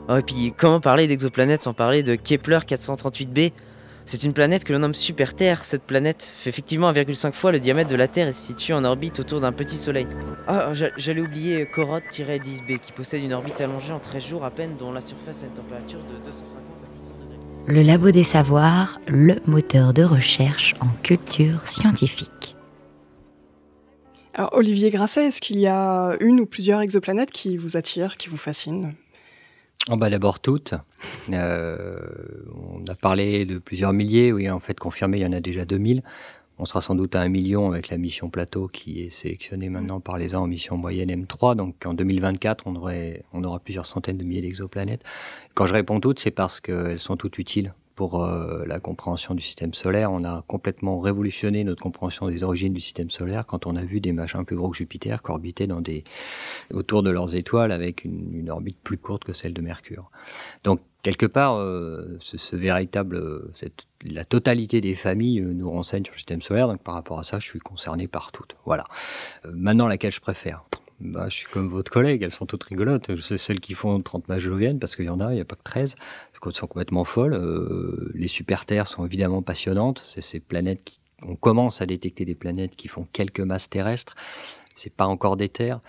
Oh, 0.08 0.16
et 0.16 0.22
puis 0.22 0.52
comment 0.56 0.80
parler 0.80 1.06
d'exoplanète 1.06 1.62
sans 1.62 1.74
parler 1.74 2.02
de 2.02 2.16
Kepler 2.16 2.58
438b 2.58 3.52
c'est 4.04 4.24
une 4.24 4.32
planète 4.32 4.64
que 4.64 4.72
l'on 4.72 4.80
nomme 4.80 4.94
Super 4.94 5.34
Terre. 5.34 5.64
Cette 5.64 5.84
planète 5.84 6.24
fait 6.24 6.50
effectivement 6.50 6.90
1,5 6.92 7.32
fois 7.32 7.52
le 7.52 7.60
diamètre 7.60 7.88
de 7.88 7.96
la 7.96 8.08
Terre 8.08 8.28
et 8.28 8.32
se 8.32 8.46
situe 8.46 8.72
en 8.72 8.84
orbite 8.84 9.20
autour 9.20 9.40
d'un 9.40 9.52
petit 9.52 9.76
soleil. 9.76 10.06
Ah, 10.48 10.72
j'allais 10.96 11.20
oublier 11.20 11.66
Corot-10b 11.66 12.78
qui 12.78 12.92
possède 12.92 13.22
une 13.22 13.32
orbite 13.32 13.60
allongée 13.60 13.92
en 13.92 14.00
13 14.00 14.26
jours 14.26 14.44
à 14.44 14.50
peine 14.50 14.76
dont 14.76 14.92
la 14.92 15.00
surface 15.00 15.44
a 15.44 15.46
une 15.46 15.52
température 15.52 16.00
de 16.00 16.24
250 16.24 16.62
à 16.84 17.02
600 17.02 17.14
degrés. 17.20 17.74
Le 17.74 17.82
Labo 17.82 18.10
des 18.10 18.24
Savoirs, 18.24 19.00
le 19.06 19.36
moteur 19.46 19.92
de 19.92 20.02
recherche 20.02 20.74
en 20.80 20.88
culture 21.02 21.66
scientifique. 21.66 22.56
Alors, 24.34 24.50
Olivier 24.54 24.90
Grasset, 24.90 25.26
est-ce 25.26 25.40
qu'il 25.40 25.60
y 25.60 25.66
a 25.66 26.16
une 26.20 26.40
ou 26.40 26.46
plusieurs 26.46 26.80
exoplanètes 26.80 27.30
qui 27.30 27.56
vous 27.56 27.76
attirent, 27.76 28.16
qui 28.16 28.28
vous 28.28 28.38
fascinent? 28.38 28.94
Oh 29.90 29.96
bah 29.96 30.10
D'abord 30.10 30.38
toutes. 30.38 30.74
Euh, 31.32 31.98
on 32.54 32.84
a 32.86 32.94
parlé 32.94 33.44
de 33.44 33.58
plusieurs 33.58 33.92
milliers, 33.92 34.30
oui, 34.30 34.48
en 34.48 34.60
fait, 34.60 34.78
confirmé, 34.78 35.18
il 35.18 35.22
y 35.22 35.26
en 35.26 35.32
a 35.32 35.40
déjà 35.40 35.64
2000. 35.64 36.02
On 36.58 36.64
sera 36.64 36.80
sans 36.80 36.94
doute 36.94 37.16
à 37.16 37.20
un 37.20 37.28
million 37.28 37.72
avec 37.72 37.88
la 37.88 37.96
mission 37.96 38.30
plateau 38.30 38.68
qui 38.68 39.02
est 39.02 39.10
sélectionnée 39.10 39.68
maintenant 39.68 39.98
par 39.98 40.18
les 40.18 40.36
ans 40.36 40.42
en 40.42 40.46
mission 40.46 40.76
moyenne 40.76 41.10
M3. 41.10 41.56
Donc 41.56 41.84
en 41.84 41.94
2024, 41.94 42.68
on, 42.68 42.80
on 43.32 43.44
aura 43.44 43.58
plusieurs 43.58 43.86
centaines 43.86 44.18
de 44.18 44.24
milliers 44.24 44.42
d'exoplanètes. 44.42 45.02
Quand 45.54 45.66
je 45.66 45.74
réponds 45.74 45.98
toutes, 45.98 46.20
c'est 46.20 46.30
parce 46.30 46.60
qu'elles 46.60 47.00
sont 47.00 47.16
toutes 47.16 47.38
utiles 47.38 47.74
pour 47.94 48.22
euh, 48.22 48.64
la 48.66 48.80
compréhension 48.80 49.34
du 49.34 49.42
système 49.42 49.74
solaire. 49.74 50.10
On 50.10 50.24
a 50.24 50.42
complètement 50.46 51.00
révolutionné 51.00 51.64
notre 51.64 51.82
compréhension 51.82 52.28
des 52.28 52.42
origines 52.42 52.72
du 52.72 52.80
système 52.80 53.10
solaire 53.10 53.46
quand 53.46 53.66
on 53.66 53.76
a 53.76 53.84
vu 53.84 54.00
des 54.00 54.12
machins 54.12 54.44
plus 54.44 54.56
gros 54.56 54.70
que 54.70 54.76
Jupiter 54.76 55.20
des, 55.80 56.04
autour 56.72 57.02
de 57.02 57.10
leurs 57.10 57.34
étoiles 57.34 57.72
avec 57.72 58.04
une, 58.04 58.50
orbite 58.50 58.78
plus 58.82 58.98
courte 58.98 59.24
que 59.24 59.32
celle 59.32 59.52
de 59.52 59.60
Mercure. 59.60 60.10
Donc 60.64 60.80
quelque 61.02 61.26
part, 61.26 61.56
euh, 61.56 62.16
ce, 62.20 62.56
véritable, 62.56 63.50
la 64.04 64.24
totalité 64.24 64.80
des 64.80 64.94
familles 64.94 65.40
euh, 65.40 65.52
nous 65.52 65.70
renseigne 65.70 66.04
sur 66.04 66.14
le 66.14 66.18
système 66.18 66.42
solaire. 66.42 66.68
Donc 66.68 66.82
par 66.82 66.94
rapport 66.94 67.18
à 67.18 67.22
ça, 67.24 67.38
je 67.38 67.48
suis 67.48 67.60
concerné 67.60 68.08
par 68.08 68.32
toutes. 68.32 68.56
Voilà. 68.64 68.84
Maintenant, 69.52 69.88
laquelle 69.88 70.12
je 70.12 70.20
préfère? 70.20 70.64
Bah, 71.02 71.28
je 71.28 71.34
suis 71.34 71.46
comme 71.48 71.68
votre 71.68 71.90
collègue, 71.90 72.22
elles 72.22 72.32
sont 72.32 72.46
toutes 72.46 72.62
rigolotes. 72.64 73.10
C'est 73.20 73.38
celles 73.38 73.60
qui 73.60 73.74
font 73.74 74.00
30 74.00 74.28
matchs 74.28 74.42
joviennes, 74.42 74.78
parce 74.78 74.96
qu'il 74.96 75.06
y 75.06 75.10
en 75.10 75.20
a, 75.20 75.32
il 75.32 75.36
n'y 75.36 75.40
a 75.40 75.44
pas 75.44 75.56
que 75.56 75.62
13. 75.64 75.96
Elles 76.44 76.54
sont 76.54 76.66
complètement 76.66 77.04
folles. 77.04 77.34
Euh, 77.34 78.10
les 78.14 78.28
super-terres 78.28 78.86
sont 78.86 79.04
évidemment 79.04 79.42
passionnantes. 79.42 80.02
C'est 80.06 80.22
ces 80.22 80.40
planètes 80.40 80.82
qui, 80.84 81.00
on 81.24 81.36
commence 81.36 81.82
à 81.82 81.86
détecter 81.86 82.24
des 82.24 82.34
planètes 82.34 82.76
qui 82.76 82.88
font 82.88 83.06
quelques 83.12 83.40
masses 83.40 83.68
terrestres. 83.68 84.14
C'est 84.74 84.94
pas 84.94 85.06
encore 85.06 85.36
des 85.36 85.48
terres. 85.48 85.80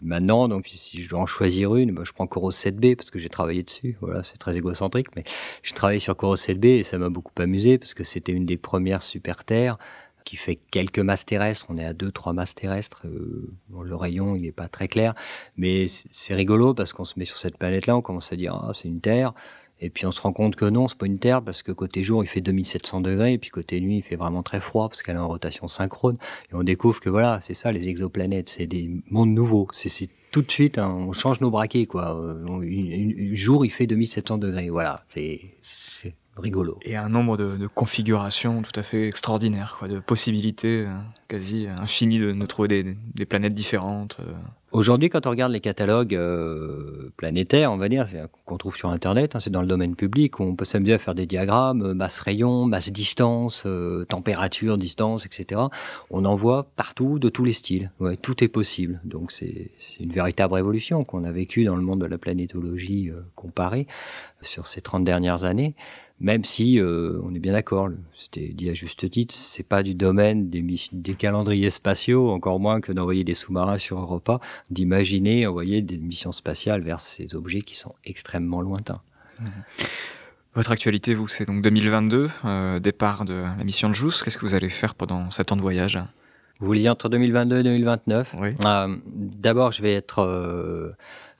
Maintenant, 0.00 0.46
donc 0.46 0.68
si 0.68 1.02
je 1.02 1.08
dois 1.08 1.20
en 1.20 1.26
choisir 1.26 1.74
une, 1.74 1.92
bah, 1.92 2.02
je 2.04 2.12
prends 2.12 2.26
Coros 2.26 2.52
7b 2.52 2.94
parce 2.94 3.10
que 3.10 3.18
j'ai 3.18 3.28
travaillé 3.28 3.64
dessus. 3.64 3.96
Voilà, 4.00 4.22
c'est 4.22 4.38
très 4.38 4.56
égocentrique, 4.56 5.08
mais 5.16 5.24
j'ai 5.62 5.74
travaillé 5.74 5.98
sur 5.98 6.16
Coros 6.16 6.36
7b 6.36 6.66
et 6.66 6.82
ça 6.84 6.98
m'a 6.98 7.08
beaucoup 7.08 7.32
amusé 7.38 7.78
parce 7.78 7.94
que 7.94 8.04
c'était 8.04 8.32
une 8.32 8.46
des 8.46 8.56
premières 8.56 9.02
super 9.02 9.44
terres 9.44 9.76
qui 10.24 10.36
fait 10.36 10.56
quelques 10.56 10.98
masses 10.98 11.24
terrestres. 11.24 11.66
On 11.68 11.78
est 11.78 11.84
à 11.84 11.92
2-3 11.92 12.34
masses 12.34 12.54
terrestres. 12.54 13.02
Euh, 13.06 13.50
le 13.82 13.96
rayon, 13.96 14.36
il 14.36 14.42
n'est 14.42 14.52
pas 14.52 14.68
très 14.68 14.88
clair. 14.88 15.14
Mais 15.56 15.86
c'est 15.88 16.34
rigolo 16.34 16.74
parce 16.74 16.92
qu'on 16.92 17.04
se 17.04 17.18
met 17.18 17.24
sur 17.24 17.38
cette 17.38 17.56
planète-là, 17.56 17.96
on 17.96 18.02
commence 18.02 18.32
à 18.32 18.36
dire 18.36 18.54
ah, 18.54 18.72
c'est 18.74 18.88
une 18.88 19.00
Terre. 19.00 19.32
Et 19.80 19.90
puis 19.90 20.06
on 20.06 20.10
se 20.10 20.20
rend 20.20 20.32
compte 20.32 20.56
que 20.56 20.64
non, 20.64 20.88
c'est 20.88 20.98
pas 20.98 21.06
une 21.06 21.20
Terre 21.20 21.40
parce 21.42 21.62
que 21.62 21.70
côté 21.70 22.02
jour 22.02 22.24
il 22.24 22.26
fait 22.26 22.40
2700 22.40 23.00
degrés 23.00 23.34
et 23.34 23.38
puis 23.38 23.50
côté 23.50 23.80
nuit 23.80 23.98
il 23.98 24.02
fait 24.02 24.16
vraiment 24.16 24.42
très 24.42 24.60
froid 24.60 24.88
parce 24.88 25.02
qu'elle 25.02 25.16
est 25.16 25.20
en 25.20 25.28
rotation 25.28 25.68
synchrone. 25.68 26.18
Et 26.50 26.54
on 26.54 26.64
découvre 26.64 26.98
que 27.00 27.08
voilà, 27.08 27.40
c'est 27.42 27.54
ça 27.54 27.70
les 27.70 27.88
exoplanètes, 27.88 28.48
c'est 28.48 28.66
des 28.66 28.90
mondes 29.10 29.30
nouveaux. 29.30 29.68
C'est 29.72 30.08
tout 30.32 30.42
de 30.42 30.50
suite, 30.50 30.78
hein, 30.78 30.90
on 30.90 31.12
change 31.12 31.40
nos 31.40 31.50
braquets 31.50 31.86
quoi. 31.86 32.10
Un 32.10 33.34
jour 33.34 33.64
il 33.64 33.70
fait 33.70 33.86
2700 33.86 34.38
degrés, 34.38 34.68
voilà. 34.68 35.04
C'est 35.14 35.40
rigolo. 36.38 36.78
Et 36.82 36.96
un 36.96 37.08
nombre 37.08 37.36
de, 37.36 37.56
de, 37.56 37.66
configurations 37.66 38.62
tout 38.62 38.78
à 38.78 38.82
fait 38.82 39.06
extraordinaires, 39.06 39.76
quoi, 39.78 39.88
de 39.88 39.98
possibilités 40.00 40.86
euh, 40.86 40.94
quasi 41.28 41.66
infinies 41.66 42.18
de, 42.18 42.32
de 42.32 42.46
trouver 42.46 42.68
des, 42.68 42.96
des, 43.14 43.26
planètes 43.26 43.54
différentes. 43.54 44.18
Euh. 44.20 44.32
Aujourd'hui, 44.70 45.08
quand 45.08 45.26
on 45.26 45.30
regarde 45.30 45.50
les 45.50 45.60
catalogues 45.60 46.14
euh, 46.14 47.10
planétaires, 47.16 47.72
on 47.72 47.78
va 47.78 47.88
dire, 47.88 48.06
qu'on 48.44 48.58
trouve 48.58 48.76
sur 48.76 48.90
Internet, 48.90 49.34
hein, 49.34 49.40
c'est 49.40 49.48
dans 49.48 49.62
le 49.62 49.66
domaine 49.66 49.96
public, 49.96 50.40
où 50.40 50.42
on 50.42 50.56
peut 50.56 50.66
s'amuser 50.66 50.92
à 50.92 50.98
faire 50.98 51.14
des 51.14 51.24
diagrammes, 51.24 51.80
euh, 51.80 51.94
masse 51.94 52.20
rayon, 52.20 52.66
masse 52.66 52.92
distance, 52.92 53.62
euh, 53.64 54.04
température, 54.04 54.76
distance, 54.76 55.24
etc. 55.24 55.62
On 56.10 56.26
en 56.26 56.36
voit 56.36 56.64
partout, 56.76 57.18
de 57.18 57.30
tous 57.30 57.44
les 57.44 57.54
styles. 57.54 57.90
Ouais, 57.98 58.18
tout 58.18 58.44
est 58.44 58.48
possible. 58.48 59.00
Donc 59.04 59.32
c'est 59.32 59.70
une 60.00 60.10
véritable 60.10 60.52
révolution 60.52 61.02
qu'on 61.02 61.24
a 61.24 61.32
vécue 61.32 61.64
dans 61.64 61.76
le 61.76 61.82
monde 61.82 62.02
de 62.02 62.06
la 62.06 62.18
planétologie 62.18 63.08
euh, 63.08 63.22
comparée 63.36 63.86
sur 64.42 64.66
ces 64.66 64.82
30 64.82 65.02
dernières 65.02 65.44
années 65.44 65.74
même 66.20 66.44
si 66.44 66.80
euh, 66.80 67.20
on 67.22 67.34
est 67.34 67.38
bien 67.38 67.52
d'accord, 67.52 67.90
c'était 68.14 68.48
dit 68.48 68.68
à 68.70 68.74
juste 68.74 69.08
titre, 69.08 69.34
c'est 69.34 69.62
pas 69.62 69.82
du 69.82 69.94
domaine 69.94 70.50
des, 70.50 70.64
des, 70.92 71.14
calendriers 71.14 71.70
spatiaux, 71.70 72.30
encore 72.30 72.58
moins 72.58 72.80
que 72.80 72.92
d'envoyer 72.92 73.24
des 73.24 73.34
sous-marins 73.34 73.78
sur 73.78 73.98
Europa, 74.00 74.40
d'imaginer 74.70 75.46
envoyer 75.46 75.80
des 75.80 75.98
missions 75.98 76.32
spatiales 76.32 76.80
vers 76.80 77.00
ces 77.00 77.34
objets 77.34 77.62
qui 77.62 77.76
sont 77.76 77.94
extrêmement 78.04 78.60
lointains. 78.60 79.00
Mmh. 79.40 79.46
Votre 80.54 80.72
actualité, 80.72 81.14
vous, 81.14 81.28
c'est 81.28 81.44
donc 81.44 81.62
2022, 81.62 82.30
euh, 82.44 82.80
départ 82.80 83.24
de 83.24 83.34
la 83.34 83.64
mission 83.64 83.88
de 83.88 83.94
JUICE. 83.94 84.22
Qu'est-ce 84.24 84.38
que 84.38 84.44
vous 84.44 84.54
allez 84.54 84.70
faire 84.70 84.96
pendant 84.96 85.30
sept 85.30 85.52
ans 85.52 85.56
de 85.56 85.62
voyage? 85.62 85.98
Vous 86.58 86.66
voulez 86.66 86.88
entre 86.88 87.08
2022 87.08 87.58
et 87.58 87.62
2029 87.62 88.34
oui. 88.40 88.48
euh, 88.64 88.96
D'abord, 89.06 89.70
je 89.70 89.82
vais 89.82 89.94
être 89.94 90.96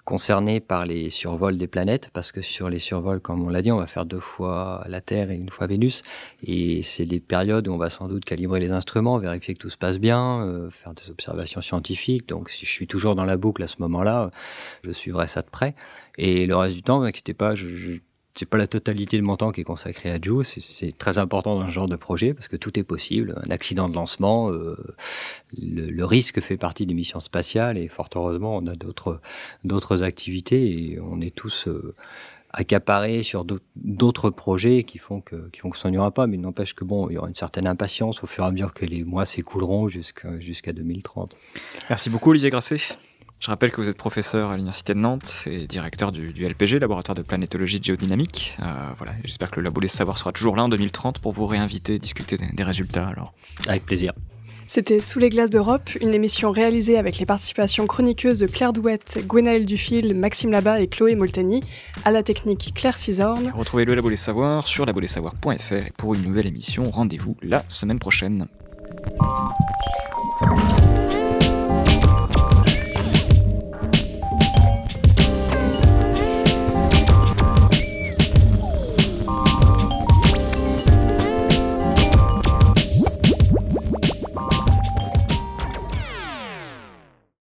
concernés 0.09 0.59
par 0.61 0.87
les 0.87 1.11
survols 1.11 1.59
des 1.59 1.67
planètes, 1.67 2.09
parce 2.15 2.33
que 2.33 2.41
sur 2.41 2.71
les 2.71 2.79
survols, 2.79 3.21
comme 3.21 3.43
on 3.45 3.51
l'a 3.51 3.61
dit, 3.61 3.71
on 3.71 3.77
va 3.77 3.87
faire 3.87 4.07
deux 4.07 4.21
fois 4.21 4.83
la 4.89 5.03
Terre 5.03 5.31
et 5.31 5.35
une 5.35 5.51
fois 5.51 5.67
Vénus, 5.67 6.03
et 6.43 6.83
c'est 6.83 7.05
des 7.05 7.21
périodes 7.21 7.69
où 7.69 7.73
on 7.73 7.77
va 7.77 7.91
sans 7.91 8.09
doute 8.09 8.25
calibrer 8.25 8.59
les 8.59 8.71
instruments, 8.71 9.19
vérifier 9.19 9.53
que 9.53 9.59
tout 9.59 9.69
se 9.69 9.77
passe 9.77 9.99
bien, 9.99 10.47
euh, 10.47 10.71
faire 10.71 10.95
des 10.95 11.11
observations 11.11 11.61
scientifiques. 11.61 12.27
Donc 12.27 12.49
si 12.49 12.65
je 12.65 12.73
suis 12.73 12.87
toujours 12.87 13.17
dans 13.17 13.27
la 13.27 13.37
boucle 13.37 13.63
à 13.63 13.67
ce 13.67 13.77
moment-là, 13.81 14.31
je 14.83 14.93
suivrai 14.93 15.27
ça 15.27 15.43
de 15.43 15.51
près. 15.51 15.75
Et 16.17 16.47
le 16.47 16.57
reste 16.57 16.75
du 16.75 16.83
temps, 16.83 17.01
vous 17.01 17.05
inquiétez 17.05 17.35
pas, 17.35 17.55
je, 17.55 17.69
je 17.69 17.99
c'est 18.39 18.47
pas 18.47 18.57
la 18.57 18.69
totalité 18.69 19.17
de 19.17 19.23
mon 19.23 19.37
temps 19.37 19.51
qui 19.51 19.63
est 19.63 19.65
consacré 19.65 20.11
à 20.11 20.21
Juice. 20.21 20.59
C'est 20.61 20.97
très 20.97 21.19
important 21.19 21.59
dans 21.59 21.67
ce 21.67 21.73
genre 21.73 21.89
de 21.89 21.97
projet 21.97 22.35
parce 22.35 22.47
que 22.47 22.57
tout 22.57 22.79
est 22.79 22.85
possible. 22.85 23.35
Un 23.45 23.51
accident 23.51 23.89
de 23.89 23.95
lancement, 23.97 24.53
euh, 24.53 24.77
le, 25.61 26.05
risque 26.05 26.41
fait 26.41 26.57
partie 26.57 26.87
des 26.87 26.95
missions 26.95 27.21
spatiales 27.21 27.77
et 27.77 27.89
fort 27.89 28.09
heureusement, 28.15 28.57
on 28.59 28.67
a 28.69 28.75
d'autres 29.65 30.03
activités 30.05 30.93
et 30.93 31.01
on 31.01 31.21
est 31.21 31.35
tous 31.35 31.67
euh, 31.67 31.93
accaparés 32.51 33.25
sur 33.25 33.45
d'autres 33.75 34.31
projets 34.31 34.85
qui 34.85 34.99
font 34.99 35.21
que 35.21 35.49
qui 35.51 35.61
font 35.61 35.71
que 35.71 35.79
ça 35.79 35.91
n'y 35.91 35.99
aura 35.99 36.13
pas. 36.13 36.29
Mais 36.29 36.37
il 36.37 36.41
n'empêche 36.41 36.75
que 36.75 36.85
bon, 36.85 37.09
il 37.09 37.15
y 37.15 37.19
aura 37.19 37.29
une 37.29 37.35
certaine 37.35 37.67
impatience 37.67 38.23
au 38.23 38.29
fur 38.29 38.45
et 38.45 38.47
à 38.47 38.51
mesure 38.53 38.73
que 38.73 38.87
les 38.87 39.03
mois 39.03 39.25
s'écouleront 39.27 39.89
jusqu'à 39.89 40.73
2030. 40.73 41.37
Merci 41.89 42.09
beaucoup, 42.09 42.31
Olivier 42.31 42.51
Grasset. 42.51 42.79
Je 43.41 43.51
rappelle 43.51 43.71
que 43.71 43.81
vous 43.81 43.89
êtes 43.89 43.97
professeur 43.97 44.51
à 44.51 44.55
l'Université 44.55 44.95
de 44.95 44.99
Nantes 44.99 45.45
et 45.47 45.67
directeur 45.67 46.11
du, 46.11 46.33
du, 46.33 46.45
LPG, 46.45 46.81
laboratoire 46.81 47.15
de 47.15 47.23
planétologie 47.23 47.79
de 47.79 47.85
géodynamique. 47.85 48.57
Euh, 48.61 48.91
voilà, 48.97 49.13
j'espère 49.25 49.51
que 49.51 49.61
le 49.61 49.65
Labo 49.65 49.81
des 49.81 49.87
Savoirs 49.87 50.19
sera 50.19 50.33
toujours 50.33 50.57
là 50.57 50.65
en 50.65 50.69
2030 50.69 51.21
pour 51.21 51.33
vous 51.33 51.47
réinviter 51.47 51.95
et 51.95 51.99
discuter 52.01 52.37
des, 52.37 52.49
des 52.53 52.65
résultats. 52.65 53.07
Alors. 53.07 53.33
Avec 53.69 53.87
plaisir. 53.87 54.13
C'était 54.67 55.01
Sous 55.01 55.19
les 55.19 55.31
glaces 55.31 55.49
d'Europe, 55.49 55.89
une 56.03 56.13
émission 56.13 56.51
réalisée 56.51 56.99
avec 56.99 57.19
les 57.19 57.25
participations 57.25 57.87
chroniqueuses 57.87 58.41
de 58.41 58.47
Claire 58.47 58.75
Douette, 58.75 59.25
Gwenaël 59.27 59.65
Dufil, 59.65 60.15
Maxime 60.15 60.51
Labat 60.51 60.81
et 60.83 60.89
Chloé 60.89 61.15
Molteni, 61.15 61.63
à 62.05 62.11
la 62.11 62.23
technique 62.23 62.73
Claire 62.75 62.99
Cisorne. 62.99 63.51
Retrouvez 63.57 63.87
le 63.87 63.95
Labo 63.95 64.11
des 64.11 64.17
Savoirs 64.17 64.67
sur 64.67 64.85
labodessavoirs.fr 64.85 65.73
et 65.73 65.93
pour 65.97 66.15
une 66.15 66.23
nouvelle 66.23 66.47
émission, 66.47 66.83
rendez-vous 66.85 67.37
la 67.41 67.65
semaine 67.69 67.99
prochaine. 67.99 68.47